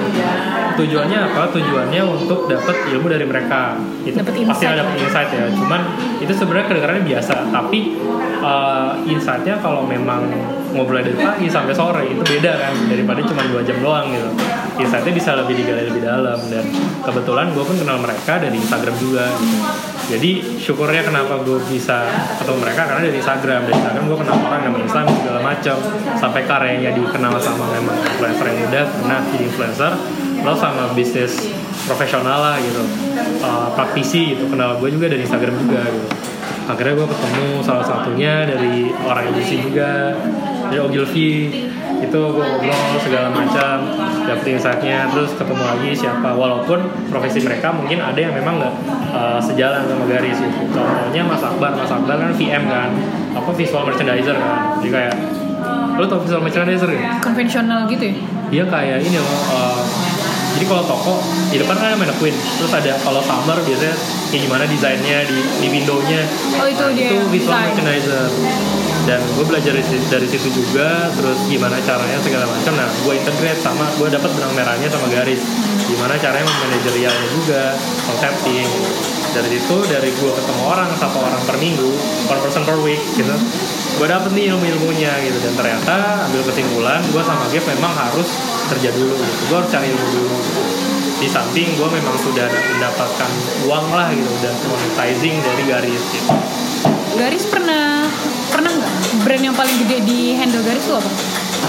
Tujuannya 0.77 1.17
apa? 1.17 1.41
Tujuannya 1.49 2.01
untuk 2.05 2.45
dapat 2.45 2.75
ilmu 2.93 3.07
dari 3.09 3.25
mereka. 3.25 3.73
Itu 4.05 4.21
Dapet 4.21 4.45
pasti 4.45 4.65
ada 4.69 4.85
insight 4.93 5.33
ya. 5.33 5.49
Cuman 5.49 5.81
itu 6.21 6.29
sebenarnya 6.29 6.65
kedengarannya 6.69 7.03
biasa, 7.09 7.49
tapi 7.49 7.97
uh, 8.45 9.01
insightnya 9.09 9.57
kalau 9.57 9.81
memang 9.89 10.29
ngobrol 10.71 11.03
dari 11.03 11.17
pagi 11.19 11.51
sampai 11.51 11.75
sore 11.75 12.03
itu 12.07 12.23
beda 12.23 12.51
kan 12.55 12.73
daripada 12.87 13.19
cuma 13.27 13.43
dua 13.49 13.61
jam 13.65 13.77
doang 13.81 14.07
gitu. 14.13 14.29
Insightnya 14.79 15.13
bisa 15.13 15.35
lebih 15.35 15.57
digali 15.57 15.83
lebih 15.89 16.05
dalam 16.05 16.39
dan 16.47 16.65
kebetulan 17.03 17.51
gue 17.51 17.63
pun 17.65 17.75
kenal 17.75 17.97
mereka 17.99 18.39
dari 18.39 18.55
Instagram 18.55 18.95
juga. 19.01 19.25
Gitu. 19.35 19.90
Jadi 20.11 20.59
syukurnya 20.59 21.07
kenapa 21.07 21.39
gue 21.39 21.55
bisa 21.71 22.03
ketemu 22.35 22.67
mereka? 22.67 22.83
Karena 22.83 23.01
dari 23.07 23.15
Instagram. 23.15 23.59
Dari 23.63 23.75
Instagram 23.79 24.03
gue 24.11 24.17
kenal 24.19 24.37
orang 24.43 24.61
nama 24.67 24.77
Islam 24.83 25.05
segala 25.07 25.39
macam. 25.39 25.77
Sampai 26.19 26.41
karyanya 26.43 26.91
dikenal 26.91 27.39
sama 27.39 27.71
memang 27.71 27.95
influencer 27.95 28.45
yang 28.51 28.59
udah 28.67 28.83
pernah 28.91 29.19
jadi 29.31 29.43
influencer. 29.47 29.91
Lo 30.43 30.53
sama 30.59 30.91
bisnis 30.91 31.47
profesional 31.87 32.43
lah 32.43 32.55
gitu. 32.59 32.83
Uh, 33.39 33.71
praktisi 33.71 34.35
gitu. 34.35 34.51
Kenal 34.51 34.75
gue 34.83 34.91
juga 34.91 35.07
dari 35.07 35.23
Instagram 35.23 35.55
juga 35.63 35.79
gitu. 35.87 36.07
Akhirnya 36.67 36.93
gue 36.93 37.07
ketemu 37.07 37.47
salah 37.63 37.85
satunya 37.87 38.45
dari 38.45 38.91
orang 39.07 39.31
agency 39.31 39.63
juga 39.63 40.11
dari 40.71 40.79
Ogilvy 40.79 41.51
itu 42.01 42.17
gue 42.17 42.45
ngobrol 42.47 42.97
segala 43.03 43.27
macam 43.29 43.83
dapet 44.23 44.55
insightnya 44.55 45.11
terus 45.11 45.35
ketemu 45.35 45.59
lagi 45.67 45.91
siapa. 45.91 46.31
Walaupun 46.31 46.79
profesi 47.11 47.43
mereka 47.43 47.75
mungkin 47.75 47.99
ada 47.99 48.15
yang 48.15 48.31
memang 48.31 48.63
nggak 48.63 48.73
uh, 49.11 49.39
sejalan 49.43 49.83
sama 49.83 50.07
garis 50.07 50.39
gitu 50.39 50.71
contohnya 50.71 51.21
Mas 51.27 51.43
Akbar. 51.43 51.75
Mas 51.75 51.91
Akbar 51.91 52.15
kan 52.15 52.31
VM 52.31 52.63
kan 52.71 52.89
apa 53.35 53.49
visual 53.51 53.83
merchandiser 53.83 54.39
kan. 54.39 54.79
Jadi 54.79 54.89
kayak 54.95 55.13
lo 55.99 56.07
tau 56.07 56.23
visual 56.23 56.39
merchandiser 56.39 56.87
ya? 56.87 57.19
Konvensional 57.19 57.83
gitu 57.91 58.07
ya? 58.07 58.15
dia 58.51 58.67
kayak 58.67 58.99
ini 59.07 59.15
loh 59.15 59.39
uh, 59.47 59.79
jadi 60.51 60.67
kalau 60.67 60.83
toko 60.83 61.23
di 61.47 61.55
depan 61.55 61.71
kan 61.79 61.95
ada 61.95 61.97
mannequin 61.97 62.35
terus 62.35 62.67
ada 62.75 62.99
kalau 62.99 63.23
summer 63.23 63.55
biasanya 63.63 63.95
kayak 64.27 64.41
gimana 64.43 64.63
desainnya 64.67 65.23
di 65.23 65.39
di 65.63 65.67
windownya. 65.71 66.21
Oh, 66.59 66.67
itu 66.67 66.83
Nah, 66.83 66.91
dia 66.91 67.07
itu 67.07 67.17
visual 67.31 67.55
design. 67.55 67.71
merchandiser 67.71 68.27
dan 69.09 69.17
gue 69.33 69.45
belajar 69.45 69.73
dari, 69.73 69.97
dari 70.13 70.27
situ 70.29 70.53
juga 70.53 71.09
terus 71.17 71.39
gimana 71.49 71.81
caranya 71.81 72.21
segala 72.21 72.45
macam. 72.45 72.73
Nah 72.77 72.85
gue 72.85 73.13
integrate 73.17 73.61
sama 73.61 73.89
gue 73.97 74.07
dapat 74.13 74.29
benang 74.37 74.53
merahnya 74.53 74.89
sama 74.93 75.09
garis. 75.09 75.41
Gimana 75.89 76.15
caranya 76.21 76.45
memanajerialnya 76.45 77.27
juga 77.33 77.73
concepting 78.05 78.67
dari 79.31 79.57
situ 79.57 79.77
dari 79.89 80.09
gue 80.13 80.31
ketemu 80.31 80.63
orang 80.67 80.89
satu 80.99 81.17
orang 81.23 81.41
per 81.47 81.57
minggu 81.57 81.89
per 82.29 82.37
person 82.45 82.61
per 82.61 82.77
week 82.85 83.01
gitu. 83.17 83.33
Gue 83.97 84.07
dapet 84.07 84.31
nih 84.37 84.53
ilmu 84.53 84.65
ilmunya 84.69 85.13
gitu. 85.25 85.37
Dan 85.41 85.53
ternyata 85.57 86.29
ambil 86.29 86.41
kesimpulan 86.45 87.01
gue 87.09 87.23
sama 87.25 87.49
Gev 87.49 87.65
memang 87.73 87.93
harus 87.97 88.29
kerja 88.69 88.89
dulu 88.93 89.17
gitu. 89.17 89.41
Gue 89.49 89.57
harus 89.57 89.69
cari 89.73 89.87
ilmu 89.89 90.07
dulu. 90.13 90.35
Gitu. 90.41 90.63
di 91.21 91.29
samping 91.29 91.69
gue 91.77 91.85
memang 91.85 92.17
sudah 92.17 92.49
mendapatkan 92.49 93.29
uang 93.69 93.93
lah 93.93 94.09
gitu. 94.09 94.25
Udah 94.25 94.53
monetizing 94.73 95.37
dari 95.37 95.63
garis 95.69 96.01
gitu. 96.17 96.33
Garis 97.13 97.45
pernah 97.45 98.09
brand 99.31 99.47
yang 99.47 99.55
paling 99.55 99.75
gede 99.79 100.03
di 100.03 100.35
handle 100.35 100.59
garis 100.59 100.83
tuh 100.83 100.99
apa? 100.99 101.07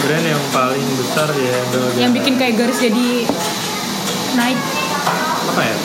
brand 0.02 0.26
yang 0.26 0.42
paling 0.50 0.82
besar 0.98 1.30
ya 1.30 1.54
Yang 1.94 2.10
bikin 2.18 2.34
kayak 2.34 2.58
garis 2.58 2.74
jadi 2.76 3.22
naik. 4.34 4.58
apa 5.46 5.62
ya 5.62 5.76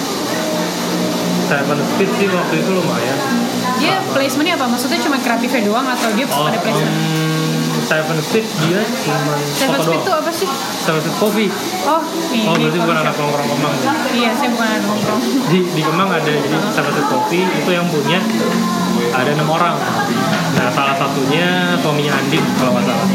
Seven 1.45 1.77
Speed 1.79 2.09
sih 2.11 2.27
waktu 2.27 2.55
itu 2.57 2.71
lumayan 2.71 3.17
Dia 3.77 4.01
placementnya 4.09 4.57
apa? 4.57 4.65
Maksudnya 4.67 4.97
cuma 4.99 5.15
kreatifnya 5.17 5.61
doang 5.63 5.85
atau 5.85 6.09
dia 6.11 6.25
oh 6.25 6.49
ada 6.49 6.57
placement? 6.57 6.89
um, 6.89 7.61
Seven 7.79 8.17
Speed 8.19 8.45
dia 8.59 8.81
cuma 9.05 9.37
Seven 9.37 9.77
Speed 9.77 10.01
tuh 10.01 10.15
apa 10.17 10.31
sih? 10.33 10.49
Seven 10.81 10.97
Speed 10.97 11.15
Coffee 11.15 11.49
Oh, 11.85 12.01
ini. 12.33 12.41
oh 12.43 12.57
berarti 12.57 12.77
bukan 12.79 12.97
anak 12.97 13.15
nongkrong 13.15 13.47
Kemang 13.47 13.73
ya? 13.75 13.93
Iya, 14.11 14.31
saya 14.33 14.49
bukan 14.49 14.65
anak 14.67 14.83
nongkrong. 14.83 15.21
di 15.45 15.59
di 15.67 15.81
Kemang 15.83 16.09
ada 16.09 16.25
jadi 16.25 16.57
Seven 16.67 16.89
Speed 16.91 17.07
Coffee 17.07 17.43
itu 17.45 17.69
yang 17.69 17.85
punya 17.85 18.17
ada 19.23 19.31
enam 19.33 19.49
orang. 19.49 19.75
Nah 20.57 20.67
salah 20.69 20.95
satunya 20.97 21.77
suaminya 21.81 22.13
Andin 22.17 22.43
kalau 22.57 22.71
nggak 22.77 22.85
salah. 22.85 23.07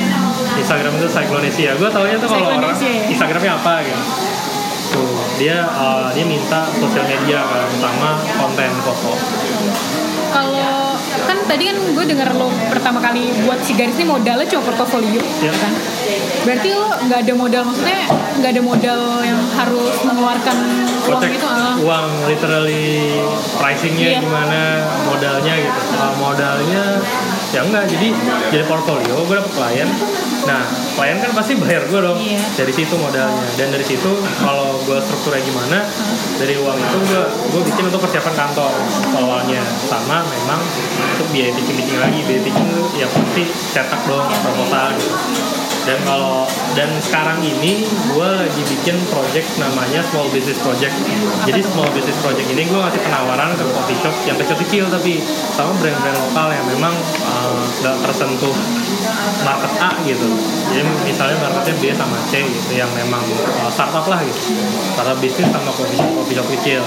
Instagram 0.58 0.92
itu 1.00 1.08
Cyclonesia. 1.08 1.70
Gue 1.80 1.88
taunya 1.88 2.16
tuh 2.20 2.28
kalau 2.28 2.48
orang 2.58 2.76
ya? 2.76 3.08
Instagramnya 3.08 3.52
apa 3.56 3.74
gitu. 3.86 4.02
Tuh 4.92 5.08
dia 5.40 5.64
eh, 5.64 6.06
dia 6.12 6.24
minta 6.28 6.68
sosial 6.76 7.04
media 7.08 7.40
kan 7.46 7.68
sama 7.80 8.10
konten 8.36 8.70
foto. 8.84 9.12
Kalau 10.32 10.91
kan 11.32 11.40
tadi 11.48 11.64
kan 11.64 11.76
gue 11.80 12.04
denger 12.04 12.28
lo 12.36 12.52
pertama 12.68 13.00
kali 13.00 13.32
buat 13.42 13.56
si 13.58 13.72
garis 13.72 13.96
ini 13.96 14.04
modalnya 14.04 14.44
cuma 14.44 14.68
portofolio, 14.68 15.16
Iya. 15.40 15.52
kan? 15.56 15.72
Berarti 16.44 16.68
lo 16.74 16.92
nggak 17.00 17.18
ada 17.24 17.32
modal, 17.32 17.62
maksudnya 17.64 18.00
nggak 18.36 18.50
ada 18.52 18.62
modal 18.62 19.00
yang 19.24 19.40
harus 19.56 19.94
mengeluarkan 20.04 20.56
uang 21.02 21.22
itu? 21.24 21.48
ah. 21.48 21.74
uang 21.80 22.06
literally 22.28 23.16
pricingnya 23.56 24.08
Iya. 24.12 24.20
gimana 24.20 24.60
modalnya 25.08 25.54
gitu 25.56 25.80
Uh, 25.92 26.12
modalnya 26.18 26.84
ya 27.52 27.60
enggak 27.62 27.84
jadi 27.86 28.08
jadi 28.50 28.64
portfolio 28.64 29.22
gue 29.22 29.36
dapet 29.36 29.52
klien 29.52 29.88
nah 30.42 30.66
klien 30.98 31.18
kan 31.22 31.30
pasti 31.34 31.54
bayar 31.58 31.86
gue 31.86 32.00
dong. 32.02 32.18
Iya. 32.18 32.42
dari 32.58 32.72
situ 32.74 32.94
modalnya. 32.98 33.46
Dan 33.54 33.70
dari 33.70 33.84
situ 33.86 34.10
kalau 34.42 34.78
gue 34.82 34.98
strukturnya 34.98 35.42
gimana 35.46 35.78
dari 36.38 36.54
uang 36.58 36.78
itu 36.78 36.96
gue 37.06 37.22
gue 37.54 37.62
bikin 37.72 37.84
untuk 37.88 38.02
persiapan 38.02 38.34
kantor. 38.34 38.72
Awalnya 39.16 39.62
sama 39.86 40.26
memang 40.26 40.60
untuk 41.14 41.28
biaya 41.30 41.54
pitching 41.54 41.76
pitching 41.78 41.98
lagi. 42.02 42.20
Biaya 42.26 42.42
pitching 42.42 42.66
itu 42.66 42.84
ya 42.98 43.06
pasti 43.06 43.42
cetak 43.74 44.02
dong 44.10 44.26
proposal 44.42 44.94
gitu. 44.98 45.16
Dan 45.82 45.98
kalau 46.06 46.46
dan 46.78 46.94
sekarang 47.02 47.42
ini 47.42 47.82
gue 47.82 48.28
lagi 48.38 48.62
bikin 48.70 48.94
project 49.10 49.50
namanya 49.58 49.98
small 50.14 50.30
business 50.30 50.58
project. 50.62 50.94
Jadi 51.42 51.58
small 51.66 51.90
business 51.90 52.14
project 52.22 52.46
ini 52.54 52.70
gue 52.70 52.78
ngasih 52.78 53.02
penawaran 53.02 53.50
ke 53.58 53.66
coffee 53.66 53.98
shop 53.98 54.14
yang 54.22 54.38
kecil-kecil 54.38 54.86
tapi 54.86 55.18
sama 55.58 55.74
brand-brand 55.82 56.18
lokal 56.22 56.48
yang 56.54 56.66
memang 56.70 56.94
uh, 57.26 57.66
nggak 57.82 57.96
tersentuh 58.06 58.54
market 59.42 59.72
A 59.82 59.90
gitu 60.06 60.30
jadi 60.72 60.82
misalnya 61.04 61.36
marketnya 61.42 61.74
B 61.78 61.84
sama 61.92 62.16
C 62.28 62.44
gitu 62.48 62.72
yang 62.72 62.88
memang 62.96 63.20
uh, 63.60 63.70
startup 63.70 64.08
lah 64.08 64.20
gitu 64.24 64.56
startup 64.96 65.18
bisnis 65.20 65.48
sama 65.52 65.70
coffee 65.72 65.98
shop, 65.98 66.10
coffee 66.16 66.36
shop 66.36 66.48
kecil 66.58 66.82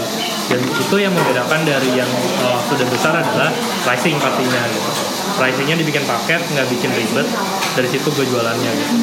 dan 0.45 0.61
itu 0.61 0.95
yang 1.01 1.13
membedakan 1.13 1.61
dari 1.65 1.89
yang 1.97 2.09
uh, 2.45 2.59
sudah 2.69 2.85
besar 2.89 3.13
adalah 3.17 3.49
pricing 3.85 4.17
pastinya 4.17 4.61
gitu 4.69 4.89
pricingnya 5.35 5.75
dibikin 5.79 6.03
paket 6.07 6.41
nggak 6.53 6.67
bikin 6.71 6.91
ribet 6.95 7.27
dari 7.75 7.87
situ 7.91 8.07
gue 8.07 8.25
jualannya 8.25 8.71
gitu 8.71 8.95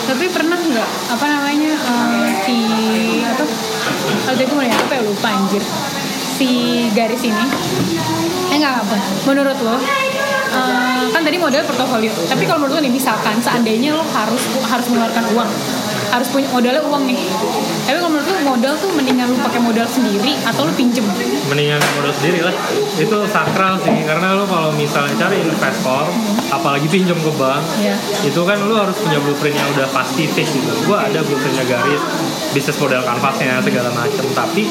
Tapi 0.00 0.26
pernah 0.26 0.58
nggak 0.58 0.90
apa 1.14 1.26
namanya 1.26 1.70
eh, 1.70 2.28
si 2.42 2.58
apa? 3.22 3.46
Kalau 4.26 4.34
gue 4.34 4.46
mau 4.58 4.66
apa 4.66 4.92
ya 4.98 5.02
lupa 5.06 5.28
anjir. 5.30 5.62
Si 6.34 6.48
garis 6.96 7.22
ini, 7.22 7.44
eh 8.50 8.56
nggak 8.58 8.74
apa? 8.80 8.96
Menurut 9.28 9.54
lo, 9.60 9.76
eh, 10.50 11.04
kan 11.08 11.22
tadi 11.22 11.36
modal 11.36 11.62
portofolio. 11.62 12.12
Tapi 12.24 12.42
kalau 12.44 12.58
menurut 12.60 12.76
lo 12.76 12.82
nih 12.82 12.92
misalkan 12.92 13.38
seandainya 13.38 13.90
lo 13.92 14.04
harus 14.04 14.42
harus 14.62 14.86
mengeluarkan 14.86 15.24
uang, 15.32 15.50
harus 16.10 16.28
punya 16.28 16.48
modalnya 16.48 16.82
uang 16.82 17.02
nih. 17.04 17.18
Tapi 17.80 17.96
kalau 17.96 18.10
menurut 18.10 18.26
lo 18.26 18.38
modal 18.46 18.72
tuh 18.74 18.90
mendingan 18.90 19.26
lo 19.26 19.38
pakai 19.40 19.60
modal 19.60 19.86
sendiri 19.86 20.32
atau 20.42 20.64
lo 20.64 20.72
pinjem? 20.72 21.06
mendingan 21.46 21.82
modal 21.96 22.12
sendiri 22.12 22.40
lah 22.40 22.54
itu 22.94 23.16
sakral 23.26 23.74
sih 23.76 24.06
karena 24.06 24.38
lu 24.38 24.46
kalau 24.46 24.70
misalnya 24.70 25.18
cari 25.18 25.42
investor 25.42 26.06
apalagi 26.46 26.86
pinjam 26.86 27.18
ke 27.18 27.32
bank 27.34 27.58
Iya. 27.82 27.96
itu 28.22 28.40
kan 28.40 28.54
lu 28.60 28.74
harus 28.74 28.94
punya 28.94 29.18
blueprint 29.18 29.56
yang 29.56 29.66
udah 29.74 29.90
pasti 29.90 30.26
fix 30.26 30.46
gitu 30.46 30.70
gua 30.86 31.10
ada 31.10 31.18
blueprintnya 31.20 31.66
garis 31.66 31.98
bisnis 32.50 32.76
model 32.78 33.02
kanvasnya 33.02 33.62
segala 33.62 33.90
macem. 33.94 34.24
Tapi 34.34 34.70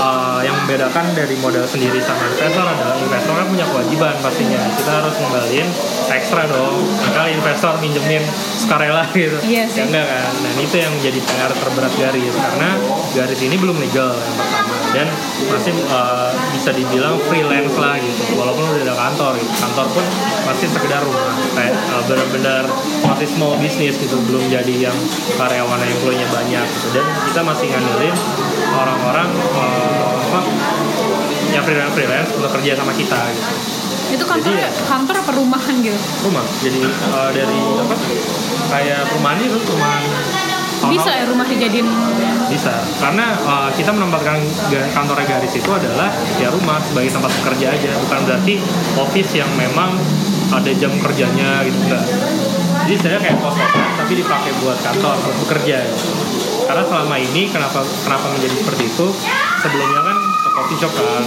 uh, 0.00 0.40
yang 0.44 0.56
membedakan 0.64 1.12
dari 1.16 1.36
modal 1.40 1.64
sendiri 1.64 2.00
sama 2.00 2.24
investor 2.28 2.64
adalah 2.64 2.96
investor 3.00 3.34
kan 3.34 3.46
punya 3.48 3.66
kewajiban 3.68 4.14
pastinya. 4.20 4.60
Kita 4.76 4.90
harus 5.02 5.14
ngembaliin 5.20 5.68
ekstra 6.12 6.42
dong. 6.48 6.84
Kali 7.12 7.30
investor 7.36 7.74
minjemin 7.80 8.22
sukarela 8.60 9.08
gitu. 9.16 9.38
Iya 9.44 9.64
sih. 9.68 9.82
ya 9.82 9.84
enggak 9.88 10.06
kan? 10.08 10.32
Dan 10.40 10.54
itu 10.60 10.76
yang 10.80 10.92
menjadi 10.96 11.20
PR 11.24 11.52
terberat 11.52 11.92
garis. 11.96 12.34
Karena 12.34 12.68
garis 13.12 13.40
ini 13.40 13.56
belum 13.56 13.76
legal 13.80 14.12
yang 14.14 14.36
pertama 14.36 14.63
dan 14.94 15.10
masih 15.50 15.74
uh, 15.90 16.30
bisa 16.54 16.70
dibilang 16.70 17.18
freelance 17.26 17.74
lah 17.74 17.98
gitu. 17.98 18.38
Walaupun 18.38 18.62
udah 18.62 18.82
ada 18.86 18.94
kantor 18.94 19.32
gitu. 19.36 19.52
Kantor 19.58 19.86
pun 19.90 20.04
masih 20.46 20.66
sekedar 20.70 21.02
rumah. 21.02 21.34
Kayak 21.52 21.74
uh, 21.90 22.02
benar-benar 22.06 22.62
masih 23.02 23.26
small 23.26 23.58
business 23.58 23.98
gitu. 23.98 24.14
Belum 24.30 24.46
jadi 24.46 24.88
yang 24.88 24.96
karyawan 25.34 25.78
yang 25.82 25.90
employee-nya 25.98 26.28
banyak 26.30 26.64
gitu. 26.70 26.86
Dan 26.94 27.04
kita 27.28 27.40
masih 27.42 27.66
ngandelin 27.74 28.16
orang-orang 28.72 29.28
uh, 29.58 30.14
apa 30.30 30.40
yang 31.50 31.62
freelance 31.62 31.94
freelance 31.94 32.30
untuk 32.34 32.50
kerja 32.54 32.72
sama 32.78 32.94
kita 32.94 33.18
gitu. 33.34 33.50
Itu 34.14 34.24
kantor 34.30 34.46
Jadi 34.46 34.62
ya- 34.62 34.74
kantor 34.86 35.16
apa 35.26 35.30
rumahan 35.34 35.74
gitu? 35.82 35.98
rumah. 36.22 36.44
Jadi 36.62 36.80
uh, 37.10 37.30
dari 37.34 37.58
apa 37.82 37.94
kayak 38.70 39.00
perumahan 39.10 39.38
itu 39.42 39.58
perumahan 39.62 40.02
townhouse. 40.84 41.00
Bisa 41.00 41.10
ya 41.16 41.24
rumah 41.24 41.46
dijadiin 41.48 41.88
Bisa, 42.44 42.74
karena 43.00 43.34
uh, 43.48 43.72
kita 43.72 43.90
menempatkan 43.90 44.36
kantor 44.92 45.16
garis 45.26 45.54
itu 45.56 45.70
adalah 45.72 46.12
ya 46.38 46.52
rumah 46.52 46.78
sebagai 46.84 47.10
tempat 47.16 47.32
bekerja 47.40 47.66
aja, 47.72 47.90
bukan 48.04 48.20
berarti 48.28 48.54
office 49.00 49.32
yang 49.34 49.48
memang 49.56 49.96
ada 50.52 50.70
jam 50.76 50.92
kerjanya 51.00 51.64
gitu 51.66 51.78
enggak. 51.88 52.04
Jadi 52.84 52.96
saya 53.00 53.16
kayak 53.16 53.40
kos 53.40 53.56
tapi 53.96 54.12
dipakai 54.20 54.52
buat 54.60 54.78
kantor 54.84 55.16
buat 55.24 55.36
bekerja. 55.48 55.76
gitu. 55.88 56.08
Karena 56.68 56.84
selama 56.84 57.16
ini 57.16 57.48
kenapa 57.48 57.80
kenapa 58.04 58.26
menjadi 58.36 58.54
seperti 58.60 58.84
itu? 58.92 59.06
Sebelumnya 59.64 60.00
kan 60.04 60.16
ke 60.20 60.48
coffee 60.52 60.78
shop 60.78 60.92
kan, 60.92 61.24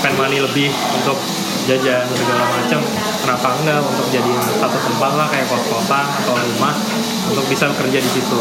spend 0.00 0.16
money 0.16 0.40
lebih 0.40 0.72
untuk 0.96 1.20
jajan 1.68 2.08
segala 2.08 2.44
macam. 2.48 2.80
Kenapa 3.20 3.48
enggak 3.60 3.78
untuk 3.84 4.06
jadi 4.08 4.32
satu 4.56 4.78
tempat 4.80 5.12
lah 5.12 5.28
kayak 5.28 5.46
kos 5.52 5.64
kosan 5.68 6.06
atau 6.24 6.34
rumah 6.34 6.74
untuk 7.28 7.44
bisa 7.46 7.68
bekerja 7.68 7.98
di 8.00 8.10
situ. 8.10 8.38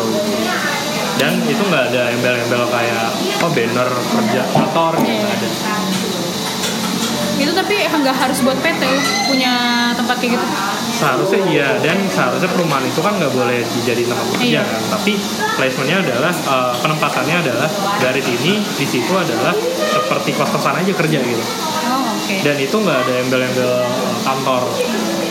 Dan 1.17 1.41
itu 1.43 1.59
nggak 1.59 1.83
ada 1.91 2.13
embel-embel 2.13 2.63
kayak 2.69 3.09
oh 3.41 3.49
banner 3.49 3.89
kerja 3.89 4.41
kantor 4.47 4.93
gitu 5.01 5.13
nggak 5.17 5.33
ada. 5.35 5.49
Itu 7.38 7.53
tapi 7.53 7.75
nggak 8.01 8.17
harus 8.17 8.41
buat 8.41 8.57
PT 8.57 8.81
punya 9.29 9.53
tempat 9.93 10.17
kayak 10.17 10.31
gitu? 10.33 10.45
Seharusnya 10.97 11.41
iya 11.45 11.69
dan 11.77 12.01
seharusnya 12.09 12.49
perumahan 12.49 12.81
itu 12.81 12.97
kan 12.97 13.13
nggak 13.13 13.29
boleh 13.29 13.61
dijadiin 13.61 14.09
tempat 14.09 14.25
Iya. 14.25 14.33
bekerja 14.33 14.61
kan. 14.65 14.81
Tapi 14.97 15.11
placementnya 15.53 15.97
adalah 16.01 16.33
eh, 16.33 16.73
penempatannya 16.81 17.35
adalah 17.45 17.69
garis 17.97 18.25
ini 18.27 18.57
di 18.73 18.85
situ 18.85 19.13
adalah 19.13 19.53
seperti 19.93 20.33
kos-kosan 20.33 20.81
aja 20.81 20.91
kerja 20.91 21.19
gitu. 21.21 21.43
Oh 21.85 22.09
oke. 22.09 22.35
Dan 22.41 22.57
itu 22.57 22.73
nggak 22.73 22.97
ada 23.05 23.13
embel-embel 23.21 23.69
eh, 23.85 23.85
kantor. 24.25 24.63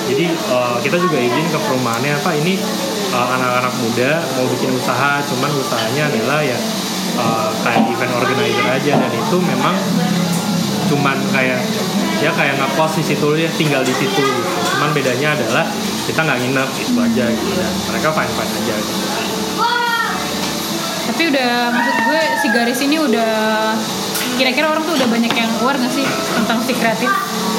Jadi 0.07 0.24
eh, 0.30 0.76
kita 0.82 0.96
juga 0.98 1.18
izin 1.18 1.46
ke 1.50 1.59
perumahannya 1.59 2.12
apa 2.14 2.30
ini 2.38 2.54
anak-anak 3.24 3.74
muda 3.80 4.10
mau 4.36 4.46
bikin 4.52 4.70
usaha 4.76 5.24
cuman 5.24 5.50
usahanya 5.56 6.12
adalah 6.12 6.40
ya 6.44 6.58
eh, 7.16 7.48
kayak 7.64 7.82
event 7.88 8.12
organizer 8.12 8.66
aja 8.68 8.92
dan 9.00 9.12
itu 9.12 9.36
memang 9.40 9.76
cuman 10.86 11.18
kayak 11.34 11.60
ya 12.22 12.30
kayak 12.32 12.56
ngekos 12.56 12.92
di 12.96 13.04
situ 13.04 13.28
ya 13.36 13.50
tinggal 13.58 13.82
di 13.84 13.92
situ 13.92 14.22
gitu. 14.22 14.50
cuman 14.76 14.90
bedanya 14.96 15.36
adalah 15.36 15.64
kita 16.06 16.20
nggak 16.22 16.38
nginep 16.40 16.68
itu 16.80 16.92
aja 16.96 17.24
gitu 17.28 17.50
dan 17.58 17.72
mereka 17.92 18.08
fine 18.14 18.32
fine 18.32 18.52
aja 18.56 18.74
gitu. 18.80 18.94
tapi 21.06 21.22
udah 21.32 21.50
maksud 21.74 21.96
gue 22.06 22.20
si 22.40 22.46
garis 22.54 22.80
ini 22.80 22.96
udah 23.02 23.34
kira-kira 24.36 24.66
orang 24.68 24.84
tuh 24.84 24.94
udah 24.96 25.08
banyak 25.08 25.32
yang 25.32 25.50
aware 25.60 25.76
nggak 25.80 25.92
sih 25.92 26.06
tentang 26.36 26.58
si 26.64 26.72
kreatif 26.76 27.10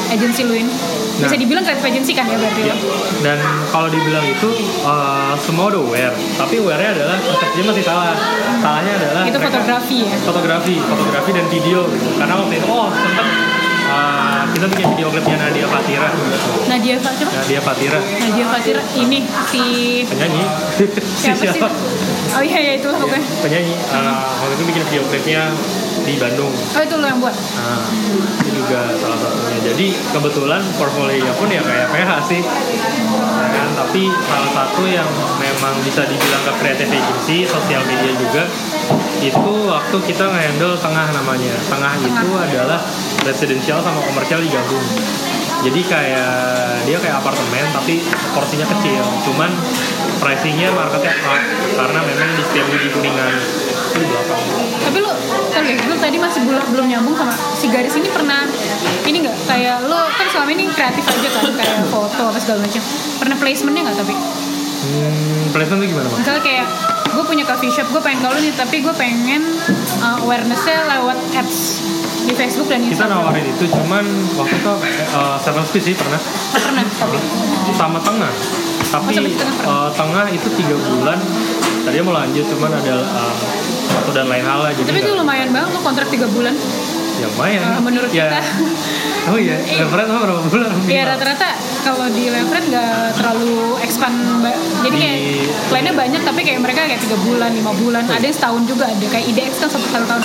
agency 0.09 0.41
lu 0.43 0.55
ini. 0.55 0.71
Bisa 1.17 1.27
Nah. 1.27 1.39
dibilang 1.39 1.63
kreatif 1.63 1.81
agency 1.83 2.11
kan 2.11 2.25
ya 2.25 2.37
berarti 2.37 2.61
Ya, 2.61 2.73
lo 2.73 2.93
dan 3.19 3.37
kalau 3.67 3.87
dibilang 3.87 4.21
itu 4.21 4.49
eh, 4.81 5.33
semua 5.37 5.65
udah 5.67 5.81
aware. 5.81 6.13
Tapi 6.35 6.55
aware-nya 6.57 6.89
adalah 6.93 7.17
persepsinya 7.17 7.65
masih 7.67 7.83
salah. 7.83 8.13
Salahnya 8.57 8.93
adalah 8.95 9.21
itu 9.23 9.33
mereka- 9.33 9.49
fotografi 9.51 9.97
ya? 10.03 10.15
Fotografi 10.21 10.75
fotografi 10.79 11.31
dan 11.31 11.45
video 11.47 11.79
gitu. 11.87 12.07
Karena 12.15 12.33
waktu 12.35 12.53
itu 12.55 12.67
oh 12.67 12.87
sempet 12.89 13.27
uh, 13.87 14.43
kita 14.47 14.65
bikin 14.67 14.87
video 14.91 15.07
klipnya 15.09 15.37
Nadia 15.39 15.65
Fatira. 15.65 16.09
Nadia 16.67 16.95
Fa- 16.97 17.13
siapa? 17.13 17.31
Nadia 17.35 17.59
Fatira. 17.61 17.99
Nadia 17.99 18.45
Fatira 18.47 18.81
ini 18.95 19.17
si 19.45 19.63
penyanyi. 20.05 20.43
Si 20.71 20.83
Siapa 21.17 21.43
sih? 21.47 21.61
Oh 22.37 22.43
iya 22.45 22.59
iya 22.61 22.73
itulah 22.77 23.01
pokoknya. 23.01 23.25
Ya, 23.25 23.41
penyanyi 23.41 23.73
uh, 23.97 24.21
waktu 24.45 24.53
itu 24.61 24.63
bikin 24.69 24.83
video 24.85 25.01
klipnya 25.09 25.41
di 26.05 26.13
Bandung. 26.21 26.53
Oh 26.53 26.81
itu 26.85 26.95
lo 27.01 27.05
yang 27.09 27.17
buat. 27.17 27.33
nah 27.33 27.89
itu 28.45 28.49
juga 28.53 28.93
salah 28.93 29.17
satunya. 29.17 29.57
Jadi 29.73 29.97
kebetulan 30.13 30.61
portfolio 30.77 31.33
pun 31.33 31.49
ya 31.49 31.65
kayak 31.65 31.89
PH 31.89 32.11
sih. 32.29 32.41
Ya 32.45 33.49
kan 33.57 33.69
tapi 33.73 34.05
salah 34.29 34.51
satu 34.53 34.85
yang 34.85 35.09
memang 35.41 35.73
bisa 35.81 36.05
dibilang 36.05 36.43
ke 36.45 36.53
creative 36.61 36.93
agency 36.93 37.49
sosial 37.49 37.81
media 37.89 38.13
juga 38.13 38.45
itu 39.17 39.53
waktu 39.65 39.97
kita 40.05 40.29
nge-handle 40.29 40.77
tengah 40.77 41.09
namanya. 41.09 41.57
Tengah, 41.65 41.93
itu 42.05 42.29
adalah 42.37 42.85
residential 43.25 43.81
sama 43.81 43.97
komersial 44.05 44.45
digabung 44.45 44.85
jadi 45.65 45.81
kayak 45.89 46.33
dia 46.85 46.97
kayak 47.01 47.17
apartemen 47.17 47.65
tapi 47.73 48.05
porsinya 48.31 48.67
kecil. 48.77 49.01
Cuman 49.25 49.49
pricingnya 50.17 50.69
marketnya 50.71 51.13
up 51.23 51.41
karena 51.77 51.99
memang 52.01 52.29
di 52.33 52.43
setiap 52.43 52.67
di 52.69 52.89
kuningan 52.89 53.33
itu 53.33 53.97
di 53.97 54.07
belakang 54.07 54.41
Tapi 54.77 54.97
lu, 55.01 55.11
deh, 55.57 55.77
lu 55.89 55.95
tadi 55.97 56.17
masih 56.17 56.41
belum 56.45 56.63
belum 56.71 56.85
nyambung 56.87 57.15
sama 57.17 57.33
si 57.53 57.67
garis 57.67 57.95
ini 57.95 58.07
pernah 58.07 58.45
ini 59.03 59.17
nggak 59.19 59.37
kayak 59.45 59.77
lu 59.83 59.95
kan 59.95 60.27
selama 60.29 60.49
ini 60.53 60.63
kreatif 60.71 61.03
aja 61.03 61.29
kan 61.29 61.43
kayak 61.53 61.75
foto 61.89 62.23
apa 62.29 62.39
segala 62.39 62.63
macam. 62.63 62.81
Pernah 63.17 63.35
placementnya 63.35 63.81
nggak 63.89 63.97
tapi? 63.97 64.13
Hmm, 64.77 65.49
placement 65.51 65.79
tuh 65.81 65.87
gimana 65.89 66.07
mas? 66.07 66.17
Misalnya 66.21 66.43
kayak 66.45 66.65
gue 67.07 67.23
punya 67.25 67.43
coffee 67.43 67.73
shop, 67.73 67.87
gue 67.89 67.97
pengen 67.97 68.19
kalau 68.21 68.37
nih 68.37 68.53
tapi 68.53 68.77
gue 68.79 68.93
pengen 68.93 69.41
uh, 69.99 70.21
awarenessnya 70.21 70.85
lewat 70.85 71.17
ads 71.33 71.81
di 72.23 72.33
Facebook 72.35 72.67
dan 72.69 72.85
Kita 72.85 73.07
Instagram. 73.07 73.23
nawarin 73.25 73.45
itu 73.47 73.65
cuman 73.71 74.05
waktu 74.37 74.55
itu 74.55 74.71
uh, 75.15 75.35
seven 75.41 75.63
speed 75.65 75.83
sih 75.83 75.95
pernah 75.97 76.19
pernah 76.53 76.85
tapi. 76.85 77.17
sama 77.73 77.99
tengah. 77.99 78.31
Tapi 78.87 79.11
Oh, 79.67 79.67
uh, 79.67 79.89
tengah 79.91 80.31
itu 80.31 80.47
tiga 80.55 80.75
bulan. 80.79 81.19
Tadinya 81.83 82.03
mau 82.03 82.15
lanjut 82.15 82.43
cuman 82.47 82.71
ada 82.71 82.95
uh, 83.03 83.35
satu 83.87 84.11
dan 84.11 84.27
lain 84.27 84.43
hal 84.43 84.59
lah 84.63 84.71
jadi 84.75 84.87
Tapi 84.91 84.99
itu 85.03 85.11
lumayan 85.15 85.49
banget 85.55 85.69
lo 85.71 85.79
kontrak 85.83 86.07
3 86.07 86.27
bulan. 86.35 86.55
Ya 87.17 87.27
lumayan. 87.27 87.61
Uh, 87.63 87.81
menurut 87.81 88.09
ya. 88.09 88.25
kita. 88.29 88.41
Oh 89.27 89.35
iya, 89.35 89.59
Iya. 89.59 89.83
referensi 89.83 90.07
sama 90.07 90.23
berapa 90.23 90.39
bulan? 90.41 90.71
Ya 90.87 91.03
rata-rata 91.03 91.51
kalau 91.83 92.07
di 92.07 92.31
Levret 92.31 92.63
nggak 92.63 93.11
terlalu 93.11 93.75
expand 93.77 94.15
jadi 94.79 94.95
kayak 94.95 95.17
Di- 95.19 95.51
kliennya 95.67 95.93
banyak 95.93 96.21
tapi 96.23 96.41
kayak 96.41 96.63
mereka 96.63 96.87
kayak 96.87 97.03
tiga 97.03 97.19
bulan 97.19 97.51
lima 97.51 97.75
bulan 97.75 98.07
ada 98.07 98.23
yang 98.23 98.31
setahun 98.31 98.63
juga 98.63 98.87
ada 98.87 99.03
kayak 99.05 99.27
IDX 99.27 99.59
kan 99.59 99.67
satu 99.67 99.83
satu 99.85 100.07
tahun 100.07 100.21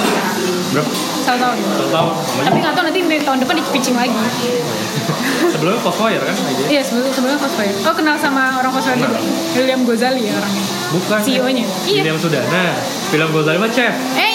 Berapa? 0.70 0.90
satu 1.20 1.34
tahun 1.36 1.57
Satu 1.59 1.88
tahun. 1.90 2.12
Tapi 2.47 2.57
nggak 2.62 2.74
tahu 2.78 2.84
nanti 2.86 3.01
tahun 3.18 3.38
depan 3.43 3.55
di 3.59 3.64
pitching 3.74 3.97
lagi 3.99 4.14
Sebelumnya 5.53 5.80
Fosfire 5.80 6.22
kan 6.22 6.34
ide? 6.38 6.64
iya 6.70 6.80
sebelum 6.80 7.11
sebelumnya 7.11 7.40
Fosfire 7.40 7.74
oh 7.82 7.95
kenal 7.95 8.14
sama 8.16 8.55
orang 8.57 8.70
Fosfire 8.70 8.99
juga 8.99 9.18
William 9.53 9.82
Gozali 9.82 10.22
ya 10.24 10.32
orangnya 10.32 10.64
Bukan. 10.93 11.18
CEO-nya. 11.18 11.64
Iya. 11.88 12.01
William 12.05 12.20
Sudana. 12.20 12.76
Film 13.09 13.28
Gozali 13.32 13.57
mah 13.57 13.66
chef. 13.66 13.97
eh 14.12 14.32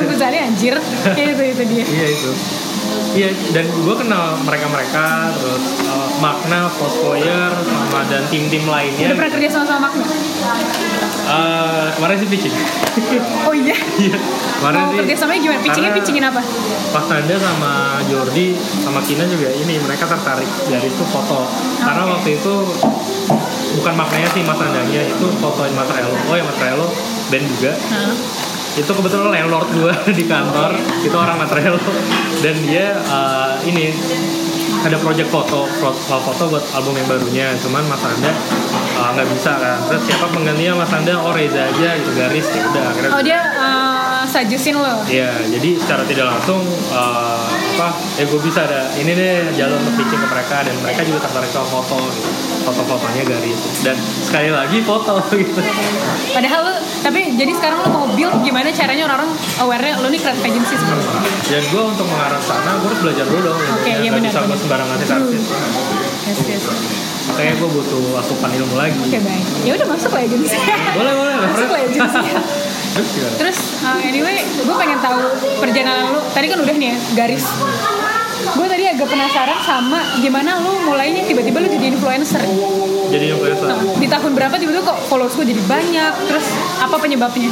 William 0.00 0.10
Gozali 0.10 0.38
anjir 0.38 0.74
itu 1.14 1.42
itu 1.46 1.62
dia 1.66 1.84
Iya 1.84 2.08
itu. 2.10 2.30
Iya 3.10 3.28
dan 3.50 3.66
gue 3.66 3.94
kenal 3.96 4.38
mereka-mereka 4.40 5.04
terus 5.34 5.64
uh, 5.84 6.08
Magna, 6.18 6.70
Fosfoyer 6.70 7.50
sama 7.60 8.06
dan 8.06 8.22
tim-tim 8.26 8.64
lainnya. 8.64 9.10
udah 9.10 9.18
pernah 9.18 9.32
kerja 9.32 9.48
sama 9.50 9.64
sama 9.66 9.80
Magna 9.86 10.04
Eh, 11.30 11.86
kemarin 11.92 12.16
sih 12.16 12.26
pitching. 12.26 12.54
oh 13.46 13.54
iya 13.54 13.76
Iya. 13.96 14.18
Kemarin 14.56 14.76
mau 14.76 14.90
sih. 14.90 14.98
kerja 14.98 15.14
samanya 15.16 15.40
gimana 15.40 15.60
pitchingnya 15.60 15.92
pitchingin 15.94 16.24
apa 16.24 16.42
Pas 16.90 17.06
Nanda 17.06 17.36
sama 17.38 17.72
Jordi 18.04 18.46
sama 18.76 18.98
Kina 19.00 19.24
juga 19.24 19.46
ini 19.48 19.78
mereka 19.78 20.04
tertarik 20.06 20.48
dari 20.66 20.88
itu 20.88 21.04
foto. 21.06 21.46
Karena 21.78 22.02
Oke. 22.02 22.12
waktu 22.12 22.30
itu 22.34 22.54
bukan 23.72 23.94
maknanya 23.94 24.28
sih 24.28 24.42
Mas 24.42 24.58
Nandanya 24.58 25.02
itu 25.04 25.26
fotoin 25.36 25.70
Mas 25.72 25.86
Relo. 25.88 26.14
Oh 26.26 26.34
ya 26.34 26.42
Mas 26.42 26.58
Relo 26.58 26.86
band 27.28 27.44
juga. 27.48 27.72
Nah. 27.90 28.14
Itu 28.80 28.92
kebetulan 28.96 29.28
landlord 29.28 29.68
gue 29.76 29.94
di 30.18 30.24
kantor. 30.24 30.72
Itu 31.04 31.16
orang 31.16 31.36
Matrelo 31.36 31.78
dan 32.40 32.56
dia 32.64 32.96
uh, 32.96 33.60
ini 33.68 33.92
ada 34.80 34.96
project 34.96 35.28
foto. 35.28 35.68
Foto 36.08 36.42
buat 36.48 36.64
album 36.72 36.96
yang 36.96 37.08
barunya. 37.08 37.46
Cuman 37.60 37.84
Mas 37.84 38.00
Anda 38.00 38.32
uh, 38.96 39.08
nggak 39.12 39.28
bisa 39.36 39.52
kan. 39.60 39.78
Terus 39.92 40.02
siapa 40.08 40.26
penggantinya? 40.32 40.80
Mas 40.80 40.92
Anda 40.92 41.14
oh 41.20 41.36
Reza 41.36 41.68
aja 41.68 41.88
gitu 42.00 42.10
garis 42.16 42.46
ya 42.48 42.62
udah 42.72 42.84
akhirnya 42.88 43.10
oh 43.12 43.22
dia 43.22 43.40
uh, 43.58 43.89
suggestin 44.30 44.78
lo 44.78 45.02
Iya, 45.04 45.34
jadi 45.50 45.70
secara 45.76 46.06
tidak 46.06 46.30
langsung 46.30 46.62
uh, 46.90 47.42
apa? 47.74 47.88
Ya 48.14 48.24
gue 48.24 48.40
bisa 48.40 48.62
ada 48.62 48.92
ini 48.94 49.10
deh 49.10 49.50
jalur 49.52 49.76
untuk 49.76 49.98
pitching 49.98 50.20
ke 50.20 50.28
mereka 50.28 50.62
dan 50.62 50.74
mereka 50.80 51.00
juga 51.02 51.18
tertarik 51.24 51.50
sama 51.50 51.66
foto 51.66 51.98
gitu. 52.08 52.30
Foto-fotonya 52.60 53.24
garis 53.24 53.58
dan 53.80 53.96
sekali 54.20 54.52
lagi 54.52 54.84
foto 54.84 55.16
gitu. 55.40 55.60
Padahal 56.30 56.60
lu, 56.62 56.74
tapi 57.00 57.34
jadi 57.34 57.52
sekarang 57.56 57.82
lu 57.82 57.90
mau 57.90 58.06
build 58.06 58.36
gimana 58.40 58.68
caranya 58.70 59.08
orang-orang 59.08 59.30
aware-nya 59.58 59.94
lu 59.96 60.08
nih 60.08 60.20
creative 60.20 60.44
agency 60.44 60.74
sebenarnya. 60.76 61.20
Dan 61.48 61.62
gue 61.66 61.82
untuk 61.82 62.06
mengarah 62.06 62.38
sana 62.38 62.78
gue 62.78 62.88
harus 62.88 63.00
belajar 63.00 63.24
dulu 63.26 63.40
dong. 63.42 63.58
Oke, 63.58 63.88
Ya, 63.88 63.96
iya 63.98 64.10
benar, 64.12 64.30
bisa 64.30 64.44
gue 64.44 64.58
sembarangan 64.60 64.94
artis 64.94 65.10
artis. 65.10 65.42
Yes, 66.28 66.38
yes. 66.46 66.64
Makanya 67.26 67.52
gue 67.56 67.68
butuh 67.70 68.04
asupan 68.18 68.50
ilmu 68.52 68.74
lagi. 68.76 68.98
Oke 69.00 69.18
baik. 69.18 69.44
Ya 69.64 69.72
udah 69.74 69.86
masuk 69.88 70.10
lah 70.12 70.22
agency. 70.22 70.58
Boleh 70.92 71.12
boleh. 71.16 71.34
Masuk 71.48 71.68
lah 71.70 71.80
agency. 71.80 72.18
Terus 73.38 73.58
uh, 73.86 74.00
anyway, 74.02 74.42
gue 74.42 74.76
pengen 74.76 74.98
tahu 74.98 75.18
perjalanan 75.62 76.18
lu. 76.18 76.20
Tadi 76.34 76.46
kan 76.50 76.58
udah 76.58 76.74
nih 76.74 76.88
ya 76.90 76.96
garis. 77.14 77.46
Gue 78.56 78.66
tadi 78.66 78.84
agak 78.88 79.06
penasaran 79.06 79.58
sama 79.62 80.00
gimana 80.18 80.58
lu 80.58 80.72
mulainya 80.90 81.22
tiba-tiba 81.28 81.62
lu 81.62 81.68
jadi 81.70 81.86
influencer. 81.94 82.42
Jadi 83.10 83.24
influencer. 83.34 83.66
Nah, 83.66 83.78
di 83.98 84.06
tahun 84.06 84.32
berapa 84.38 84.54
tiba-tiba 84.56 84.82
kok 84.86 84.98
followers 85.10 85.34
gue 85.34 85.46
jadi 85.50 85.62
banyak? 85.66 86.12
Terus 86.30 86.46
apa 86.78 86.96
penyebabnya? 86.96 87.50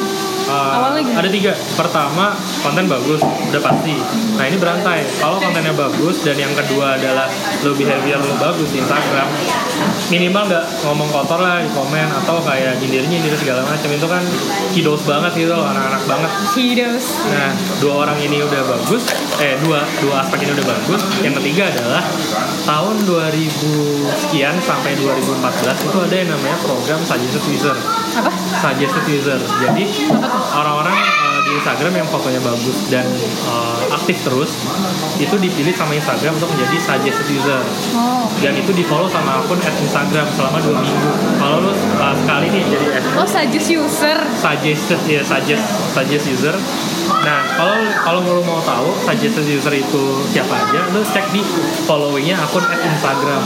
Uh, 0.48 0.72
Awalnya 0.80 1.02
gimana? 1.04 1.20
ada 1.20 1.28
tiga 1.28 1.52
pertama 1.76 2.32
konten 2.64 2.88
bagus 2.88 3.20
udah 3.20 3.60
pasti 3.60 4.00
nah 4.40 4.48
ini 4.48 4.56
berantai 4.56 5.04
kalau 5.20 5.36
kontennya 5.36 5.76
bagus 5.76 6.24
dan 6.24 6.40
yang 6.40 6.56
kedua 6.56 6.96
adalah 6.96 7.28
lo 7.60 7.76
behavior 7.76 8.16
lo 8.16 8.32
bagus 8.40 8.72
di 8.72 8.80
Instagram 8.80 9.28
minimal 10.08 10.48
nggak 10.48 10.64
ngomong 10.88 11.12
kotor 11.12 11.44
lah 11.44 11.60
di 11.60 11.68
komen 11.68 12.08
atau 12.24 12.40
kayak 12.40 12.80
nyindir 12.80 13.04
nyindir 13.12 13.36
segala 13.36 13.60
macam 13.68 13.92
itu 13.92 14.08
kan 14.08 14.24
kidos 14.72 15.04
banget 15.04 15.36
gitu 15.36 15.52
loh 15.52 15.68
anak-anak 15.68 16.02
banget 16.08 16.30
Hidos. 16.56 17.06
Nah, 17.28 17.52
dua 17.78 18.08
orang 18.08 18.18
ini 18.18 18.42
udah 18.42 18.62
bagus, 18.66 19.04
eh 19.38 19.54
dua 19.62 19.84
dua 20.00 20.24
aspek 20.24 20.42
ini 20.48 20.56
udah 20.56 20.66
bagus. 20.66 21.00
Yang 21.22 21.34
ketiga 21.42 21.70
adalah 21.70 22.02
tahun 22.66 22.96
2000 23.06 24.26
sekian 24.26 24.54
sampai 24.64 24.96
2014 24.98 25.47
itu 25.50 25.98
ada 25.98 26.14
yang 26.14 26.28
namanya 26.28 26.58
program 26.60 27.00
suggested 27.02 27.44
user. 27.46 27.76
Apa? 28.14 28.30
Suggested 28.60 29.04
user. 29.06 29.38
Jadi 29.38 29.84
orang-orang 30.50 30.96
eh, 30.96 31.40
di 31.42 31.50
Instagram 31.54 31.92
yang 31.94 32.06
fotonya 32.06 32.40
bagus 32.40 32.76
dan 32.88 33.06
eh, 33.46 33.80
aktif 33.90 34.20
terus 34.20 34.50
itu 35.16 35.34
dipilih 35.34 35.72
sama 35.72 35.92
Instagram 35.92 36.36
untuk 36.36 36.50
menjadi 36.50 36.76
suggested 36.78 37.28
user 37.28 37.60
Oh. 37.90 38.28
dan 38.38 38.54
itu 38.54 38.70
di 38.70 38.84
follow 38.84 39.08
sama 39.08 39.40
akun 39.40 39.58
at 39.58 39.74
Instagram 39.74 40.26
selama 40.30 40.58
dua 40.60 40.78
minggu. 40.78 41.10
Kalau 41.34 41.56
lu 41.60 41.72
eh, 41.72 42.14
sekali 42.16 42.46
nih 42.48 42.62
jadi 42.66 42.86
at 42.94 43.04
Oh, 43.16 43.26
suggest 43.26 43.68
user. 43.68 44.18
suggested 44.36 45.00
ya 45.04 45.22
suggest 45.22 45.64
suggest 45.90 46.24
user 46.28 46.54
nah 47.18 47.40
kalau 47.50 47.72
kalau 47.98 48.20
lu 48.20 48.44
mau 48.44 48.60
tahu 48.60 48.92
suggested 49.02 49.42
user 49.42 49.72
itu 49.72 50.02
siapa 50.28 50.54
aja 50.54 50.86
lu 50.92 51.00
cek 51.02 51.24
di 51.32 51.40
followingnya 51.82 52.36
akun 52.38 52.62
at 52.62 52.78
Instagram 52.78 53.42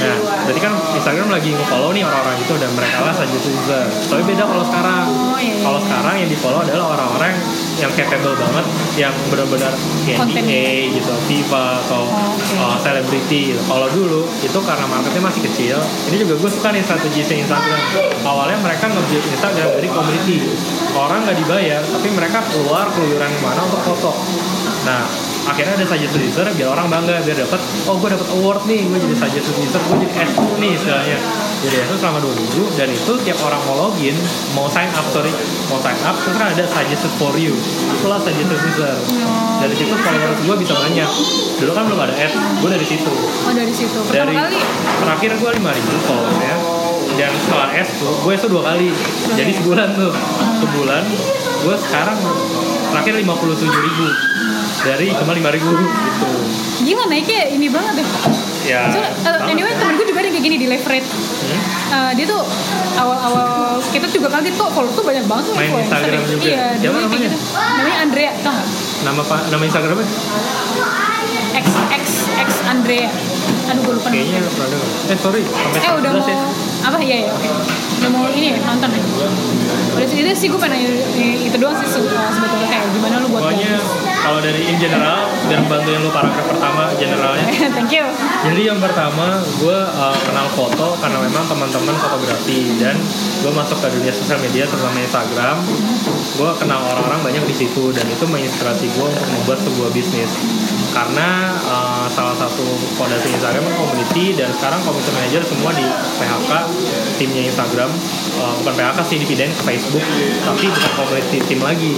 nah 0.00 0.16
berarti 0.48 0.60
kan 0.60 0.72
Instagram 0.96 1.28
lagi 1.28 1.50
nge-follow 1.52 1.90
nih 1.92 2.02
orang-orang 2.08 2.36
itu 2.40 2.54
dan 2.56 2.70
mereka 2.72 2.98
lah 3.04 3.12
suggested 3.12 3.52
user 3.52 3.84
tapi 4.08 4.22
beda 4.24 4.44
kalau 4.48 4.64
sekarang 4.64 5.04
Oh, 5.30 5.38
iya, 5.38 5.56
iya. 5.56 5.64
kalau 5.64 5.80
sekarang 5.80 6.14
yang 6.20 6.28
di 6.28 6.36
follow 6.36 6.60
adalah 6.60 6.86
orang-orang 6.96 7.32
yang 7.80 7.88
capable 7.96 8.36
banget 8.36 8.66
yang 9.00 9.14
benar-benar. 9.32 9.72
DA 10.04 10.92
gitu 10.92 11.12
Viva 11.24 11.80
atau 11.80 12.04
Oh, 12.10 12.36
uh, 12.60 12.76
selebriti 12.82 13.54
gitu. 13.54 13.62
Kalau 13.64 13.88
dulu 13.88 14.26
itu 14.42 14.58
karena 14.60 14.84
marketnya 14.84 15.22
masih 15.22 15.42
kecil, 15.48 15.78
ini 16.10 16.16
juga 16.20 16.34
gue 16.36 16.50
suka 16.50 16.74
nih 16.74 16.82
strategi 16.84 17.22
Instagram. 17.24 17.80
Awalnya 18.26 18.58
mereka 18.60 18.90
nge-build 18.90 19.26
Instagram 19.32 19.68
dari 19.80 19.88
community. 19.88 20.36
Orang 20.92 21.24
nggak 21.24 21.38
dibayar, 21.40 21.80
tapi 21.86 22.08
mereka 22.10 22.42
keluar 22.50 22.90
keluyuran 22.92 23.30
ke 23.30 23.40
mana 23.40 23.60
untuk 23.64 23.80
foto. 23.86 24.12
Nah, 24.84 25.06
akhirnya 25.48 25.74
ada 25.76 25.86
suggested 25.88 26.20
user 26.20 26.46
biar 26.52 26.68
orang 26.72 26.92
bangga 26.92 27.20
biar 27.24 27.36
dapat 27.46 27.60
oh 27.88 27.96
gue 27.96 28.08
dapat 28.12 28.28
award 28.40 28.62
nih 28.68 28.84
gue 28.88 28.98
jadi 29.00 29.16
suggested 29.16 29.56
user 29.56 29.80
gue 29.80 29.96
jadi 30.04 30.12
S2 30.28 30.42
nih 30.60 30.70
istilahnya. 30.76 31.18
Jadi 31.60 31.76
itu 31.76 31.94
selama 32.00 32.24
dua 32.24 32.32
minggu 32.32 32.64
dan 32.72 32.88
itu 32.88 33.12
tiap 33.20 33.36
orang 33.44 33.60
mau 33.68 33.76
login 33.76 34.16
mau 34.56 34.64
sign 34.64 34.88
up 34.96 35.04
sorry 35.12 35.28
mau 35.68 35.76
sign 35.76 35.92
up 36.08 36.16
terus 36.24 36.40
kan 36.40 36.48
ada 36.56 36.64
suggested 36.64 37.12
for 37.20 37.36
you 37.36 37.52
itulah 38.00 38.16
suggested 38.16 38.56
user 38.64 38.96
dari 39.60 39.74
situ 39.76 39.92
followers 39.92 40.40
gue 40.40 40.56
bisa 40.56 40.72
banyak. 40.72 41.10
Dulu 41.60 41.72
kan 41.76 41.84
belum 41.84 42.00
ada 42.00 42.14
ads 42.16 42.32
gue 42.64 42.70
dari 42.72 42.86
situ. 42.88 43.12
Oh, 43.12 43.52
dari 43.52 43.72
situ. 43.76 43.98
Pertama 44.08 44.32
dari 44.32 44.34
kali? 44.40 44.58
terakhir 45.04 45.30
gue 45.36 45.50
lima 45.60 45.70
ribu 45.76 45.92
followersnya 46.08 46.56
dan 47.20 47.32
setelah 47.36 47.68
S 47.76 47.88
tuh 48.00 48.14
gue 48.24 48.32
itu 48.32 48.46
dua 48.48 48.62
kali. 48.64 48.88
Jadi 49.36 49.50
sebulan 49.60 49.88
tuh. 49.92 50.12
Sebulan 50.64 51.04
gue 51.60 51.76
sekarang 51.76 52.16
terakhir 52.88 53.12
lima 53.20 53.36
puluh 53.36 53.52
tujuh 53.52 53.80
ribu 53.84 54.06
dari 54.80 55.12
cuma 55.12 55.32
lima 55.32 55.50
ribu 55.50 55.68
gitu 55.68 56.28
gila 56.80 57.04
naiknya 57.06 57.40
ini 57.50 57.68
banget 57.68 58.00
deh. 58.00 58.08
ya 58.62 58.88
So, 58.88 58.98
uh, 58.98 59.08
banget 59.36 59.52
anyway 59.52 59.68
ya. 59.68 59.78
temen 59.78 59.94
gue 59.94 60.06
juga 60.06 60.20
ada 60.20 60.30
kayak 60.30 60.42
gini 60.42 60.56
di 60.56 60.66
leverage 60.66 61.08
Hmm? 61.40 61.60
Eh, 61.90 62.12
dia 62.14 62.22
tuh 62.24 62.38
awal-awal 62.94 63.50
kita 63.82 64.06
juga 64.06 64.30
kaget 64.30 64.54
kok 64.54 64.70
follow 64.70 64.92
tuh 64.92 65.02
banyak 65.02 65.26
banget 65.26 65.50
Main 65.50 65.66
influencer 65.66 65.98
Instagram 65.98 66.20
ya. 66.20 66.28
juga. 66.30 66.44
Iya, 66.46 66.66
Siapa 66.78 66.98
namanya? 67.00 67.26
gitu. 67.26 67.36
Namanya 67.50 67.98
Andrea, 67.98 68.30
tau 68.38 68.52
gak? 68.54 68.66
Nama 69.00 69.20
pak 69.24 69.40
nama 69.50 69.62
Instagramnya? 69.64 70.06
X 71.52 71.66
X 71.90 72.04
X 72.38 72.48
Andrea. 72.64 73.10
Aduh 73.66 73.82
gue 73.82 73.94
lupa. 73.98 74.08
namanya. 74.08 74.22
Kayaknya 74.22 74.52
pernah. 74.52 75.10
Eh 75.10 75.18
sorry, 75.18 75.42
sampai 75.42 75.80
Eh 75.80 75.90
udah 75.92 76.10
11 76.12 76.22
ya. 76.22 76.36
mau 76.36 76.48
apa 76.80 76.98
iya 77.02 77.16
ya 77.18 77.30
oke. 77.30 77.48
Udah 77.98 78.10
mau 78.10 78.24
ini 78.30 78.46
ya 78.46 78.58
nonton 78.62 78.88
ya. 78.88 79.02
Udah 79.92 80.06
sih 80.32 80.46
gue 80.46 80.60
pengen 80.60 80.80
itu 81.42 81.56
doang 81.58 81.74
sih 81.76 81.88
uh, 81.90 82.30
sebetulnya 82.30 82.68
kayak 82.68 82.84
gimana 82.94 83.14
lu 83.18 83.28
buat 83.28 83.42
Pokoknya 83.42 83.74
kalau 84.20 84.38
dari 84.44 84.68
in 84.68 84.76
general, 84.76 85.32
biar 85.48 85.64
bantuin 85.64 86.00
lu 86.04 86.12
paragraf 86.12 86.44
pertama 86.44 86.92
generalnya. 87.00 87.48
Thank 87.76 87.92
you. 87.96 88.04
Jadi 88.44 88.62
yang 88.68 88.76
pertama, 88.76 89.40
gue 89.40 89.78
uh, 89.80 90.16
kenal 90.28 90.46
foto 90.52 90.96
karena 91.00 91.18
memang 91.24 91.44
teman-teman 91.48 91.96
fotografi 91.96 92.76
dan 92.76 92.96
gue 93.40 93.52
masuk 93.52 93.80
ke 93.80 93.88
dunia 93.96 94.12
sosial 94.12 94.40
media 94.44 94.68
terutama 94.68 95.00
Instagram. 95.00 95.56
Gue 96.36 96.50
kenal 96.60 96.80
orang-orang 96.84 97.20
banyak 97.32 97.44
di 97.48 97.54
situ 97.64 97.92
dan 97.96 98.04
itu 98.08 98.24
menginspirasi 98.28 98.92
gue 98.92 99.06
untuk 99.08 99.28
membuat 99.32 99.58
sebuah 99.64 99.90
bisnis. 99.92 100.30
Karena 100.92 101.56
uh, 101.64 102.06
salah 102.12 102.36
satu 102.36 102.66
fondasi 103.00 103.32
Instagram 103.32 103.62
kan 103.62 103.74
community 103.80 104.36
dan 104.36 104.52
sekarang 104.52 104.84
community 104.84 105.12
manager 105.16 105.42
semua 105.48 105.70
di 105.72 105.86
PHK 106.20 106.52
timnya 107.16 107.42
Instagram 107.48 107.92
Uh, 108.40 108.56
bukan 108.56 108.72
PHK 108.72 108.98
sih 109.04 109.16
dipindahin 109.20 109.52
ke 109.52 109.62
Facebook 109.68 110.00
tapi 110.48 110.64
bukan 110.72 110.92
community 110.96 111.44
tim 111.44 111.60
lagi 111.60 111.92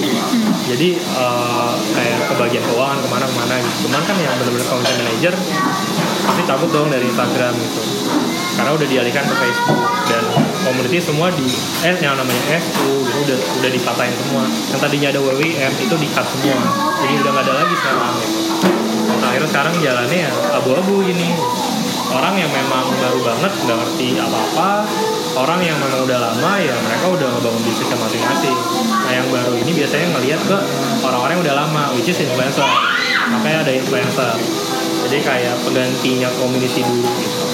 jadi 0.66 0.98
uh, 1.14 1.70
kayak 1.94 2.11
kebagian 2.28 2.64
keuangan 2.66 2.98
ke 3.00 3.08
mana-kemana 3.08 3.54
gitu. 3.60 3.88
Cuman 3.88 4.02
kan 4.04 4.16
yang 4.18 4.34
benar-benar 4.36 4.66
community 4.68 4.94
manager 5.00 5.34
pasti 6.22 6.42
cabut 6.46 6.70
dong 6.70 6.88
dari 6.92 7.04
Instagram 7.08 7.52
gitu. 7.56 7.82
Karena 8.52 8.70
udah 8.76 8.88
dialihkan 8.88 9.24
ke 9.24 9.34
Facebook 9.34 9.80
dan 10.12 10.22
community 10.64 10.98
semua 11.00 11.32
di 11.32 11.48
eh 11.88 11.96
yang 11.98 12.14
namanya 12.14 12.42
FU 12.60 13.06
gitu 13.08 13.18
udah 13.24 13.38
udah 13.62 13.70
dipatahin 13.72 14.14
semua. 14.16 14.44
Yang 14.70 14.80
tadinya 14.84 15.08
ada 15.08 15.20
WWM 15.24 15.72
itu 15.80 15.94
di 15.96 16.08
cut 16.12 16.26
semua. 16.28 16.58
Jadi 17.00 17.12
udah 17.22 17.30
nggak 17.32 17.44
ada 17.48 17.54
lagi 17.64 17.74
sekarang 17.80 18.14
gitu. 18.20 18.40
Akhirnya 19.22 19.48
sekarang 19.48 19.74
jalannya 19.80 20.18
ya 20.28 20.30
abu-abu 20.60 21.00
gini 21.06 21.30
orang 22.12 22.36
yang 22.36 22.52
memang 22.52 22.84
baru 23.00 23.20
banget 23.24 23.52
nggak 23.64 23.76
ngerti 23.80 24.20
apa-apa 24.20 24.84
orang 25.36 25.60
yang 25.64 25.76
memang 25.80 26.04
udah 26.04 26.18
lama 26.18 26.52
ya 26.60 26.74
mereka 26.84 27.06
udah 27.08 27.28
ngebangun 27.36 27.62
bisnisnya 27.64 27.98
masing-masing. 27.98 28.56
Nah 28.88 29.12
yang 29.12 29.26
baru 29.32 29.52
ini 29.56 29.70
biasanya 29.72 30.06
ngelihat 30.16 30.40
ke 30.44 30.58
orang-orang 31.04 31.32
yang 31.40 31.44
udah 31.48 31.56
lama 31.66 31.82
which 31.96 32.08
is 32.08 32.18
influencer. 32.20 32.66
Makanya 33.32 33.64
ada 33.64 33.72
influencer. 33.72 34.32
Jadi 35.08 35.18
kayak 35.24 35.54
penggantinya 35.66 36.28
community 36.40 36.80
dulu 36.84 37.10
gitu. 37.20 37.44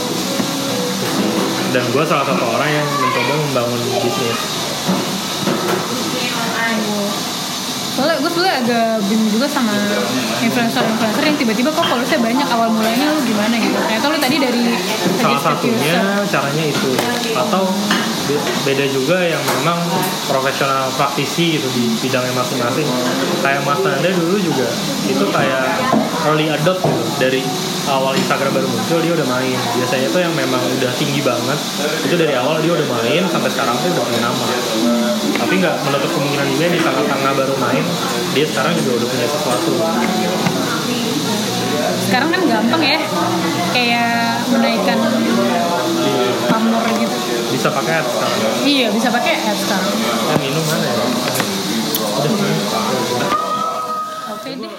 Dan 1.69 1.85
gue 1.93 2.05
salah 2.07 2.25
satu 2.25 2.45
orang 2.49 2.71
yang 2.71 2.87
mencoba 2.87 3.33
membangun 3.37 3.81
bisnis 4.01 4.68
Soalnya 7.99 8.23
gue 8.23 8.31
sebenernya 8.31 8.57
agak 8.63 8.89
bingung 9.11 9.27
juga 9.27 9.51
sama 9.51 9.75
influencer-influencer 10.39 11.19
yang 11.19 11.35
tiba-tiba 11.35 11.75
kok 11.75 11.83
followersnya 11.83 12.23
banyak? 12.23 12.47
Awal 12.47 12.71
mulanya 12.71 13.11
lu 13.11 13.19
gimana? 13.27 13.59
Gitu. 13.59 13.75
Ternyata 13.75 14.07
lu 14.07 14.19
tadi 14.23 14.37
dari 14.39 14.63
salah 15.19 15.41
satunya 15.43 15.99
user. 15.99 16.31
caranya 16.31 16.65
itu. 16.71 16.91
Atau 17.35 17.67
be- 18.31 18.45
beda 18.63 18.87
juga 18.87 19.19
yang 19.19 19.43
memang 19.43 19.83
profesional 20.31 20.95
praktisi 20.95 21.59
gitu 21.59 21.67
di 21.75 21.91
bidangnya 21.99 22.39
masing-masing. 22.39 22.87
Kayak 23.43 23.67
Mas 23.67 23.83
Nanda 23.83 24.11
dulu 24.15 24.39
juga 24.39 24.71
itu 25.03 25.25
kayak 25.35 25.67
early 26.23 26.55
adopt 26.55 26.87
gitu. 26.87 27.03
Dari 27.19 27.43
awal 27.91 28.15
Instagram 28.15 28.55
baru 28.55 28.71
muncul 28.71 29.03
dia 29.03 29.11
udah 29.11 29.27
main. 29.27 29.59
Biasanya 29.75 30.07
tuh 30.15 30.23
yang 30.23 30.35
memang 30.39 30.63
udah 30.63 30.93
tinggi 30.95 31.19
banget 31.19 31.59
itu 32.07 32.15
dari 32.15 32.39
awal 32.39 32.63
dia 32.63 32.79
udah 32.79 32.87
main 32.95 33.27
sampai 33.27 33.51
sekarang 33.51 33.75
tuh 33.83 33.91
udah 33.91 34.05
punya 34.07 34.23
nama 34.23 34.47
tapi 35.39 35.53
nggak 35.57 35.77
menutup 35.87 36.11
kemungkinan 36.13 36.47
juga 36.51 36.67
di 36.69 36.81
tengah-tengah 36.83 37.33
baru 37.33 37.55
main 37.57 37.85
dia 38.35 38.47
sekarang 38.47 38.73
juga 38.77 38.91
udah 38.99 39.09
punya 39.09 39.29
sesuatu 39.29 39.73
Sekarang 41.99 42.33
kan 42.33 42.41
gampang 42.41 42.81
ya, 42.81 43.01
kayak 43.71 44.41
menaikkan 44.49 44.97
pamor 46.49 46.81
gitu. 46.89 47.17
bisa 47.53 47.69
pakai 47.69 48.01
ads 48.01 48.09
sekarang 48.09 48.41
Iya 48.65 48.87
bisa 48.91 49.09
pakai 49.13 49.35
ads 49.37 49.61
sekarang. 49.69 49.93
minum 50.41 50.65
mana 50.65 50.87
ya 50.89 50.95
udah 50.97 52.33
Oke 54.33 54.51
deh. 54.57 54.73